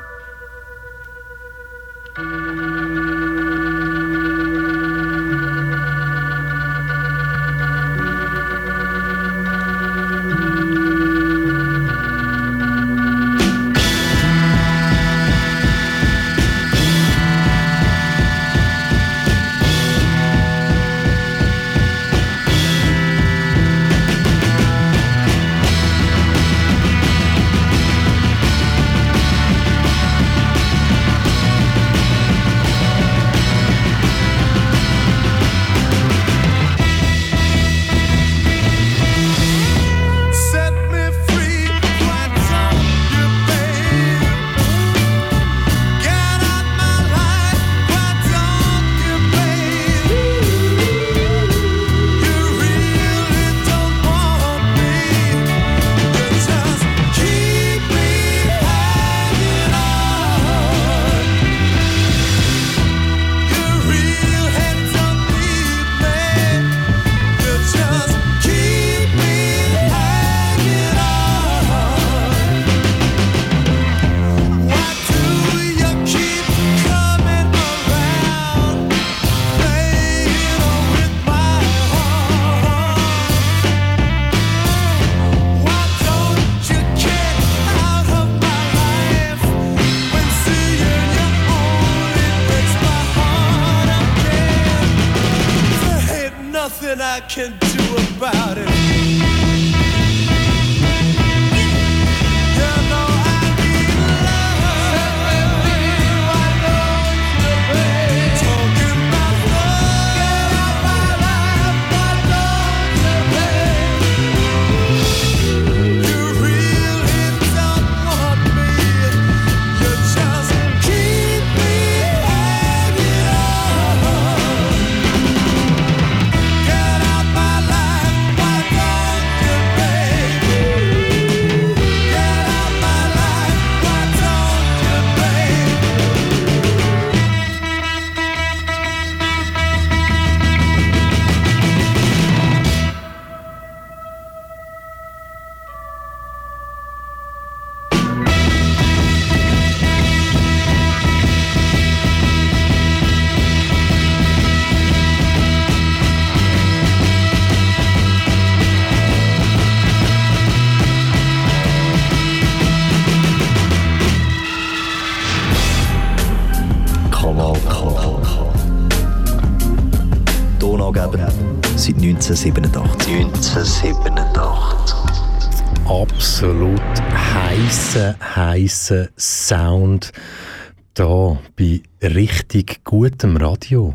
[181.56, 183.94] Bei richtig gutem Radio.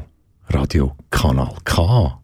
[0.49, 2.19] Radio Kanal K.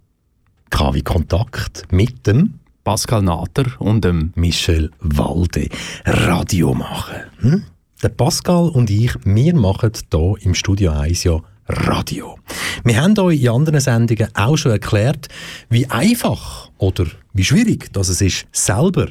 [0.70, 5.70] K wie Kontakt mit dem Pascal Natter und dem Michel Walde.
[6.06, 7.24] Radio machen.
[7.40, 7.64] Hm?
[8.04, 12.38] Der Pascal und ich, wir machen hier im Studio 1 ja Radio.
[12.84, 15.30] Wir haben euch in anderen Sendungen auch schon erklärt,
[15.70, 19.08] wie einfach oder wie schwierig das es ist, selber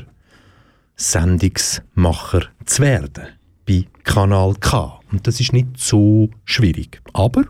[0.96, 3.26] Sendungsmacher zu werden
[3.66, 5.00] bei Kanal K.
[5.12, 7.00] Und das ist nicht so schwierig.
[7.12, 7.44] Aber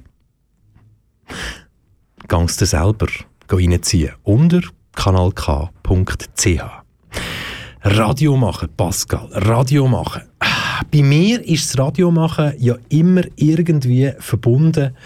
[2.28, 3.06] gangst du selber
[3.50, 4.60] reinziehen unter
[4.94, 6.48] kanalk.ch.
[7.82, 10.22] Radio machen, Pascal, Radio machen.
[10.40, 14.96] Ah, Bei mir ist das Radio machen ja immer irgendwie verbunden.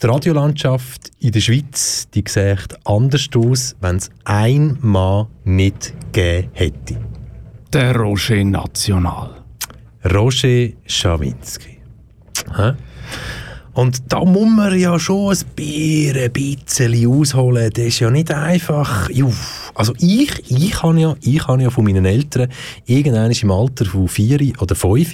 [0.00, 6.50] Die Radiolandschaft in der Schweiz, die sieht anders aus, wenn es ein Mann nicht gegeben
[6.52, 7.00] hätte.
[7.72, 9.37] der Roger National.
[10.04, 11.80] Roger Schawinski.
[12.52, 12.74] Hä?
[13.78, 17.70] Und da muss man ja schon ein Bier ein bisschen ausholen.
[17.72, 19.08] Das ist ja nicht einfach.
[19.08, 19.70] Juff.
[19.72, 22.48] Also ich, ich habe ja, ich habe ja von meinen Eltern
[22.86, 25.12] irgendwann im Alter von vier oder fünf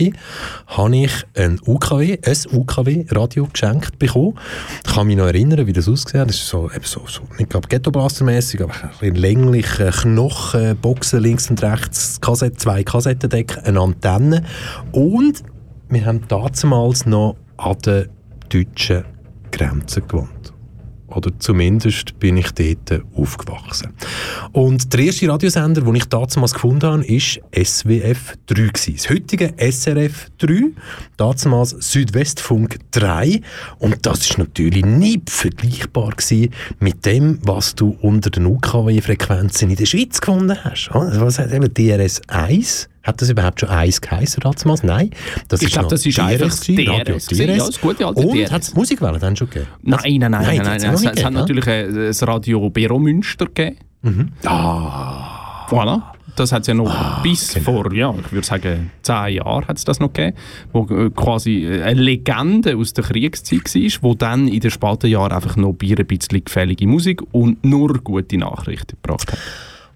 [0.67, 4.39] habe ich ein UKW, ein UKW-Radio geschenkt bekommen.
[4.87, 6.27] Ich kann mich noch erinnern, wie das ausgesehen.
[6.27, 8.73] Das ist so, eben so, so nicht gerade Ghetto-Blaster-mässig, aber
[9.03, 14.43] ein längliche Knochen, Boxen links und rechts, Kassette, zwei Kassettendecken, eine Antenne.
[14.91, 15.43] Und
[15.91, 18.09] wir haben damals noch an der
[18.49, 19.05] deutschen
[19.51, 20.55] Grenze gewohnt.
[21.15, 23.93] Oder zumindest bin ich dort aufgewachsen.
[24.53, 28.55] Und der erste Radiosender, den ich damals gefunden habe, war SWF 3.
[28.55, 28.95] gewesen.
[28.97, 30.73] Das heutige SRF 3,
[31.17, 33.41] damals Südwestfunk 3.
[33.79, 36.15] Und das ist natürlich nicht vergleichbar
[36.81, 40.91] mit dem, was du unter den UKW-Frequenzen in der Schweiz gefunden hast.
[40.93, 42.89] Was hat eben DRS 1?
[43.05, 44.83] Hat das überhaupt schon 1 geheißen damals?
[44.83, 45.11] Nein.
[45.49, 46.67] Das Ich glaube, das ist einfach DRS.
[46.69, 49.71] Ja, das gute alte Und hat es Musikwellen dann schon gegeben?
[49.83, 53.77] Nein, nein, nein, nein, Nein, nein, Es, hat natürlich äh, das Radio Bero Münster gegeben.
[54.03, 54.33] Mhm.
[54.47, 55.67] Ah.
[55.69, 56.03] Voilà.
[56.37, 59.85] Das hat es ja noch bis vor, ja, ich würde sagen, zehn Jahren hat es
[59.85, 60.37] das noch gegeben,
[60.73, 65.07] wo äh, quasi äh, eine Legende aus der Kriegszeit war, wo dann in den späten
[65.07, 69.39] Jahren einfach noch bei ein bisschen gefällige Musik und nur gute Nachrichten gebracht hat.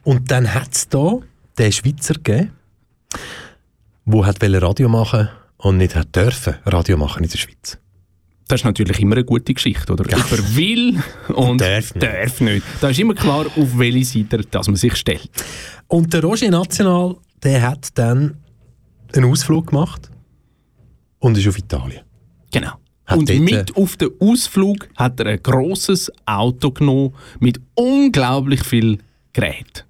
[0.05, 1.19] Und dann hat es da
[1.59, 2.53] den Schweizer gegeben,
[4.05, 5.29] der hat Radio machen
[5.59, 7.79] und nicht hat dürfen Radio machen in der Schweiz.
[8.49, 10.09] Das ist natürlich immer eine gute Geschichte, oder?
[10.09, 11.03] Jemand will
[11.35, 12.03] und Darf nicht.
[12.03, 12.65] darf nicht.
[12.81, 15.31] Da ist immer klar, auf welche Seite dass man sich stellt.
[15.87, 18.39] Und der Roger National, der hat dann
[19.15, 20.11] einen Ausflug gemacht
[21.19, 22.01] und ist auf Italien.
[22.51, 22.73] Genau.
[23.05, 28.63] Hat und dort, mit auf den Ausflug hat er ein grosses Auto genommen mit unglaublich
[28.65, 28.99] viel
[29.33, 29.85] Gerät.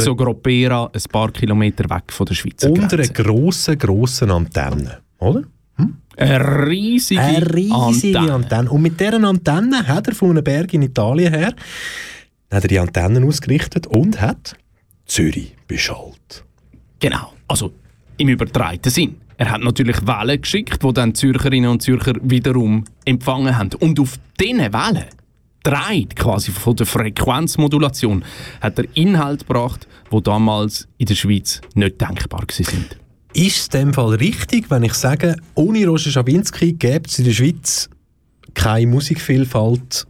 [0.00, 4.98] So Gropera ein paar Kilometer weg von der Schweizer Unter einer grossen, grossen Antenne.
[5.18, 5.44] Oder?
[6.16, 8.34] Eine riesige, Eine riesige Antenne.
[8.34, 8.70] Antenne.
[8.70, 11.54] Und mit dieser Antenne hat er von einem Berg in Italien her
[12.50, 14.56] hat er die Antennen ausgerichtet und hat
[15.06, 16.44] Zürich beschallt.
[17.00, 17.32] Genau.
[17.46, 17.72] Also
[18.16, 19.16] im übertreiten Sinn.
[19.36, 23.70] Er hat natürlich Wellen geschickt, die dann die Zürcherinnen und Zürcher wiederum empfangen haben.
[23.78, 25.04] Und auf diesen Wellen,
[25.68, 28.24] dreht quasi von der Frequenzmodulation,
[28.60, 32.86] hat er Inhalt gebracht, die damals in der Schweiz nicht denkbar waren.
[33.34, 37.26] Ist es in dem Fall richtig, wenn ich sage, ohne Roger Schawinski gäbe es in
[37.26, 37.90] der Schweiz
[38.54, 40.06] keine Musikvielfalt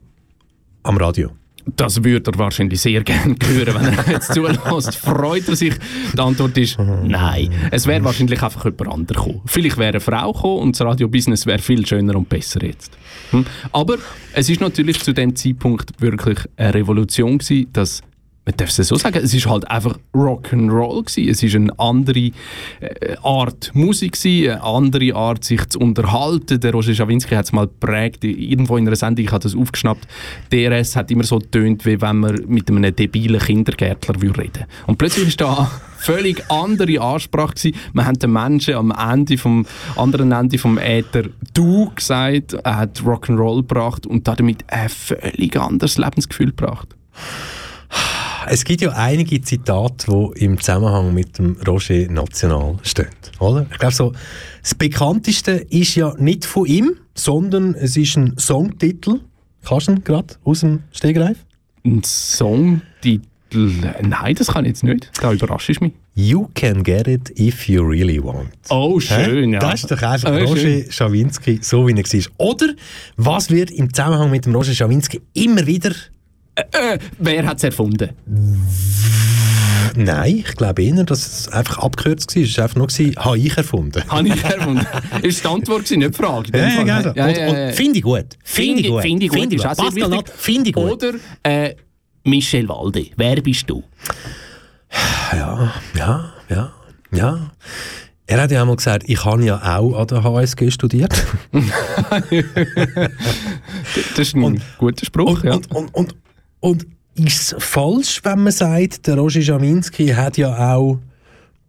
[0.85, 1.31] am Radio?
[1.77, 4.97] Das würde er wahrscheinlich sehr gerne hören, wenn er jetzt zulässt.
[4.97, 5.75] Freut er sich?
[6.13, 7.51] Die Antwort ist nein.
[7.71, 9.43] Es wäre wahrscheinlich einfach jemand anderes gekommen.
[9.47, 12.97] Vielleicht wäre eine Frau gekommen und das Radio-Business wäre viel schöner und besser jetzt.
[13.31, 13.45] Hm?
[13.73, 13.97] Aber
[14.33, 18.03] es ist natürlich zu dem Zeitpunkt wirklich eine Revolution gewesen, dass
[18.49, 21.05] man darf es so sagen, es ist halt einfach Rock'n'Roll.
[21.29, 22.31] Es ist eine andere
[22.81, 26.59] äh, Art Musik eine andere Art sich zu unterhalten.
[26.59, 30.09] Der Roger Schawinski hat es mal geprägt, irgendwo in einer Sendung, ich habe das aufgeschnappt.
[30.51, 34.97] DRS hat immer so getönt, wie wenn man mit einem debilen Kindergärtler würde reden Und
[34.97, 37.77] plötzlich ist da völlig andere Ansprache gewesen.
[37.93, 43.01] Man hat den Menschen am Ende vom anderen Ende vom Äther «Du» gesagt, er hat
[43.01, 46.97] Rock'n'Roll gebracht und damit ein völlig anderes Lebensgefühl gebracht.
[48.51, 53.09] Es gibt ja einige Zitate, die im Zusammenhang mit dem Roger National stehen.
[53.39, 53.67] Oder?
[53.71, 54.13] Ich glaube, so,
[54.63, 59.21] das bekannteste ist ja nicht von ihm, sondern es ist ein Songtitel.
[59.67, 61.39] Kannst du ihn gerade aus dem Stegreif?
[61.85, 63.23] Ein Songtitel?
[64.03, 65.11] Nein, das kann ich jetzt nicht.
[65.21, 65.93] Da überrascht ich mich.
[66.15, 68.51] You can get it if you really want.
[68.69, 69.53] Oh, schön, Hä?
[69.55, 69.59] ja.
[69.59, 70.85] Das ist doch einfach Ah, Roger schön.
[70.91, 72.47] Schawinski, so wie er war.
[72.47, 72.67] Oder
[73.17, 75.93] was wird im Zusammenhang mit dem Roger Schawinski immer wieder
[76.73, 78.11] Äh, wer hat es erfunden?
[79.97, 82.43] Nein, ich glaube eher, dass es einfach abgekürzt war.
[82.43, 82.89] Es war einfach nur,
[83.25, 84.03] habe ich erfunden.
[84.09, 84.87] Habe ich erfunden.
[85.23, 86.57] ist die Antwort, nicht die Frage.
[86.57, 87.25] Ja, ja, genau.
[87.27, 88.27] Und- und finde ich gut.
[88.45, 89.03] Finde ich gut.
[89.03, 89.39] Finde ich gut.
[89.41, 89.77] Finde ich gut.
[89.77, 90.11] sehr Pascal wichtig.
[90.11, 90.85] Natt, finde ich gut.
[90.93, 91.13] Oder
[91.43, 91.75] äh,
[92.25, 93.07] Michel Walde.
[93.17, 93.83] Wer bist du?
[95.33, 96.73] Ja, ja, ja,
[97.13, 97.51] ja.
[98.27, 101.15] Er hat ja einmal gesagt, ich habe ja auch an der HSG studiert.
[104.11, 105.43] Das ist ein guter Spruch.
[105.43, 105.55] Und, ja.
[105.77, 106.15] und, und,
[106.61, 106.87] und,
[107.27, 110.99] ist es falsch, wenn man sagt, der Roger Jaminski hat ja auch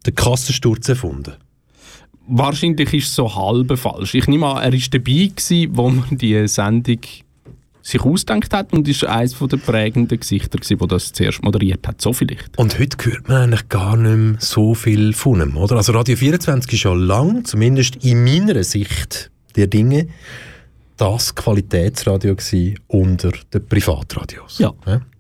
[0.06, 1.34] den Kassensturz erfunden?
[2.28, 4.14] Wahrscheinlich ist es so halb falsch.
[4.14, 7.00] Ich nehme an, er war dabei, gewesen, wo man die Sendung
[7.82, 12.02] sich ausgedacht hat und ist eines der prägenden Gesichter, gewesen, wo das zuerst moderiert hat.
[12.02, 12.56] So vielleicht.
[12.58, 15.78] Und heute hört man eigentlich gar nicht mehr so viel von ihm, oder?
[15.78, 20.08] Also Radio 24 ist ja lang, zumindest in meiner Sicht der Dinge,
[21.00, 22.36] das Qualitätsradio
[22.88, 24.60] unter den Privatradios.
[24.60, 24.74] Ja,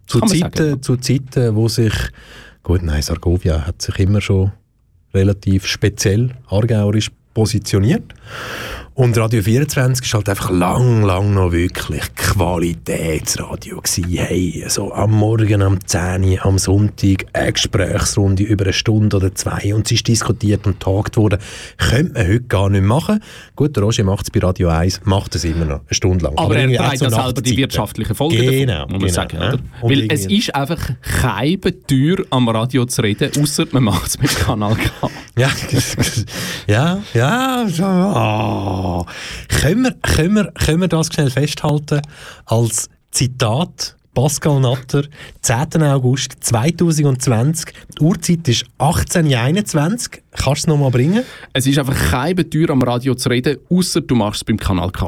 [0.07, 0.81] Zu, kann man Zeiten, sagen.
[0.83, 1.93] zu Zeiten, wo sich,
[2.63, 4.51] gut, nein, Sargovia hat sich immer schon
[5.13, 8.13] relativ speziell aargauerisch positioniert.
[8.99, 14.03] Und Radio 24 ist halt einfach lang, lang noch wirklich Qualitätsradio gewesen.
[14.09, 19.33] Hey, so am Morgen, am 10 Uhr, am Sonntag, eine Gesprächsrunde über eine Stunde oder
[19.33, 21.39] zwei und es ist diskutiert und tagt worden.
[21.77, 23.23] Könnte man heute gar nicht machen.
[23.55, 26.37] Gut, der Roger macht es bei Radio 1, macht es immer noch, eine Stunde lang.
[26.37, 27.57] Aber, irgendwie er trägt ja selber die Nachtzeiten.
[27.57, 29.37] wirtschaftlichen Folgen Genau, davon, muss man genau, sagen.
[29.41, 29.81] ja.
[29.81, 30.89] Und Weil es ist einfach
[31.21, 35.09] keine Tür am Radio zu reden, außer man macht es mit Kanal K.
[35.37, 35.49] Ja,
[36.67, 37.65] ja, ja.
[37.69, 37.85] so,
[38.89, 39.05] ah.
[39.47, 42.01] Können, wir, können, wir, können wir das schnell festhalten
[42.45, 43.95] als Zitat?
[44.13, 45.03] Pascal Natter,
[45.43, 45.83] 10.
[45.83, 51.23] August 2020, die Uhrzeit ist 18.21 Kannst du es nochmal bringen?
[51.53, 54.91] Es ist einfach keine Tür am Radio zu reden, außer du machst es beim Kanal
[54.91, 55.07] K.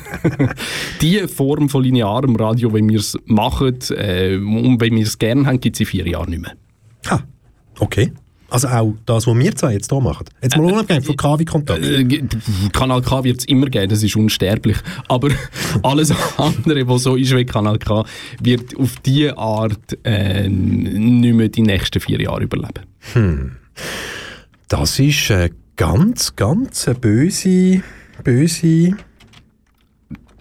[1.02, 5.46] die Form von linearem Radio, wie wir es machen äh, und wie wir es gerne
[5.46, 6.54] haben, gibt es in vier Jahren nicht mehr.
[7.08, 7.20] Ah,
[7.80, 8.12] okay.
[8.50, 10.26] Also auch das, was wir zwei jetzt hier machen.
[10.42, 11.84] Jetzt mal unabhängig von KW-Kontakt.
[11.86, 12.24] Äh, g-
[12.74, 14.78] Kanal K wird es immer geben, das ist unsterblich.
[15.08, 15.30] Aber
[15.84, 18.04] alles andere, was so ist wie Kanal K,
[18.42, 22.86] wird auf diese Art äh, nicht mehr die nächsten vier Jahre überleben.
[23.14, 23.52] Hm.
[24.68, 27.82] Das ist eine ganz, ganz eine böse,
[28.24, 28.96] böse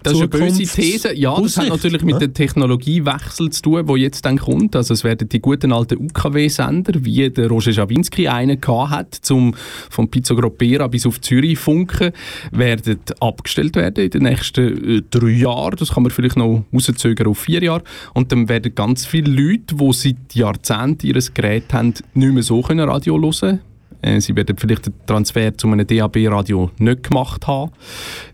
[0.03, 1.15] Das ist eine böse These.
[1.15, 2.27] Ja, das hat natürlich mit ne?
[2.27, 4.75] dem Technologiewechsel zu tun, der jetzt dann kommt.
[4.75, 9.53] Also es werden die guten alten UKW-Sender, wie der Roger Schawinski einen gehabt hat, zum,
[9.89, 12.11] vom Pizzo Gropera bis auf Zürich funken,
[12.51, 15.75] werden abgestellt werden in den nächsten äh, drei Jahren.
[15.77, 17.83] Das kann man vielleicht noch rauszögern auf vier Jahre.
[18.13, 22.61] Und dann werden ganz viele Leute, die seit Jahrzehnten ihr Gerät haben, nicht mehr so
[22.61, 23.59] können Radio hören
[24.01, 27.71] äh, Sie werden vielleicht den Transfer zu einem DAB-Radio nicht gemacht haben.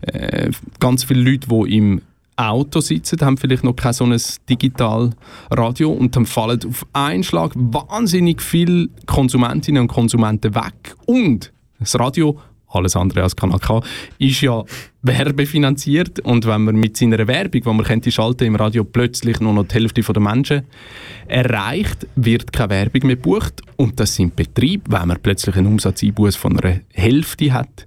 [0.02, 2.02] Äh, ganz viele Leute, die im
[2.36, 7.52] Auto sitzen, haben vielleicht noch kein so ein Digitalradio und dann fallen auf einen Schlag
[7.54, 10.94] wahnsinnig viele Konsumentinnen und Konsumenten weg.
[11.06, 12.38] Und das Radio,
[12.76, 13.82] alles andere als Kanal K,
[14.18, 14.64] ist ja
[15.02, 16.20] werbefinanziert.
[16.20, 19.66] Und wenn man mit seiner Werbung, die man könnte schalten im Radio, plötzlich nur noch
[19.66, 20.62] die Hälfte der Menschen
[21.26, 23.62] erreicht, wird keine Werbung mehr gebucht.
[23.76, 27.86] Und das sind Betriebe, wenn man plötzlich einen Umsatzeinbuß von einer Hälfte hat,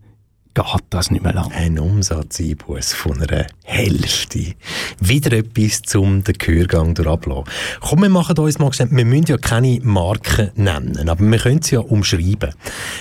[0.54, 1.52] geht das nicht mehr lang.
[1.52, 4.54] Ein Umsatzeinbuß von einer Hälfte.
[5.00, 7.46] Wieder etwas zum den Gehörgang durchablassen.
[7.82, 11.62] Komm, wir machen uns mal schnell, wir müssen ja keine Marken nennen, aber wir können
[11.62, 12.54] sie ja umschreiben.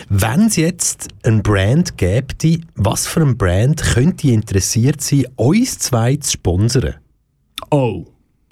[0.09, 2.35] Wenn es jetzt ein Brand gäbe,
[2.75, 6.95] was für ein Brand könnte interessiert sein, uns zwei zu sponsern?
[7.70, 8.07] Oh.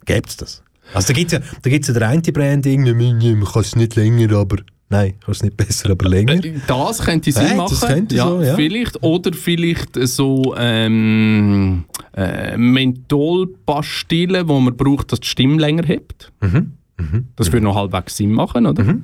[0.05, 0.62] Gäbe es das?
[0.94, 3.77] Also da gibt es ja, da gibt's ja der eine Brand, irgendwie, man kann es
[3.77, 4.59] nicht länger, aber...
[4.88, 6.40] Nein, kann es nicht besser, aber länger.
[6.68, 7.76] Das könnte Sinn Äh, machen.
[7.78, 8.54] das könnte ja, so, ja.
[8.54, 9.02] Vielleicht.
[9.02, 11.84] Oder vielleicht so ähm,
[12.14, 16.30] äh, Mentholpastillen, wo man braucht, dass die Stimme länger hebt.
[16.40, 16.72] Mhm.
[17.34, 18.96] Das würde noch halbwegs Sinn machen, oder?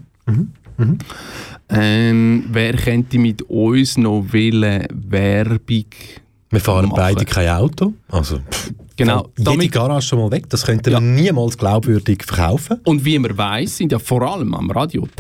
[1.69, 5.85] Ähm, wer könnte mit uns noch wählen Werbung
[6.51, 6.97] Wir fahren machen?
[6.97, 7.93] beide kein Auto.
[8.09, 10.49] Also, pff, Genau, jede Garage schon mal weg.
[10.51, 12.79] Das könnten wir niemals glaubwürdig verkaufen.
[12.85, 15.17] Und wie man weiß, sind ja vor allem am Radio die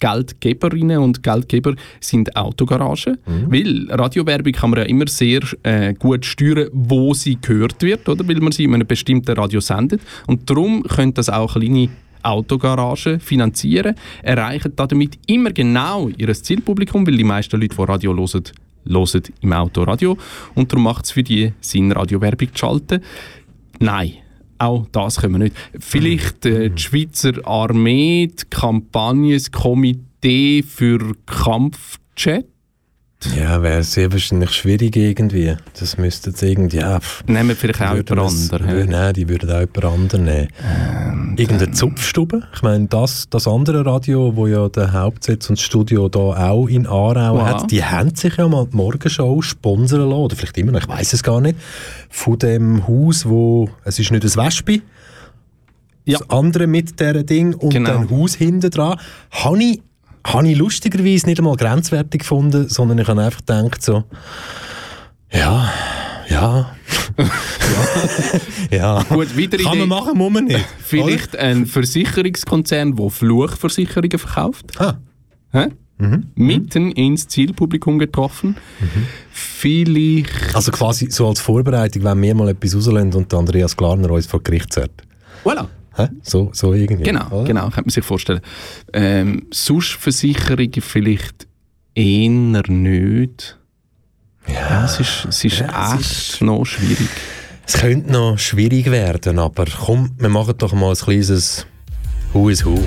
[0.00, 3.18] Hauptgeldgeberinnen und Geldgeber sind Autogaragen,
[3.48, 8.26] weil Radiowerbung kann man ja immer sehr äh, gut steuern, wo sie gehört wird, oder?
[8.26, 10.00] weil man sie in einem bestimmten Radio sendet.
[10.26, 11.88] Und darum können das auch kleine
[12.22, 18.42] Autogaragen finanzieren, erreichen damit immer genau ihr Zielpublikum, weil die meisten Leute, die Radio hören,
[18.84, 20.16] hören im Autoradio
[20.54, 23.00] und darum macht es für die Sinn, Radiowerbung zu schalten.
[23.78, 24.12] Nein,
[24.60, 25.56] auch das können wir nicht.
[25.78, 32.46] Vielleicht äh, die Schweizer Armee, die Kampagne, das Komitee für Kampfjet.
[33.36, 35.54] Ja, wäre sehr wahrscheinlich schwierig irgendwie.
[35.78, 37.00] Das müsste jetzt irgendwie, ja...
[37.00, 38.88] pff, Nehmen wir vielleicht auch jemand anderen.
[38.88, 41.34] Nein, die würden auch jemand anderen nehmen.
[41.36, 42.42] Irgendeine Zupfstube.
[42.54, 46.18] Ich meine, das, das andere Radio, wo ja der Hauptsitz und das Studio da
[46.50, 47.42] auch in Aarau Wow.
[47.46, 50.88] hat, die haben sich ja mal die Morgenshow sponsern lassen, oder vielleicht immer noch, ich
[50.88, 51.58] weiß es gar nicht,
[52.08, 54.80] von dem Haus, wo, es ist nicht ein Wespe,
[56.06, 56.18] Ja.
[56.18, 57.90] das andere mit diesem Ding und Genau.
[57.90, 58.98] dann Haus hinten dran,
[59.30, 59.82] habe ich,
[60.26, 64.04] habe ich lustigerweise nicht einmal grenzwertig gefunden, sondern ich habe einfach gedacht so,
[65.32, 65.72] ja,
[66.28, 66.72] ja,
[67.20, 67.26] ja,
[68.70, 69.02] ja.
[69.04, 69.86] Gut, wieder Kann Idee.
[69.86, 70.64] man machen, muss man nicht.
[70.78, 74.80] Vielleicht ein Versicherungskonzern, der Fluchversicherungen verkauft.
[74.80, 74.98] Ah.
[75.52, 75.68] Hä?
[76.34, 78.56] Mitten ins Zielpublikum getroffen.
[79.30, 80.34] Vielleicht.
[80.46, 80.56] oder?
[80.56, 84.26] Also quasi so als Vorbereitung, wenn wir mal etwas rauslassen und der Andreas Glarner uns
[84.26, 85.02] vor Gericht zerrt.
[85.44, 85.66] Voilà.
[86.00, 86.08] Hä?
[86.22, 87.02] So, so irgendwie.
[87.02, 87.44] Genau, oder?
[87.44, 88.40] genau, kann man sich vorstellen.
[88.92, 91.46] Ähm, sonst Versicherungen vielleicht
[91.94, 93.58] eher nicht.
[94.46, 97.08] Ja, es ist, es ist Ja, es echt noch schwierig.
[97.66, 101.66] Es könnte noch schwierig werden, aber komm, wir machen doch mal ein kleines
[102.32, 102.82] Who is Who.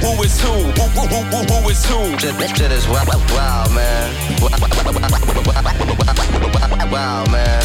[0.00, 0.48] Who is who?
[0.48, 2.18] Who, who, who, who is who?
[2.18, 3.04] Shit, shit is wow,
[3.36, 4.40] wow, man.
[6.90, 7.62] Wow, man.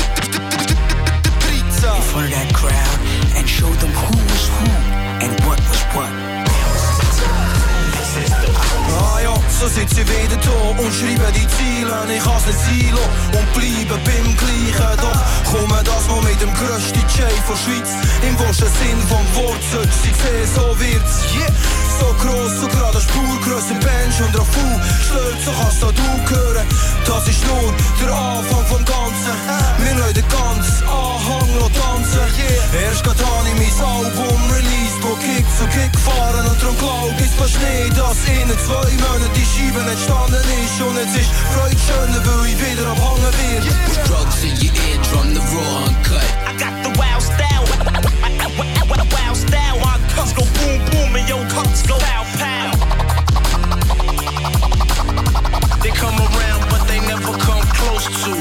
[1.55, 2.99] In front of that crowd
[3.37, 4.69] and show them who was who
[5.23, 6.24] and what was what.
[8.95, 11.95] Ah ja, so sitze ich wieder da und schreibe die Ziele.
[12.15, 13.03] Ich has nicht Silo
[13.35, 14.97] und bleibe beim Gleichen.
[15.01, 17.91] Doch komme das mal mit dem grössten J von Schweiz.
[18.27, 21.15] Im wahrsten Sinn vom Wort sollst du sehen, so wird's.
[21.35, 21.51] Yeah.
[21.99, 24.67] So gross, so gerade Spur, grösser Bench und Rafu.
[25.07, 26.67] Stört, so kannst du hören.
[27.05, 29.35] Das ist nur der Anfang vom Ganzen.
[29.79, 31.49] Wir lassen den ganzen Anhang
[31.85, 32.19] noch tanzen.
[32.73, 36.45] Erst grad habe ich mein Album released, wo Kick zu Kick fahren.
[36.47, 40.81] Und darum glaub ich fast nicht, dass in zwei Monaten die Scheibe entstanden ist.
[40.81, 43.65] Und jetzt ist Freude schöner, weil ich wieder abhangen wird.
[44.07, 46.27] Drugs in your eardrum, the raw uncut.
[46.45, 47.65] I got the wild style.
[49.11, 49.77] Wild style.
[49.79, 52.71] My cups go boom boom and your cups go pow pow.
[55.81, 58.33] They come around, but they never come close to.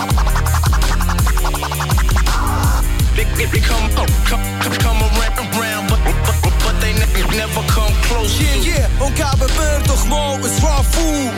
[3.14, 4.42] They, they, they come, come, come,
[4.78, 6.00] come around, but,
[6.42, 10.64] but, but they ne- never come close Yeah, yeah, und geben mir doch mal ein
[10.64, 11.30] Rafu.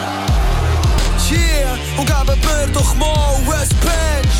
[1.31, 4.39] Yeah, und geben mir doch mal ein Bench.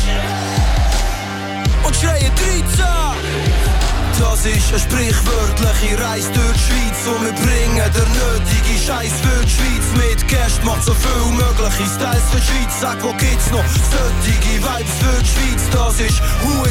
[1.85, 3.86] Und schreien 13.
[4.19, 9.45] Das ist eine sprichwörtliche Reise durch die Schweiz und wir bringen der nötige Scheiß für
[9.45, 10.27] die Schweiz mit.
[10.27, 12.73] Gäst macht so viel mögliche Styles für die Schweiz.
[12.81, 15.61] Sag, wo gibt's noch solche Vibes für die Schweiz?
[15.71, 16.65] Das ist Who,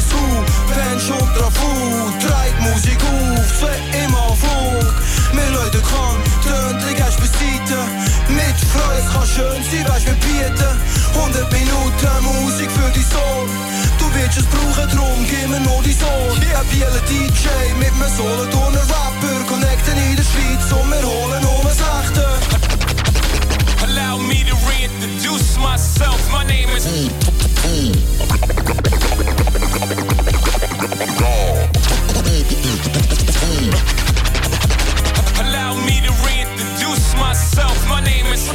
[0.75, 1.71] Bench und Rafu.
[2.19, 4.93] Treibt Musik auf, zwei immer auf Flug.
[5.31, 7.79] Wir Leute kann, tönt gehst beiseite.
[8.27, 10.73] Mit Freude, es kann schön sein, weißt wir bieten.
[11.15, 13.47] 100 Minuten Musik für die Soul.
[13.99, 16.35] Du willst es brauchen, drum gib mir nur die Soul.
[16.43, 16.57] Yeah.
[16.57, 17.01] Ein Bieler
[17.37, 19.43] DJ mit einem Solothurner Rapper.
[19.47, 22.25] Connecten in der Schweiz und wir holen um Echte.
[23.83, 26.19] Allow me to reintroduce myself.
[26.31, 26.85] My name is.
[35.39, 37.87] Allow me to reintroduce myself.
[37.87, 38.47] My name is.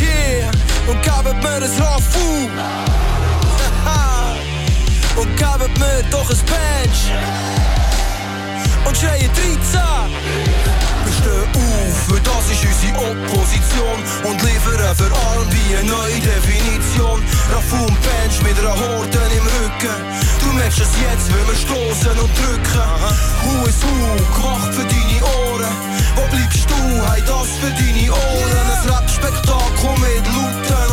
[0.00, 0.50] Yeah,
[0.90, 2.48] und geben mir ein Rafu.
[5.16, 7.12] und geben mir doch ein Bench.
[8.84, 9.80] Und schreien 13.
[11.20, 13.98] Stehen auf, weil das ist unsere Opposition.
[14.24, 17.22] Und liefern für R&B eine neue Definition.
[17.52, 19.96] Rafu und Bench mit einer Horde im Rücken.
[20.40, 22.88] Du merkst es jetzt, wenn wir stoßen und drücken.
[23.44, 25.76] Who is who, gemacht für deine Ohren.
[26.16, 26.80] Wo bleibst du,
[27.10, 28.66] hey, das für deine Ohren.
[28.72, 30.89] Ein Rap-Spektakel mit lauten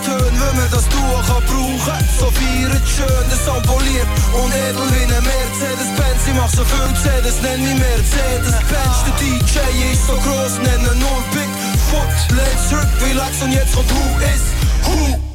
[0.00, 2.00] Tönen, wenn man das Tuch kann brauchen.
[2.18, 6.20] So feiert schön, der Sound poliert und edel wie ein Mercedes-Benz.
[6.26, 8.96] Ich mach so viel CDs, nenn mich Mercedes-Benz.
[9.06, 11.50] Der DJ ist so groß, nenn ihn nur Big
[11.90, 12.36] Foot.
[12.36, 14.42] Let's zurück, relax und jetzt kommt Who is
[14.86, 15.31] Who.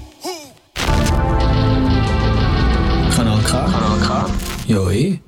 [4.68, 5.20] Ja, eh.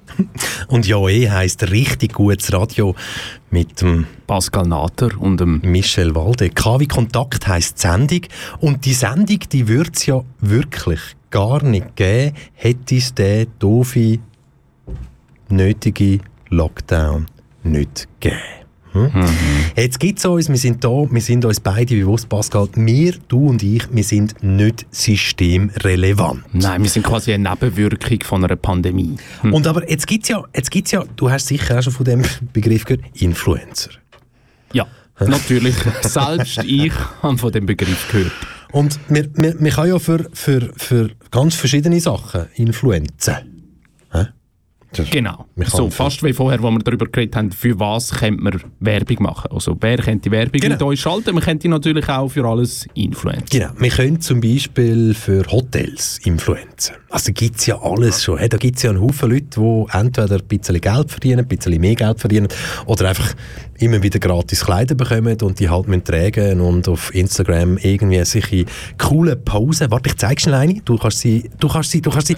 [0.68, 2.94] Und ja, eh heisst richtig gutes Radio
[3.49, 6.49] mit dem Pascal Natter und dem Michel Walde.
[6.49, 8.22] KW Kontakt heisst die Sendung.
[8.60, 10.99] Und die Sendung, die würde es ja wirklich
[11.30, 14.20] gar nicht geben, hätte es den doofe,
[15.48, 17.28] nötige Lockdown
[17.64, 18.59] nicht gegeben.
[18.94, 19.11] Hm?
[19.76, 23.48] Jetzt gibt es uns, wir sind da, wir sind uns beide bewusst, Pascal, wir, du
[23.48, 26.44] und ich, wir sind nicht systemrelevant.
[26.53, 29.18] Nein, wir sind quasi eine Nebenwirkung von einer Pandemie.
[29.41, 29.53] Hm.
[29.53, 32.06] Und aber jetzt gibt es ja, jetzt gibt's ja, du hast sicher auch schon von
[32.06, 33.91] dem Begriff gehört, Influencer.
[34.74, 34.88] Ja,
[35.20, 35.76] natürlich.
[36.02, 38.34] Selbst ich habe von dem Begriff gehört.
[38.72, 43.36] Und wir, wir, wir kann ja für, für, für ganz verschiedene Sachen influenzen.
[44.11, 44.28] Hä?
[44.91, 45.45] Das- Genau.
[45.66, 49.52] So, fast wie vorher, wo wir darüber geredet haben, für was könnte man Werbung machen.
[49.52, 50.74] Also, wer könnte die Werbung Genau.
[50.76, 51.36] mit uns schalten?
[51.36, 53.45] Man könnte natürlich auch für alles influenzen.
[53.52, 56.95] Genau, wir können zum Beispiel für Hotels influenzen.
[57.11, 58.40] Also gibt es ja alles schon.
[58.40, 61.48] Hey, da gibt es ja einen Haufen Leute, die entweder ein bisschen Geld verdienen, ein
[61.48, 62.48] bisschen mehr Geld verdienen
[62.88, 63.34] oder einfach
[63.78, 68.66] immer wieder gratis Kleider bekommen und die halt müssen tragen und auf Instagram irgendwie solche
[68.98, 69.90] coole Posen.
[69.91, 70.82] Warte, ich zeig schnell eine.
[70.82, 72.36] Du kannst sie, du kannst sie, du kannst sie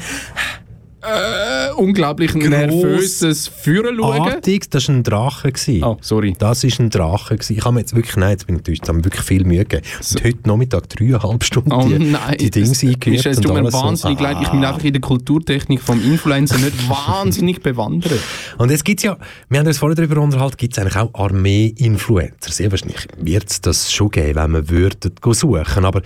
[1.04, 4.30] Äh, unglaublich nervöses Führen schauen.
[4.30, 5.52] Artig, das war ein Drache.
[5.52, 5.84] Gewesen.
[5.84, 6.36] Oh, sorry.
[6.38, 7.36] Das war ein Drache.
[7.36, 7.58] Gewesen.
[7.58, 9.86] Ich habe mir jetzt wirklich, nein, jetzt bin ich enttäuscht, habe wirklich viel Mühe gegeben.
[10.12, 13.26] Und heute Nachmittag dreieinhalb Stunden Oh nein, die Dinge eingehört.
[13.26, 13.82] Es tut mir alles so.
[13.82, 14.38] wahnsinnig leid.
[14.42, 14.70] Ich bin Ah.
[14.70, 18.20] einfach in der Kulturtechnik vom Influencer nicht wahnsinnig bewandert.
[18.60, 19.18] Und jetzt gibt es ja,
[19.50, 22.52] wir haben uns vorher darüber unterhalten, gibt es eigentlich auch Armee-Influencer.
[22.52, 25.84] Sehr wahrscheinlich wird es das schon geben, wenn würden go suchen.
[25.86, 26.02] Aber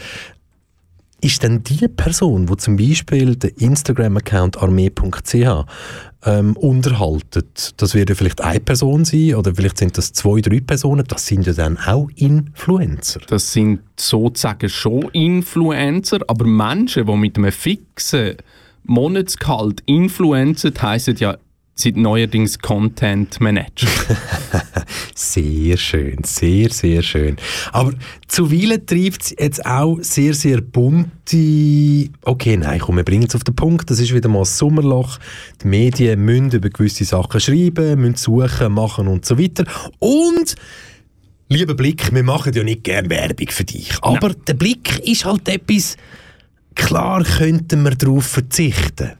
[1.25, 5.65] ist denn die Person, die zum Beispiel den Instagram-Account armee.ch
[6.23, 10.59] ähm, unterhaltet, das wird ja vielleicht eine Person sein oder vielleicht sind das zwei, drei
[10.59, 13.21] Personen, das sind ja dann auch Influencer.
[13.27, 18.35] Das sind sozusagen schon Influencer, aber Menschen, die mit einem fixen
[18.83, 21.37] Monatsgehalt influenzen, heissen ja
[21.75, 23.87] sind neuerdings Content Manager.
[25.15, 27.37] Sehr schön, sehr, sehr schön.
[27.71, 27.93] Aber
[28.27, 32.09] zuweilen trifft es jetzt auch sehr, sehr bunte.
[32.21, 33.89] Okay, nein, komm, wir bringen es auf den Punkt.
[33.89, 35.17] Das ist wieder mal das Sommerloch.
[35.63, 39.65] Die Medien müssen über gewisse Sachen schreiben, müssen suchen, machen und so weiter.
[39.99, 40.55] Und.
[41.47, 43.91] Lieber Blick, wir machen ja nicht gerne Werbung für dich.
[44.01, 45.95] Aber der Blick ist halt etwas.
[46.73, 49.11] Klar könnten wir darauf verzichten.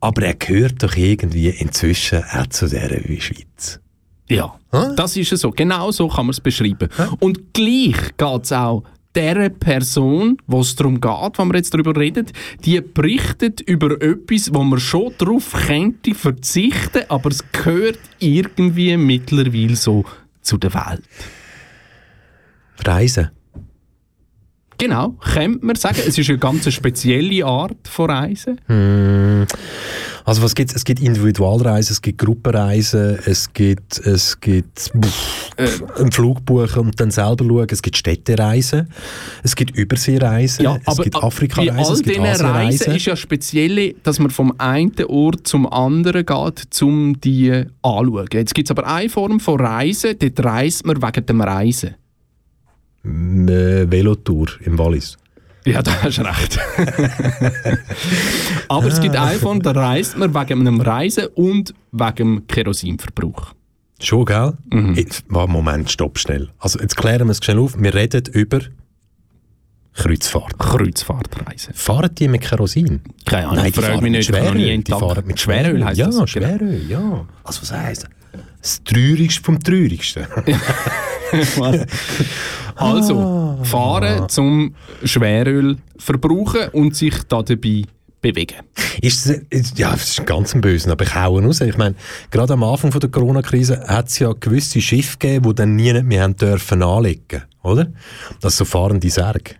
[0.00, 2.88] Aber er gehört doch irgendwie inzwischen auch zu dieser
[3.20, 3.80] Schweiz.
[4.28, 4.58] Ja,
[4.96, 5.50] das ist es so.
[5.50, 6.88] Genau so kann man es beschreiben.
[7.18, 11.96] Und gleich geht es auch der Person, wo es darum geht, wenn wir jetzt darüber
[11.96, 12.26] reden,
[12.64, 19.74] die berichtet über etwas, wo man schon darauf könnte verzichten, aber es gehört irgendwie mittlerweile
[19.74, 20.04] so
[20.42, 21.02] zu der Welt.
[22.84, 23.30] Reisen.
[24.80, 25.98] Genau, könnte man sagen.
[26.06, 28.60] Es ist eine ganz spezielle Art von Reisen.
[28.66, 29.46] Hm.
[30.24, 30.74] Also was gibt's?
[30.74, 35.52] Es gibt Individualreisen, es gibt Gruppenreisen, es gibt, es gibt pff,
[35.98, 38.88] einen Flug buchen und dann selber schauen, es gibt Städtereisen,
[39.42, 42.96] es gibt Überseereisen, es gibt bei Afrikareisen, es gibt diesen Reisen Asienreisen.
[42.96, 48.28] ist ja speziell, dass man vom einen Ort zum anderen geht, um die anzuschauen.
[48.32, 51.94] Jetzt gibt es aber eine Form von Reisen, dort reist man wegen dem Reisen.
[53.04, 55.16] Äh, Velotour im Wallis.
[55.64, 56.58] Ja, da hast du recht.
[58.68, 63.52] aber es gibt Form, da reist man wegen einem Reisen und wegen dem Kerosinverbrauch.
[64.00, 64.54] Schon, gell?
[64.72, 64.94] Mhm.
[64.94, 66.48] Jetzt, Moment, stopp schnell.
[66.58, 67.74] Also jetzt klären wir es schnell auf.
[67.78, 68.60] Wir reden über
[69.92, 70.58] Kreuzfahrt.
[70.58, 71.74] Kreuzfahrtreisen.
[71.74, 73.02] Fahren die mit Kerosin?
[73.26, 74.78] Keine Ahnung, Nein, die frag fahren mich nicht, ich Schweröl.
[74.78, 76.26] Die fahren mit Schweröl heisst ja, das, genau.
[76.26, 77.26] Schweröl, ja.
[77.44, 78.10] Also was heisst das?
[78.62, 80.26] Das Traurigste vom Traurigsten.
[82.80, 84.74] Also, fahren zum
[85.04, 87.84] Schweröl verbrauchen und sich da dabei
[88.20, 88.56] bewegen.
[89.00, 91.60] Ist ist- ja, das ist ganz ein Bösen, aber ich raus.
[91.60, 91.94] Ich meine,
[92.30, 95.92] gerade am Anfang von der Corona-Krise hat es ja gewisse Schiffe gegeben, die dann nie
[96.02, 97.86] mehr haben dürfen anlegen, oder?
[98.40, 99.54] Das so fahrende Särge.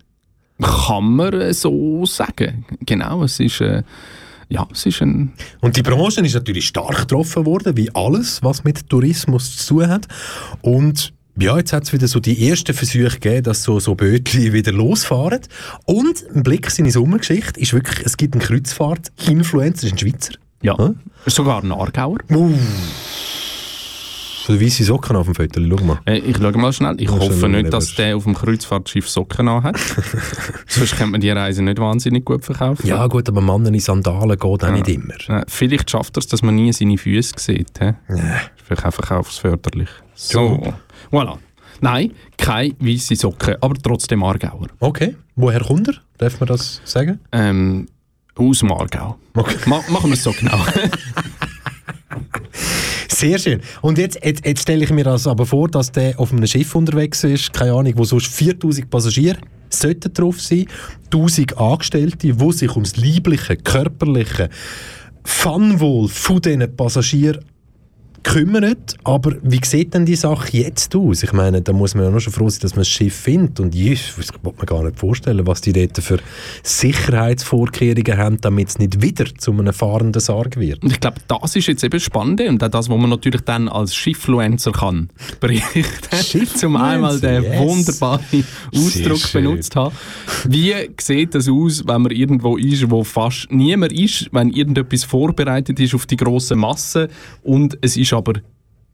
[0.61, 2.67] Kann man äh, so sagen.
[2.85, 3.83] Genau, es ist, äh,
[4.51, 5.33] ja, es ist ein...
[5.61, 9.89] Und die Branche ist natürlich stark getroffen worden, wie alles, was mit Tourismus zu tun
[9.89, 10.07] hat.
[10.61, 14.53] Und ja, jetzt hat es wieder so die ersten Versuche gegeben, dass so, so Bötchen
[14.53, 15.41] wieder losfahren.
[15.87, 20.35] Und ein Blick in die Sommergeschichte ist wirklich, es gibt einen Kreuzfahrt-Influencer, ist ein Schweizer.
[20.63, 20.77] Ja,
[21.27, 22.19] sogar ein Aargauer.
[22.31, 22.53] Uh.
[24.47, 26.01] So weisse Socken auf dem Foto, schau mal.
[26.07, 26.97] Äh, ich schaue mal schnell.
[27.01, 29.79] Ich Mal hoffe nicht, wenn dass das- der auf dem Kreuzfahrtschiff Socken hat.
[30.67, 32.87] Sonst könnte man die Reise nicht wahnsinnig gut verkaufen.
[32.87, 34.71] Ja gut, aber Mann in Sandalen geht auch Ja.
[34.73, 35.15] nicht immer.
[35.29, 37.79] Äh, vielleicht schafft er es, dass man nie seine Füße sieht.
[37.79, 37.93] He?
[38.65, 39.89] Vielleicht auch verkaufsförderlich.
[40.15, 40.75] So,
[41.11, 41.39] voilà.
[41.81, 44.69] Nein, keine weiße Socken, aber trotzdem Aargauer.
[44.81, 45.95] Okay, woher kommt er?
[46.19, 47.21] Darf man das sagen?
[47.33, 47.87] Ähm,
[48.35, 49.17] aus dem Aargau.
[49.35, 49.57] Okay.
[49.67, 50.59] Ma machen wir es so genau.
[53.09, 53.61] Sehr schön.
[53.83, 56.75] Und jetzt, jetzt, jetzt stelle ich mir das aber vor, dass der auf einem Schiff
[56.75, 60.67] unterwegs ist, keine Ahnung, wo sonst 4000 Passagiere sollten drauf sein,
[61.07, 64.49] 1000 Angestellte, die sich ums liebliche, körperliche
[65.25, 67.45] Funwohl von diesen Passagieren
[68.23, 68.77] kümmern.
[69.05, 71.23] Aber wie sieht denn die Sache jetzt aus?
[71.23, 73.61] Ich meine, da muss man ja noch schon froh sein, dass man das Schiff findet.
[73.61, 76.19] Und ich, kann man gar nicht vorstellen, was die dort für
[76.63, 80.83] Sicherheitsvorkehrungen haben, damit es nicht wieder zu einem fahrenden Sarg wird.
[80.83, 83.43] Und ich glaube, das ist jetzt eben das Spannende und auch das, was man natürlich
[83.43, 85.09] dann als Schiffluencer kann
[85.41, 86.47] berichten.
[86.55, 87.59] Zum einmal den yes.
[87.59, 88.45] wunderbaren
[88.75, 89.95] Ausdruck benutzt haben.
[90.49, 95.81] Wie sieht das aus, wenn man irgendwo ist, wo fast niemand ist, wenn irgendetwas vorbereitet
[95.81, 97.09] ist auf die grosse Masse
[97.43, 98.35] und es ist aber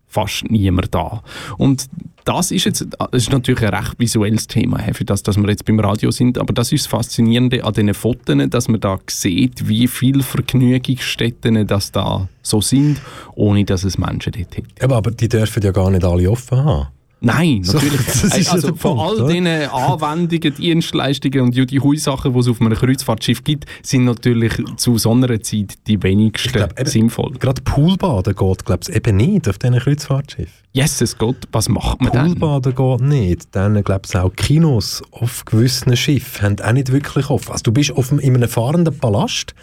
[0.06, 1.22] fast niemand da.
[1.58, 1.86] Und
[2.24, 5.48] das ist jetzt das ist natürlich ein recht visuelles Thema, he, für das, dass wir
[5.48, 8.98] jetzt beim Radio sind, aber das ist das Faszinierende an diesen Fotos, dass man da
[9.08, 13.00] sieht, wie viele Vergnügungsstätten das da so sind,
[13.34, 14.82] ohne dass es Menschen dort hat.
[14.82, 16.88] Aber, aber die dürfen ja gar nicht alle offen haben.
[17.20, 18.00] Nein, So, natürlich.
[18.06, 19.32] das ist ja also der von Punkt, all oder?
[19.32, 24.98] diesen Anwendungen, Dienstleistungen und die Hui-Sachen, die es auf einem Kreuzfahrtschiff gibt, sind natürlich zu
[24.98, 27.32] so einer Zeit die wenigsten sinnvoll.
[27.38, 30.52] Gerade Poolbaden geht, glaube ich, eben nicht auf diesen Kreuzfahrtschiffen.
[30.72, 31.48] Yes, es geht.
[31.52, 32.26] Was macht man dann?
[32.38, 33.48] Poolbaden geht nicht.
[33.52, 37.52] Dann, glaube ich, auch Kinos auf gewissen Schiffen haben auch nicht wirklich offen.
[37.52, 39.54] Also du bist auf einem, in einem fahrenden Palast,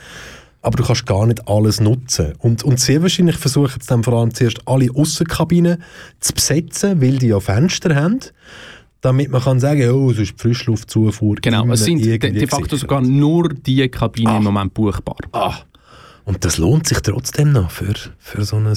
[0.63, 2.33] aber du kannst gar nicht alles nutzen.
[2.39, 5.83] Und, und sehr wahrscheinlich versuchen sie dann vor allem zuerst alle Aussenkabinen
[6.19, 8.19] zu besetzen, weil die ja Fenster haben,
[9.01, 11.35] damit man kann sagen, oh, es ist die Frischluftzufuhr.
[11.41, 15.17] Genau, es sind de, de facto sogar nur die Kabinen im Moment buchbar.
[15.33, 15.57] Ah.
[16.23, 18.73] Und das lohnt sich trotzdem noch für, für so ein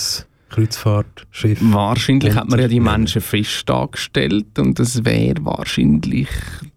[0.51, 1.61] Kreuzfahrtschiff.
[1.63, 6.29] Wahrscheinlich hat man ja die Menschen fest angestellt und es wäre wahrscheinlich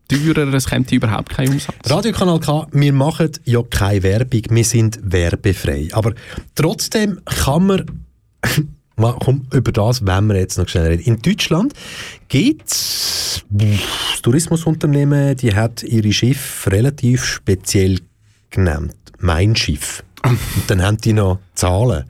[0.10, 1.76] teurer, es käme überhaupt kein Umsatz.
[1.86, 5.88] Radiokanal K, wir machen ja keine Werbung, wir sind werbefrei.
[5.94, 6.14] Aber
[6.56, 7.86] trotzdem kann man,
[8.98, 11.04] Mal, komm, über das wollen wir jetzt noch schnell reden.
[11.04, 11.74] In Deutschland
[12.28, 13.46] gibt es
[14.22, 18.00] Tourismusunternehmen, die hat ihre Schiffe relativ speziell
[18.50, 18.96] genannt.
[19.20, 20.04] Mein Schiff.
[20.24, 20.38] Und
[20.68, 22.04] dann haben die noch Zahlen.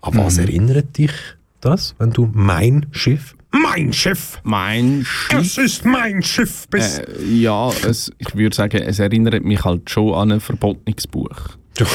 [0.00, 0.42] An was Mhm.
[0.42, 1.12] erinnert dich
[1.60, 4.40] das, wenn du mein Schiff mein Schiff.
[4.42, 5.40] Mein Schiff.
[5.40, 6.68] Es ist mein Schiff.
[6.68, 11.06] Bis Äh, ja, es, ich würde sagen, es erinnert mich halt schon an ein verbotenes
[11.06, 11.30] Buch.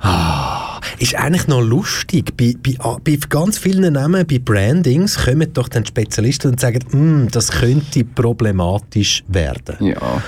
[0.00, 2.36] Ah, ist eigentlich noch lustig.
[2.36, 7.28] Bei, bei, bei ganz vielen Namen, bei Brandings, kommen doch dann Spezialisten und sagen, «Mm,
[7.30, 9.76] das könnte problematisch werden.
[9.80, 10.22] Ja.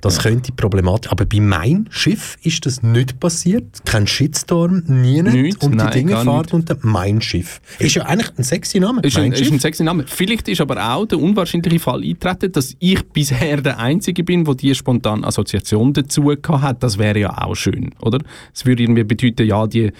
[0.00, 1.10] Das könnte problematisch.
[1.10, 3.84] Aber bei mein Schiff ist das nicht passiert.
[3.84, 5.62] Kein Shitstorm, nie nicht.
[5.62, 7.60] Und die Dinge fahren unter mein Schiff.
[7.78, 9.02] Ist ja eigentlich ein sexy Name.
[9.02, 10.04] Ist ein, ist ein sexy Name.
[10.06, 14.54] Vielleicht ist aber auch der unwahrscheinliche Fall eingetreten, dass ich bisher der Einzige bin, der
[14.54, 16.82] diese spontane Assoziation dazu hat.
[16.82, 18.18] Das wäre ja auch schön, oder?
[18.54, 19.92] Es würde irgendwie bedeuten, ja, die,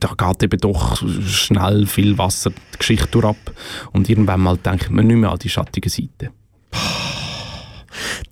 [0.00, 3.52] da geht eben doch schnell viel Wasser die Geschichte durch ab.
[3.92, 6.30] Und irgendwann mal denkt man nicht mehr an die schattige Seite.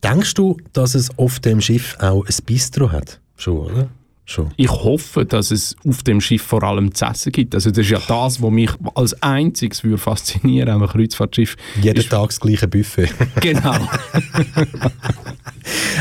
[0.03, 3.21] Denkst du, dass es auf dem Schiff auch ein Bistro hat?
[3.37, 3.89] Schon, oder?
[4.29, 4.51] Schon.
[4.57, 7.55] Ich hoffe, dass es auf dem Schiff vor allem zu essen gibt.
[7.55, 11.57] Also das ist ja das, was mich als einziges würde faszinieren am Kreuzfahrtschiff.
[11.81, 13.09] Jeden Tag das gleiche Buffet.
[13.41, 13.73] Genau.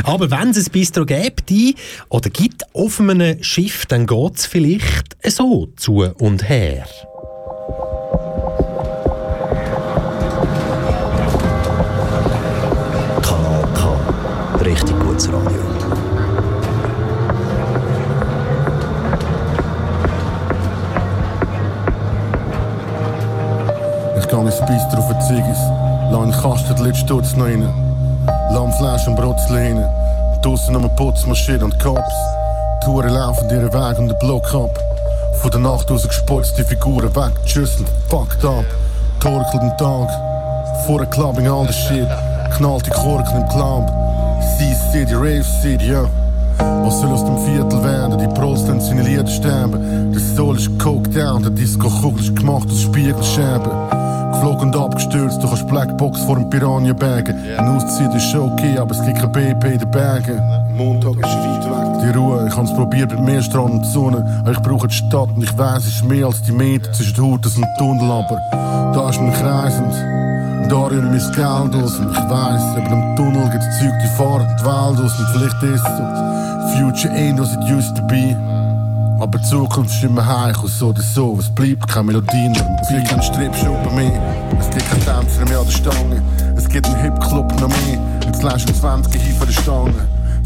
[0.04, 1.76] Aber wenn es ein Bistro gibt, die,
[2.10, 6.88] oder gibt auf einem Schiff, dann geht es vielleicht so zu und her.
[14.76, 15.62] Richtig gutes Radio.
[24.20, 25.58] Ich gehe ins Bistro für Ziggis.
[26.12, 27.70] Lass einen Kasten die letzte Sturz noch rein.
[28.52, 29.90] Lammfleisch und Brotzlehne.
[30.42, 32.14] Draussen noch eine Putzmaschine und Cops.
[32.84, 34.78] Die Huren laufen ihren Weg und den Block ab.
[35.42, 38.66] Von der Nacht aus gespotzt, die Figuren weg, geschüsselt, fucked up.
[39.22, 40.10] Torkelt den Tag.
[40.86, 42.08] Vor der Clubbing all the shit.
[42.58, 43.90] Knallt die Korken im Club.
[44.58, 46.06] Sea City, Rave City, ja.
[46.58, 48.18] Was soll aus dem Viertel werden?
[48.18, 50.12] Die Prols lassen seine Lieder sterben.
[50.14, 53.72] Der Soul ist coked down, der Disco-Kugel ist gemacht aus Spiegelscherben.
[54.32, 57.36] Geflogen und abgestürzt, du kannst Blackbox vor dem Piranha bergen.
[57.58, 60.40] Ein Auszeit ist okay, aber es gibt kein BP in den Bergen.
[60.76, 62.04] Montag ist weit weg.
[62.04, 64.44] Die Ruhe, ich hab's probiert mit mehr Strand und Sonne.
[64.52, 67.58] Ich brauche die Stadt und ich weiß, es ist mehr als die Meter zwischen Hutes
[67.58, 68.12] und Tunnel.
[68.12, 68.40] Aber
[68.94, 69.94] da ist mein kreisend.
[70.70, 74.48] Da rühre mein Geld aus und ich weiss, über dem Tunnel gibt's Zeug, die fahren
[74.60, 76.36] die Welt aus und vielleicht ist es so.
[76.76, 78.36] Future ain't as it used to be.
[79.20, 81.38] Aber die Zukunft ist immer heich und so oder so.
[81.40, 82.78] Es bleibt keine Melodie mehr.
[82.82, 84.12] Es gibt keinen Stripschuppen mehr.
[84.60, 86.22] Es gibt keinen Tänzer mehr an der Stange.
[86.58, 88.00] Es gibt einen Hip-Club noch mehr.
[88.26, 89.94] Jetzt lässt du 20 hin von der Stange.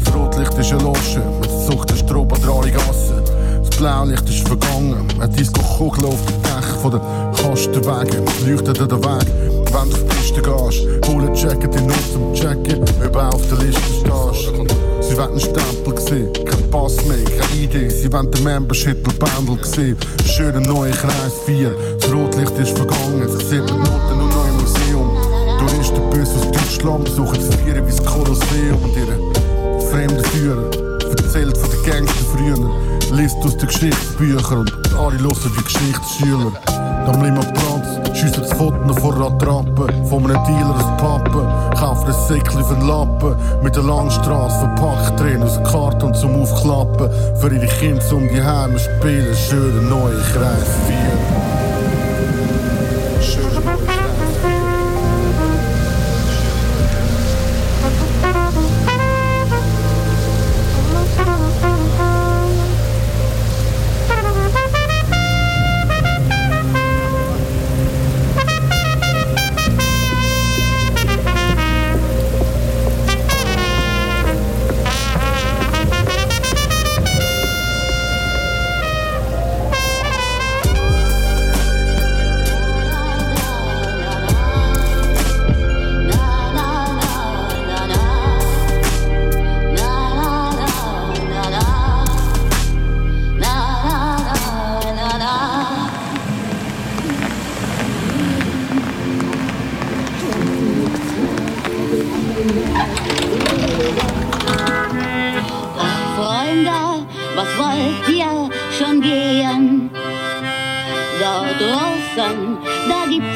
[0.04, 1.22] Das Rotlicht ist erloschen.
[1.44, 3.22] Es sucht der Stroh an alle Gassen.
[3.64, 5.08] Das Schlaulicht ist vergangen.
[5.20, 7.00] Ein Disco-Kugel auf dem Dach von den
[7.36, 8.24] Kastenwagen.
[8.46, 11.08] Leuchtet an der Weg, wenn du auf die Piste gehst.
[11.08, 14.80] Hol Jacket in Not zum Checken, ob du auf der Liste stehst.
[15.08, 17.88] Sie wollen einen Stempel sehen, kein Pass mehr, keine Idee.
[17.88, 19.96] Sie wollen den Membership Bändel sehen.
[20.24, 23.28] Schöner neuer Kreis 4, das Rotlicht ist vergangen.
[23.28, 25.10] Sie sehen die Noten nur noch im Museum.
[25.58, 30.70] Touristenbus aus Deutschland besuchen das Vieren wie das Kolosseum und ihre fremden Führer.
[31.10, 36.89] Erzählt von den Gangster früher, liest aus den Geschichtsbüchern und alle hören wie Geschichtsschüler.
[37.06, 41.76] Dann bleiben am Platz, schiessen das Foto vor einer Attrappe, von einem Dealer ein Pappen,
[41.78, 47.54] kaufen ein Säckchen für Lappen, mit der Langstrasse verpackt drin aus Karton zum Aufklappen, für
[47.54, 51.29] ihre Kinder um die Heime spielen, schöne neue Kreis 4.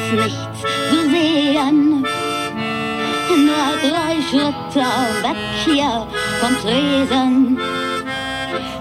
[0.05, 2.05] gibt's nichts zu sehen.
[3.45, 4.85] Nur drei Schritte
[5.21, 6.07] weg hier
[6.39, 7.59] vom Tresen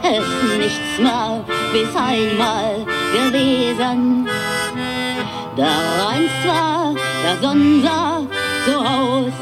[0.03, 4.29] ist nichts mehr bis einmal gewesen.
[5.57, 6.95] Da einst war
[7.25, 8.27] das unser
[8.67, 9.33] Zuhause.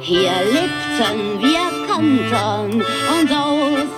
[0.00, 3.92] Hier lebten wir kannten uns aus.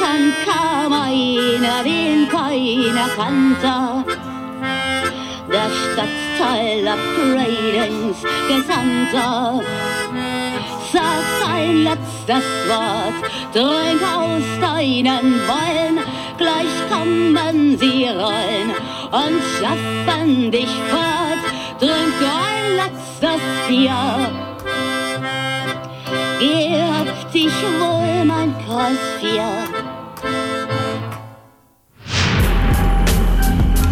[0.00, 4.31] Dann kam einer, den keiner kannte.
[5.92, 8.16] Stadtteil Upgradings
[8.48, 9.60] Gesandter.
[10.92, 15.98] Sag ein letztes Wort, trink aus deinen Wollen.
[16.36, 18.74] Gleich kommen sie rein
[19.10, 21.42] und schaffen dich fort.
[21.78, 24.52] Trink ein letztes Bier.
[26.40, 29.42] Gehabt dich wohl, mein Kreis 4.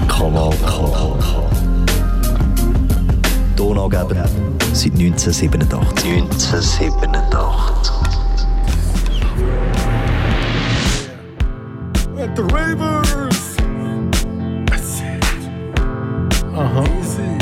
[0.08, 1.49] Kanal K.
[3.80, 4.28] Donaugeber
[4.74, 6.04] seit 1987.
[6.04, 7.90] 1987.
[12.18, 13.56] At the Ravers!
[14.66, 15.24] That's it.
[16.54, 16.84] Aha.
[17.00, 17.38] Easy.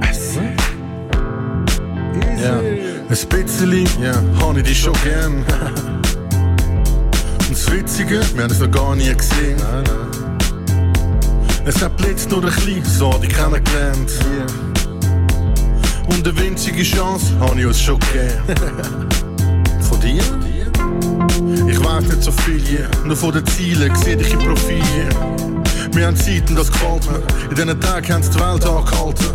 [0.00, 0.60] That's it.
[2.16, 2.42] Easy.
[2.42, 2.58] Ja.
[2.58, 4.14] Ein bisschen ja.
[4.40, 5.44] habe ich dich schon gern.
[7.48, 9.58] Und das Witzige, wir haben es noch gar nie gesehen.
[9.58, 10.00] Nein, nein.
[11.66, 14.69] Es hat blitzt nur ein bisschen, so ich kennengelernt.
[16.10, 18.42] Und eine winzige Chance habe ich uns schon gegeben.
[19.88, 20.22] Von dir?
[21.68, 22.88] Ich weiß nicht so viel, yeah.
[23.04, 24.76] nur von den Zielen sehe ich im Profil.
[24.76, 25.40] yeah.
[25.92, 27.22] Wir haben Zeiten, das gefällt mir.
[27.48, 29.26] In diesen Tagen haben sie die Welt angehalten.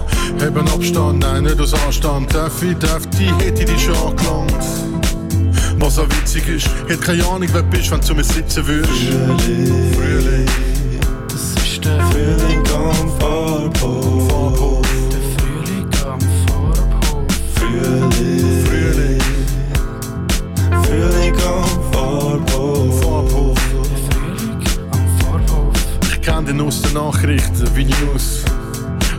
[0.42, 2.34] Haben Abstand, nein, nicht aus Anstand.
[2.34, 4.66] Darf ich, darf die, hätte ich dich schon angelangt.
[5.80, 8.66] Was auch witzig ist, ich hätte keine Ahnung, wer bist, wenn du zu mir sitzen
[8.66, 8.92] würdest.
[9.96, 10.46] Frühling.
[11.28, 14.25] Das ist der Frühling am Farbhof.
[26.26, 28.44] Den aus den Nachrichten wie News.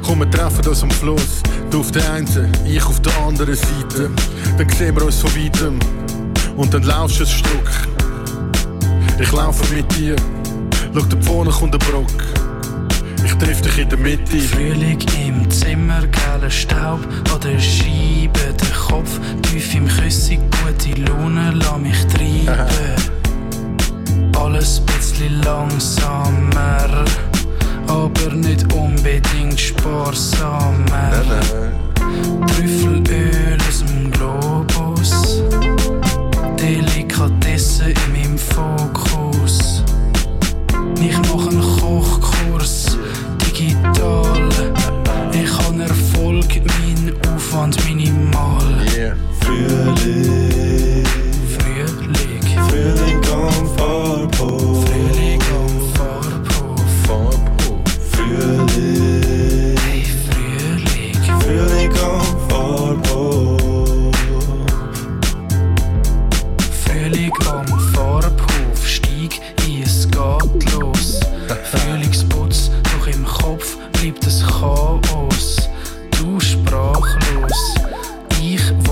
[0.05, 1.41] Komm, wir treffen uns am Fluss.
[1.71, 2.27] Du auf der einen,
[2.67, 4.11] ich auf der anderen Seite.
[4.59, 5.79] Dann sehen wir uns von weitem.
[6.57, 7.71] Und dann laufst du ein Stück.
[9.21, 10.17] Ich laufe mit dir.
[10.93, 12.07] Schau, da vorne kommt der Brock.
[13.25, 14.39] Ich triff dich in der Mitte.
[14.41, 17.01] Frühling im Zimmer, gelber Staub
[17.33, 22.67] an der Scheibe, der Kopf tief im Küssen, gute Laune, lass mich treiben.
[24.37, 24.81] Alles
[25.17, 27.05] bisschen langsamer,
[27.87, 31.25] aber nicht unbedingt sparsamer.
[32.47, 35.43] Trüffelöl aus dem Globus,
[36.61, 39.83] Delikatessen in meinem Fokus.
[41.01, 42.99] Ich mache einen Kochkurs,
[43.41, 44.51] digital.
[45.33, 48.65] Ich habe Erfolg, mein Aufwand minimal.
[48.95, 49.17] Yeah.
[49.41, 50.96] Frühling,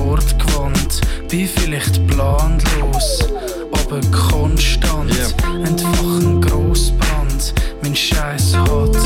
[0.05, 3.29] ich wortgewandt, bin vielleicht planlos,
[3.73, 5.11] aber konstant,
[5.65, 8.97] entfachen Grossbrand, mein Scheiß hat.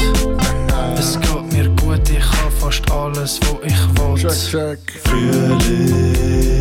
[0.99, 4.79] Es geht mir gut, ich hab fast alles, wo ich will.
[5.05, 6.58] Frühling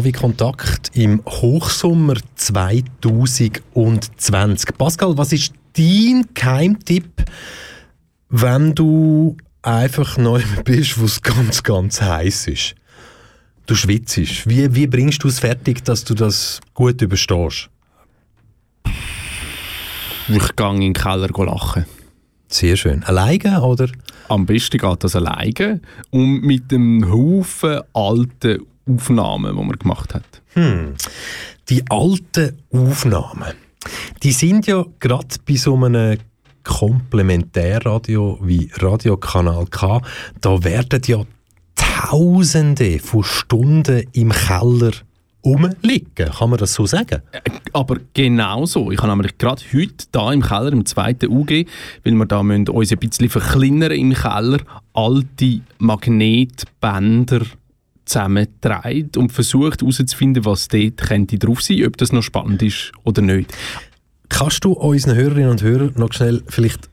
[0.00, 4.78] KW Kontakt im Hochsommer 2020.
[4.78, 7.22] Pascal, was ist dein Geheimtipp,
[8.30, 12.74] wenn du einfach neu bist, wo es ganz, ganz heiß ist?
[13.66, 14.48] Du schwitzt.
[14.48, 17.68] Wie, wie bringst du es fertig, dass du das gut überstehst?
[20.28, 21.84] Ich gehe in den Keller lachen.
[22.48, 23.04] Sehr schön.
[23.04, 23.90] Alleine oder?
[24.28, 30.42] Am besten geht das alleine und mit einem Haufen alten Aufnahmen, die man gemacht hat.
[30.54, 30.94] Hm.
[31.68, 33.54] Die alten Aufnahmen,
[34.22, 36.18] die sind ja gerade bei so einem
[36.64, 40.00] Komplementärradio wie Radiokanal K,
[40.40, 41.24] da werden ja
[41.74, 44.92] Tausende von Stunden im Keller
[45.44, 46.30] rumliegen.
[46.30, 47.22] Kann man das so sagen?
[47.72, 48.90] Aber genau so.
[48.90, 51.66] Ich habe nämlich gerade heute da im Keller, im zweiten UG,
[52.04, 54.58] weil wir da müssen uns ein bisschen verkleinern im Keller,
[54.92, 57.42] alte Magnetbänder
[58.10, 63.22] zusammentragen und versucht herauszufinden, was dort könnte drauf sein, ob das noch spannend ist oder
[63.22, 63.52] nicht.
[64.28, 66.88] Kannst du unseren Hörerinnen und Hörern noch schnell vielleicht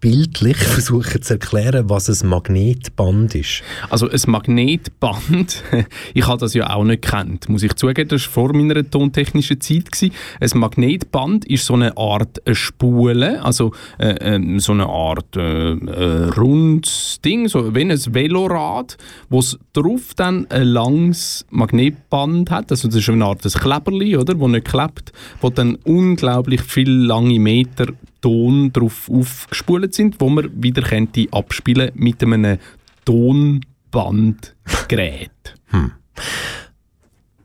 [0.00, 3.62] bildlich versuchen zu erklären, was ein Magnetband ist?
[3.90, 5.62] Also ein Magnetband,
[6.14, 9.60] ich habe das ja auch nicht gekannt, muss ich zugeben, das war vor meiner tontechnischen
[9.60, 9.92] Zeit.
[9.92, 10.14] Gewesen.
[10.40, 15.72] Ein Magnetband ist so eine Art äh, Spule, also äh, ähm, so eine Art äh,
[15.72, 18.96] äh, rundes Ding, so wie ein Velorad,
[19.28, 24.16] wo es drauf dann ein langes Magnetband hat, also das ist eine Art ein Kleberli,
[24.16, 27.86] oder, wo nicht klebt, wo dann unglaublich viele lange Meter
[28.20, 32.58] Ton drauf aufgespult sind, wo man wieder könnte abspielen mit einem
[33.04, 35.30] Tonbandgerät.
[35.66, 35.92] Hm.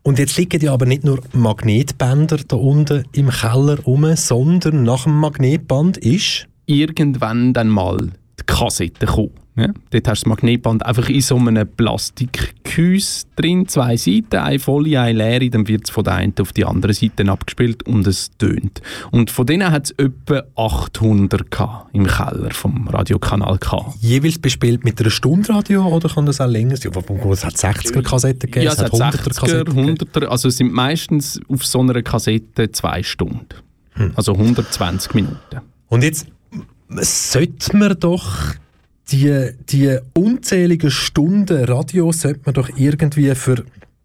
[0.03, 5.05] Und jetzt liegen ja aber nicht nur Magnetbänder da unten im Keller rum, sondern nach
[5.05, 9.44] dem Magnetband ist Irgendwann dann mal die Kassette gekommen.
[9.55, 9.67] Ja?
[9.89, 14.99] Dort hast du das Magnetband einfach in so einem Plastikgehäuse drin, zwei Seiten, eine volle,
[14.99, 18.31] eine leere, dann wird es von der einen auf die andere Seite abgespielt und es
[18.37, 18.81] tönt.
[19.11, 23.93] Und von denen hat es etwa 800 gehabt im Keller vom Radiokanal K.
[24.01, 26.91] jeweils bespielt mit einer Stunde Radio oder kann das auch länger sein?
[27.31, 29.97] Es hat 60er Kassetten gegeben, Ja, es hat 100er 60er, Kassetten gegeben.
[29.97, 33.47] 100er, also es sind meistens auf so einer Kassette zwei Stunden.
[34.15, 35.61] Also 120 Minuten.
[35.87, 36.27] Und jetzt
[36.89, 38.53] sollte man doch
[39.11, 43.63] die, die unzähligen Stunden Radio sollte man doch irgendwie für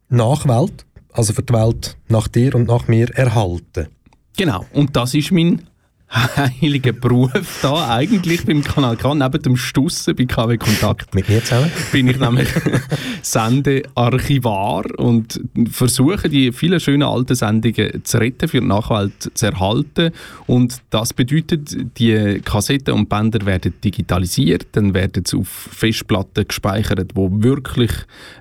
[0.08, 3.88] Nachwelt, also für die Welt nach dir und nach mir erhalten.
[4.36, 5.62] Genau, und das ist mein
[6.10, 11.14] heiliger Beruf da eigentlich beim Kanal K, neben dem Stussen bei KW Kontakt.
[11.14, 11.70] Mit mir zusammen?
[11.92, 12.48] Bin ich nämlich
[13.22, 20.10] Sendearchivar und versuche die vielen schönen alten Sendungen zu retten, für die Nachwelt zu erhalten.
[20.48, 27.12] Und das bedeutet, die Kassetten und Bänder werden digitalisiert, dann werden sie auf Festplatten gespeichert,
[27.12, 27.92] die wirklich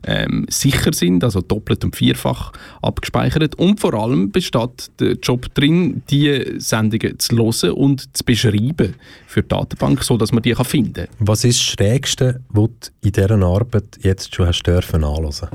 [0.07, 2.51] ähm, sicher sind, also doppelt und vierfach
[2.81, 3.55] abgespeichert.
[3.55, 8.95] Und vor allem besteht der Job drin, die Sendungen zu hören und zu beschreiben
[9.27, 11.07] für die Datenbank, sodass man die finden kann.
[11.19, 15.49] Was ist das Schrägste, was du in dieser Arbeit jetzt schon hast dürfen anhören?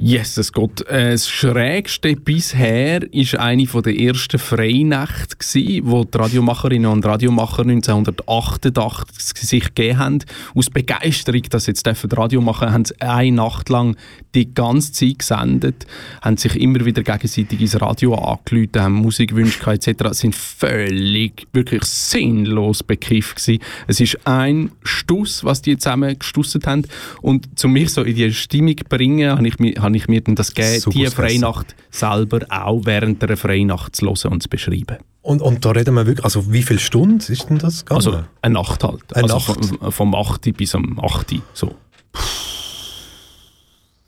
[0.00, 5.36] Jesus Gott, äh, das Schrägste bisher ist eine der ersten Freinächte
[5.82, 10.18] wo die Radiomacherinnen und Radiomacher 1988 sich gegeben haben.
[10.54, 11.84] Aus Begeisterung, dass sie jetzt
[12.16, 13.96] Radio machen, haben sie eine Nacht lang
[14.36, 15.86] die ganze Zeit gesendet,
[16.22, 20.10] haben sich immer wieder gegenseitig ins Radio angerufen, haben Musikwünsche etc.
[20.12, 23.58] sind völlig, wirklich sinnlos bekifft gsi.
[23.88, 26.84] Es ist ein Stuss, was die zusammen gestusset haben
[27.20, 30.20] und zu mich so in die Stimmung bringen, habe ich, mi- habe habe ich mir
[30.20, 31.32] dann das gegeben, Super die Stress.
[31.32, 34.98] Freinacht selber auch während der Freinacht zu hören und zu beschreiben.
[35.22, 37.96] Und, und da reden wir wirklich, also wie viele Stunden ist denn das gegangen?
[37.96, 39.14] Also eine Nacht halt.
[39.14, 39.64] Eine also Nacht?
[39.80, 40.56] Vom, vom 8.
[40.56, 41.34] bis am 8.
[41.52, 41.74] so.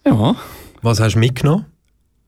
[0.06, 0.36] Ja.
[0.82, 1.66] Was hast du mitgenommen?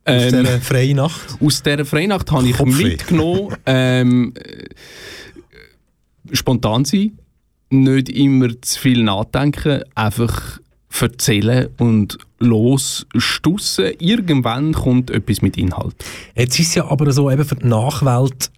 [0.05, 1.37] Aus Ähm, dieser freien Nacht?
[1.41, 2.85] Aus dieser Freinacht habe ich Kopfweh.
[2.85, 7.19] mitgenommen, ähm, äh, spontan sein,
[7.71, 10.59] nicht immer zu viel nachdenken, einfach
[11.01, 13.93] erzählen und losstussen.
[13.99, 15.95] Irgendwann kommt etwas mit Inhalt.
[16.35, 18.51] Jetzt ist ja aber so, eben für die Nachwelt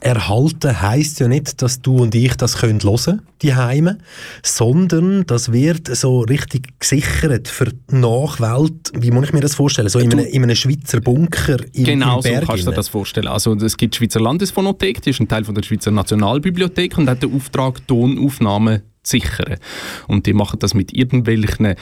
[0.00, 3.98] erhalten heisst ja nicht, dass du und ich das können hören, die Heime,
[4.42, 8.92] sondern das wird so richtig gesichert für die Nachwelt.
[8.94, 9.88] Wie muss ich mir das vorstellen?
[9.88, 12.76] So in einem, in einem Schweizer Bunker im, genau im so Berg kannst du dir
[12.76, 13.28] das vorstellen.
[13.28, 17.08] Also es gibt die Schweizer Landesphonothek, die ist ein Teil von der Schweizer Nationalbibliothek und
[17.08, 19.56] hat den Auftrag, Tonaufnahmen zu sichern.
[20.06, 21.74] Und die machen das mit irgendwelchen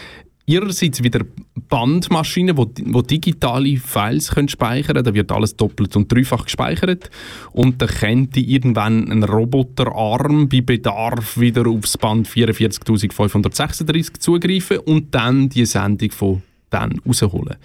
[0.51, 1.21] ihrerseits wieder
[1.69, 5.05] Bandmaschinen, wo, wo digitale Files können speichern können.
[5.05, 7.11] Da wird alles doppelt und dreifach gespeichert.
[7.53, 15.49] Und dann könnte irgendwann ein Roboterarm bei Bedarf wieder aufs Band 44.536 zugreifen und dann
[15.49, 17.57] die Sendung von dann rausholen.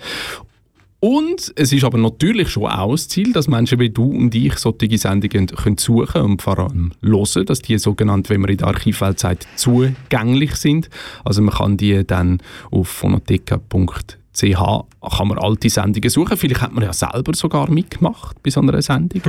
[1.00, 4.56] Und es ist aber natürlich schon auch das Ziel, dass Menschen wie du und ich
[4.56, 8.68] solche Sendungen können suchen und vor allem hören, dass die sogenannt, wenn man in der
[8.68, 10.90] Archivwelt sagt, zugänglich sind.
[11.24, 12.40] Also man kann die dann
[12.72, 16.36] auf phonotheka.ch kann man alte Sendungen suchen.
[16.38, 19.22] Vielleicht hat man ja selber sogar mitgemacht bei so einer Sendung.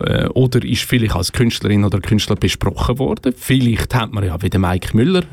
[0.00, 3.34] Äh, oder ist vielleicht als Künstlerin oder Künstler besprochen worden.
[3.36, 5.24] Vielleicht hat man ja wie der Mike Müller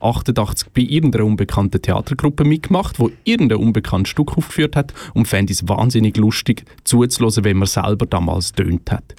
[0.00, 5.68] 1988 bei irgendeiner unbekannten Theatergruppe mitgemacht, wo irgendein unbekanntes Stück aufgeführt hat und fände es
[5.68, 9.14] wahnsinnig lustig zuzuhören, wenn man selber damals tönt hat.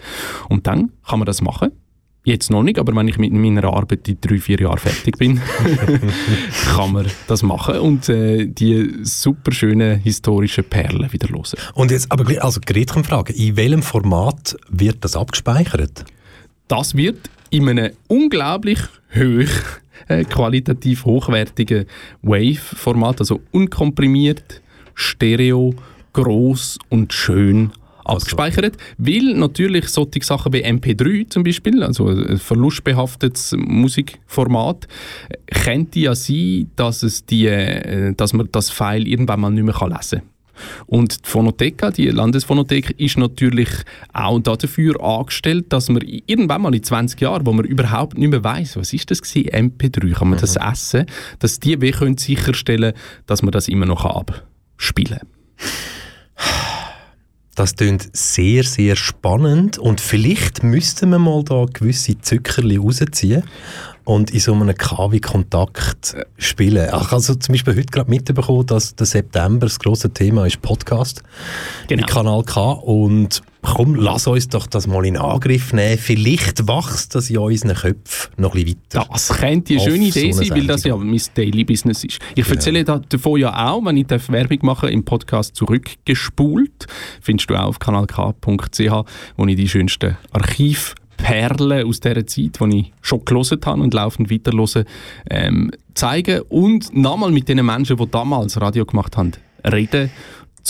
[0.47, 1.71] Und dann kann man das machen.
[2.25, 5.41] Jetzt noch nicht, aber wenn ich mit meiner Arbeit in drei, vier Jahren fertig bin,
[6.75, 11.57] kann man das machen und äh, die super schönen historischen Perlen wieder hören.
[11.75, 16.03] Und jetzt aber also Gretchenfrage, in welchem Format wird das abgespeichert?
[16.67, 18.79] Das wird in einem unglaublich
[19.15, 19.49] hoch,
[20.09, 21.85] äh, qualitativ hochwertigen
[22.21, 24.61] Wave-Format, also unkomprimiert,
[24.93, 25.73] stereo,
[26.13, 27.71] groß und schön
[28.03, 34.87] abgespeichert, weil natürlich solche Sachen wie MP3 zum Beispiel, also ein verlustbehaftetes Musikformat,
[35.29, 39.63] äh, könnte ja sein, dass, es die, äh, dass man das File irgendwann mal nicht
[39.63, 40.38] mehr lesen kann.
[40.85, 43.69] Und die Phonotheka, die Landesphonothek, ist natürlich
[44.13, 48.43] auch dafür angestellt, dass man irgendwann mal in 20 Jahren, wo man überhaupt nicht mehr
[48.43, 51.05] weiß, was ist das gewesen, MP3, kann man das essen,
[51.39, 52.93] dass die wie können sicherstellen,
[53.25, 55.27] dass man das immer noch abspielen kann.
[57.59, 63.43] Das klingt sehr, sehr spannend und vielleicht müssten wir mal da gewisse Zückerli rausziehen
[64.05, 66.87] und in so einem KW-Kontakt spielen.
[66.87, 71.21] Ich also zum Beispiel heute gerade mitbekommen, dass der September das grosse Thema ist Podcast
[71.89, 72.05] Genau.
[72.05, 75.97] bei Kanal K und komm, lass uns doch das mal in Angriff nehmen.
[75.97, 79.07] Vielleicht wächst das in unseren Köpfen noch ein bisschen weiter.
[79.11, 82.19] Das könnte eine schöne Idee so sein, weil das ja mein Daily Business ist.
[82.35, 82.55] Ich Genau.
[82.55, 86.87] erzähle da davon ja auch, wenn ich Werbung mache im Podcast zurückgespult.
[87.21, 88.79] Findest du auch auf kanalk.ch,
[89.37, 94.31] wo ich die schönsten Archivperlen aus dieser Zeit, die ich schon gelesen habe und laufend
[94.31, 94.85] weiterhöre,
[95.29, 99.31] ähm, zeigen und nochmal mit den Menschen, die damals Radio gemacht haben,
[99.69, 100.09] reden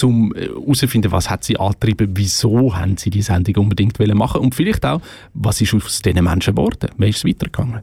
[0.03, 4.55] um herauszufinden, was hat sie angetrieben, wieso haben sie die Sendung unbedingt wollen machen und
[4.55, 5.01] vielleicht auch,
[5.33, 7.81] was ist aus diesen Menschen geworden, wie ist es weitergegangen.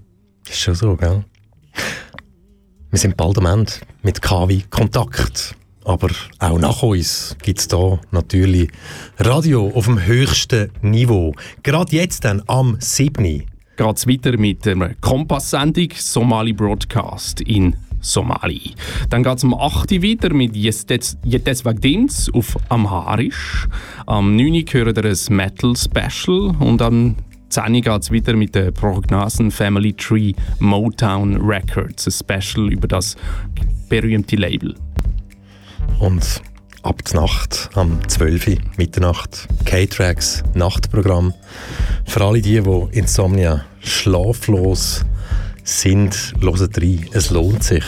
[0.48, 1.24] Ist schon so, gell?
[2.90, 3.72] Wir sind bald am Ende
[4.02, 5.54] mit KW Kontakt.
[5.84, 6.08] Aber
[6.40, 8.70] auch nach uns gibt es da natürlich
[9.18, 11.32] Radio auf dem höchsten Niveau.
[11.62, 13.22] Gerade jetzt dann am 7.
[13.76, 18.74] geht es weiter mit einer Kompass-Sendung Somali Broadcast in Somali.
[19.10, 19.92] Dann geht es am 8.
[19.92, 23.68] Uhr weiter mit Yetes Vagdins auf Amharisch.
[24.06, 24.54] Am 9.
[24.54, 27.16] Uhr hören wir ein Metal-Special und am
[27.48, 27.74] 10.
[27.74, 33.16] Uhr geht es wieder mit der Prognasen Family Tree Motown Records, ein Special über das
[33.88, 34.74] berühmte Label.
[36.00, 36.42] Und
[36.82, 38.48] ab der Nacht, am 12.
[38.48, 41.34] Uhr, Mitternacht, K-Tracks, Nachtprogramm.
[42.04, 45.04] Für alle die, die Insomnia schlaflos
[45.66, 47.06] sind, hören rein.
[47.12, 47.84] Es lohnt sich.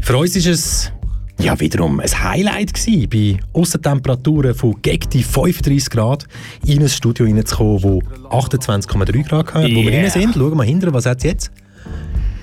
[0.00, 0.92] Für uns ist es
[1.38, 6.26] ja wiederum ein Highlight gewesen, bei Aussentemperaturen von gegen die 35 Grad
[6.66, 7.98] in ein Studio reinzukommen, wo
[8.30, 10.02] 28,3 Grad hat, wo wir Yeah.
[10.02, 10.34] rein sind.
[10.34, 11.50] Schauen wir mal hinterher, was hat es jetzt?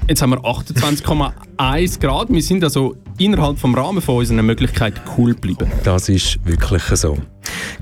[0.07, 2.29] Jetzt haben wir 28,1 Grad.
[2.29, 5.69] Wir sind also innerhalb vom Rahmen von unserer Möglichkeit cool geblieben.
[5.83, 7.17] Das ist wirklich so.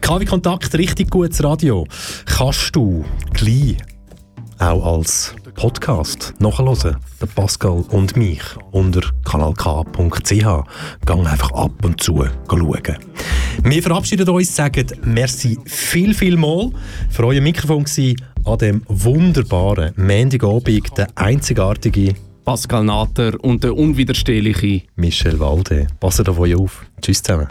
[0.02, 1.86] KW Kontakt, richtig gutes Radio.
[2.26, 3.78] Kannst du gleich
[4.58, 8.42] auch als Podcast nachhören, der Pascal und mich,
[8.72, 10.46] unter kanalk.ch.
[11.06, 12.98] Gang einfach ab und zu schauen.
[13.64, 16.72] Wir verabschieden uns, sagen merci viel, viel mal
[17.10, 24.84] für euer Mikrofon gewesen, an dem wunderbaren Montagabend, der einzigartige Pascal Natter und der unwiderstehliche
[24.96, 25.88] Michel Walde.
[26.00, 26.86] Passt auf euch auf.
[27.02, 27.48] Tschüss zusammen.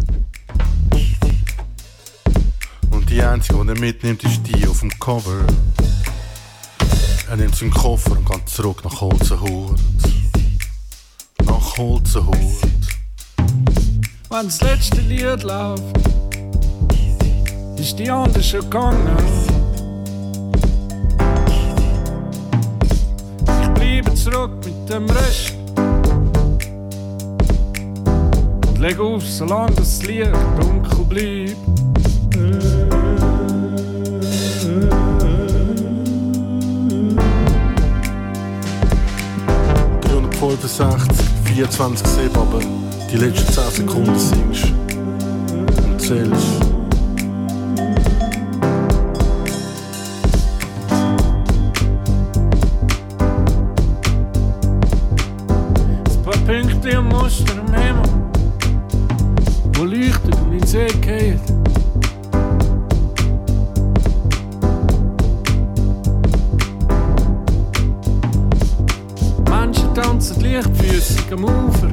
[2.90, 5.46] Und die einzige, die er mitnimmt, ist die auf dem Cover.
[7.30, 9.80] Er nimmt seinen Koffer und geht zurück nach Holzenhut.
[11.44, 12.36] Nach Holzenhut.
[14.30, 15.82] Wenn das letzte Lied läuft,
[17.78, 19.16] ist die andere schon gegangen.
[23.62, 25.54] Ich bleibe zurück mit dem Rest.
[28.68, 30.30] Und leg auf, solange das Licht
[30.60, 32.73] dunkel bleibt.
[40.44, 42.58] Bei 165, 24 7, aber
[43.10, 44.74] die letzten 10 Sekunden singst
[45.86, 46.60] und zählst.
[56.26, 58.02] Und Muster im Himmel,
[59.72, 61.73] wo leuchtet und in den See geht.
[70.54, 71.90] Leichtfüßig am Ufer.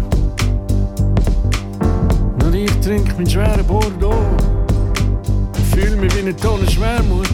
[2.39, 4.13] Nur ich trinke meinen schweren Bordeaux.
[5.71, 7.27] Fühle mich wie eine Tonne Schwermut.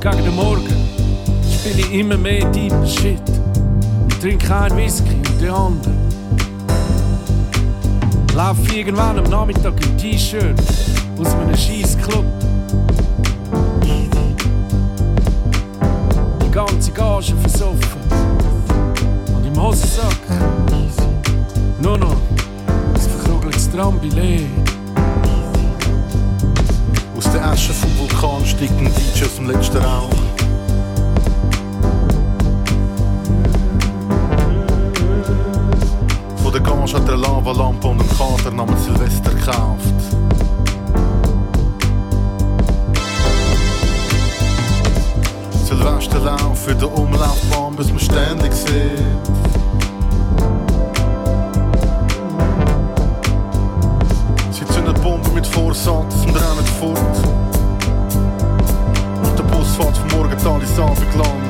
[0.00, 0.66] Gegen den Morgen
[1.52, 3.20] spiele ich immer mehr deeper Shit.
[4.02, 5.98] Und trinke einen Whisky und den anderen.
[8.34, 10.58] Lauf irgendwann am Nachmittag im T-Shirt
[11.18, 12.39] aus einem scheiß Club.
[16.80, 18.00] Ganze Gage versoffen.
[19.34, 20.16] Und im Hosensack
[21.78, 22.16] nur noch
[22.94, 24.46] ein verkrugeltes Trambillet.
[27.18, 30.08] Aus der Asche vom Vulkan steigt ein DJ aus dem letzten Rauch.
[36.42, 40.29] Von der Gage hat er eine Lavalampe und einen Kater namens Silvester gekauft.
[46.10, 48.68] Silvesterlauf für den Umlaufbahn, bis man ständig sieht.
[54.50, 56.98] Sie zünden Bomben mit Vorsatz und rennen fort.
[59.22, 61.49] Und der Bus fährt vom Morgental ins Abendland.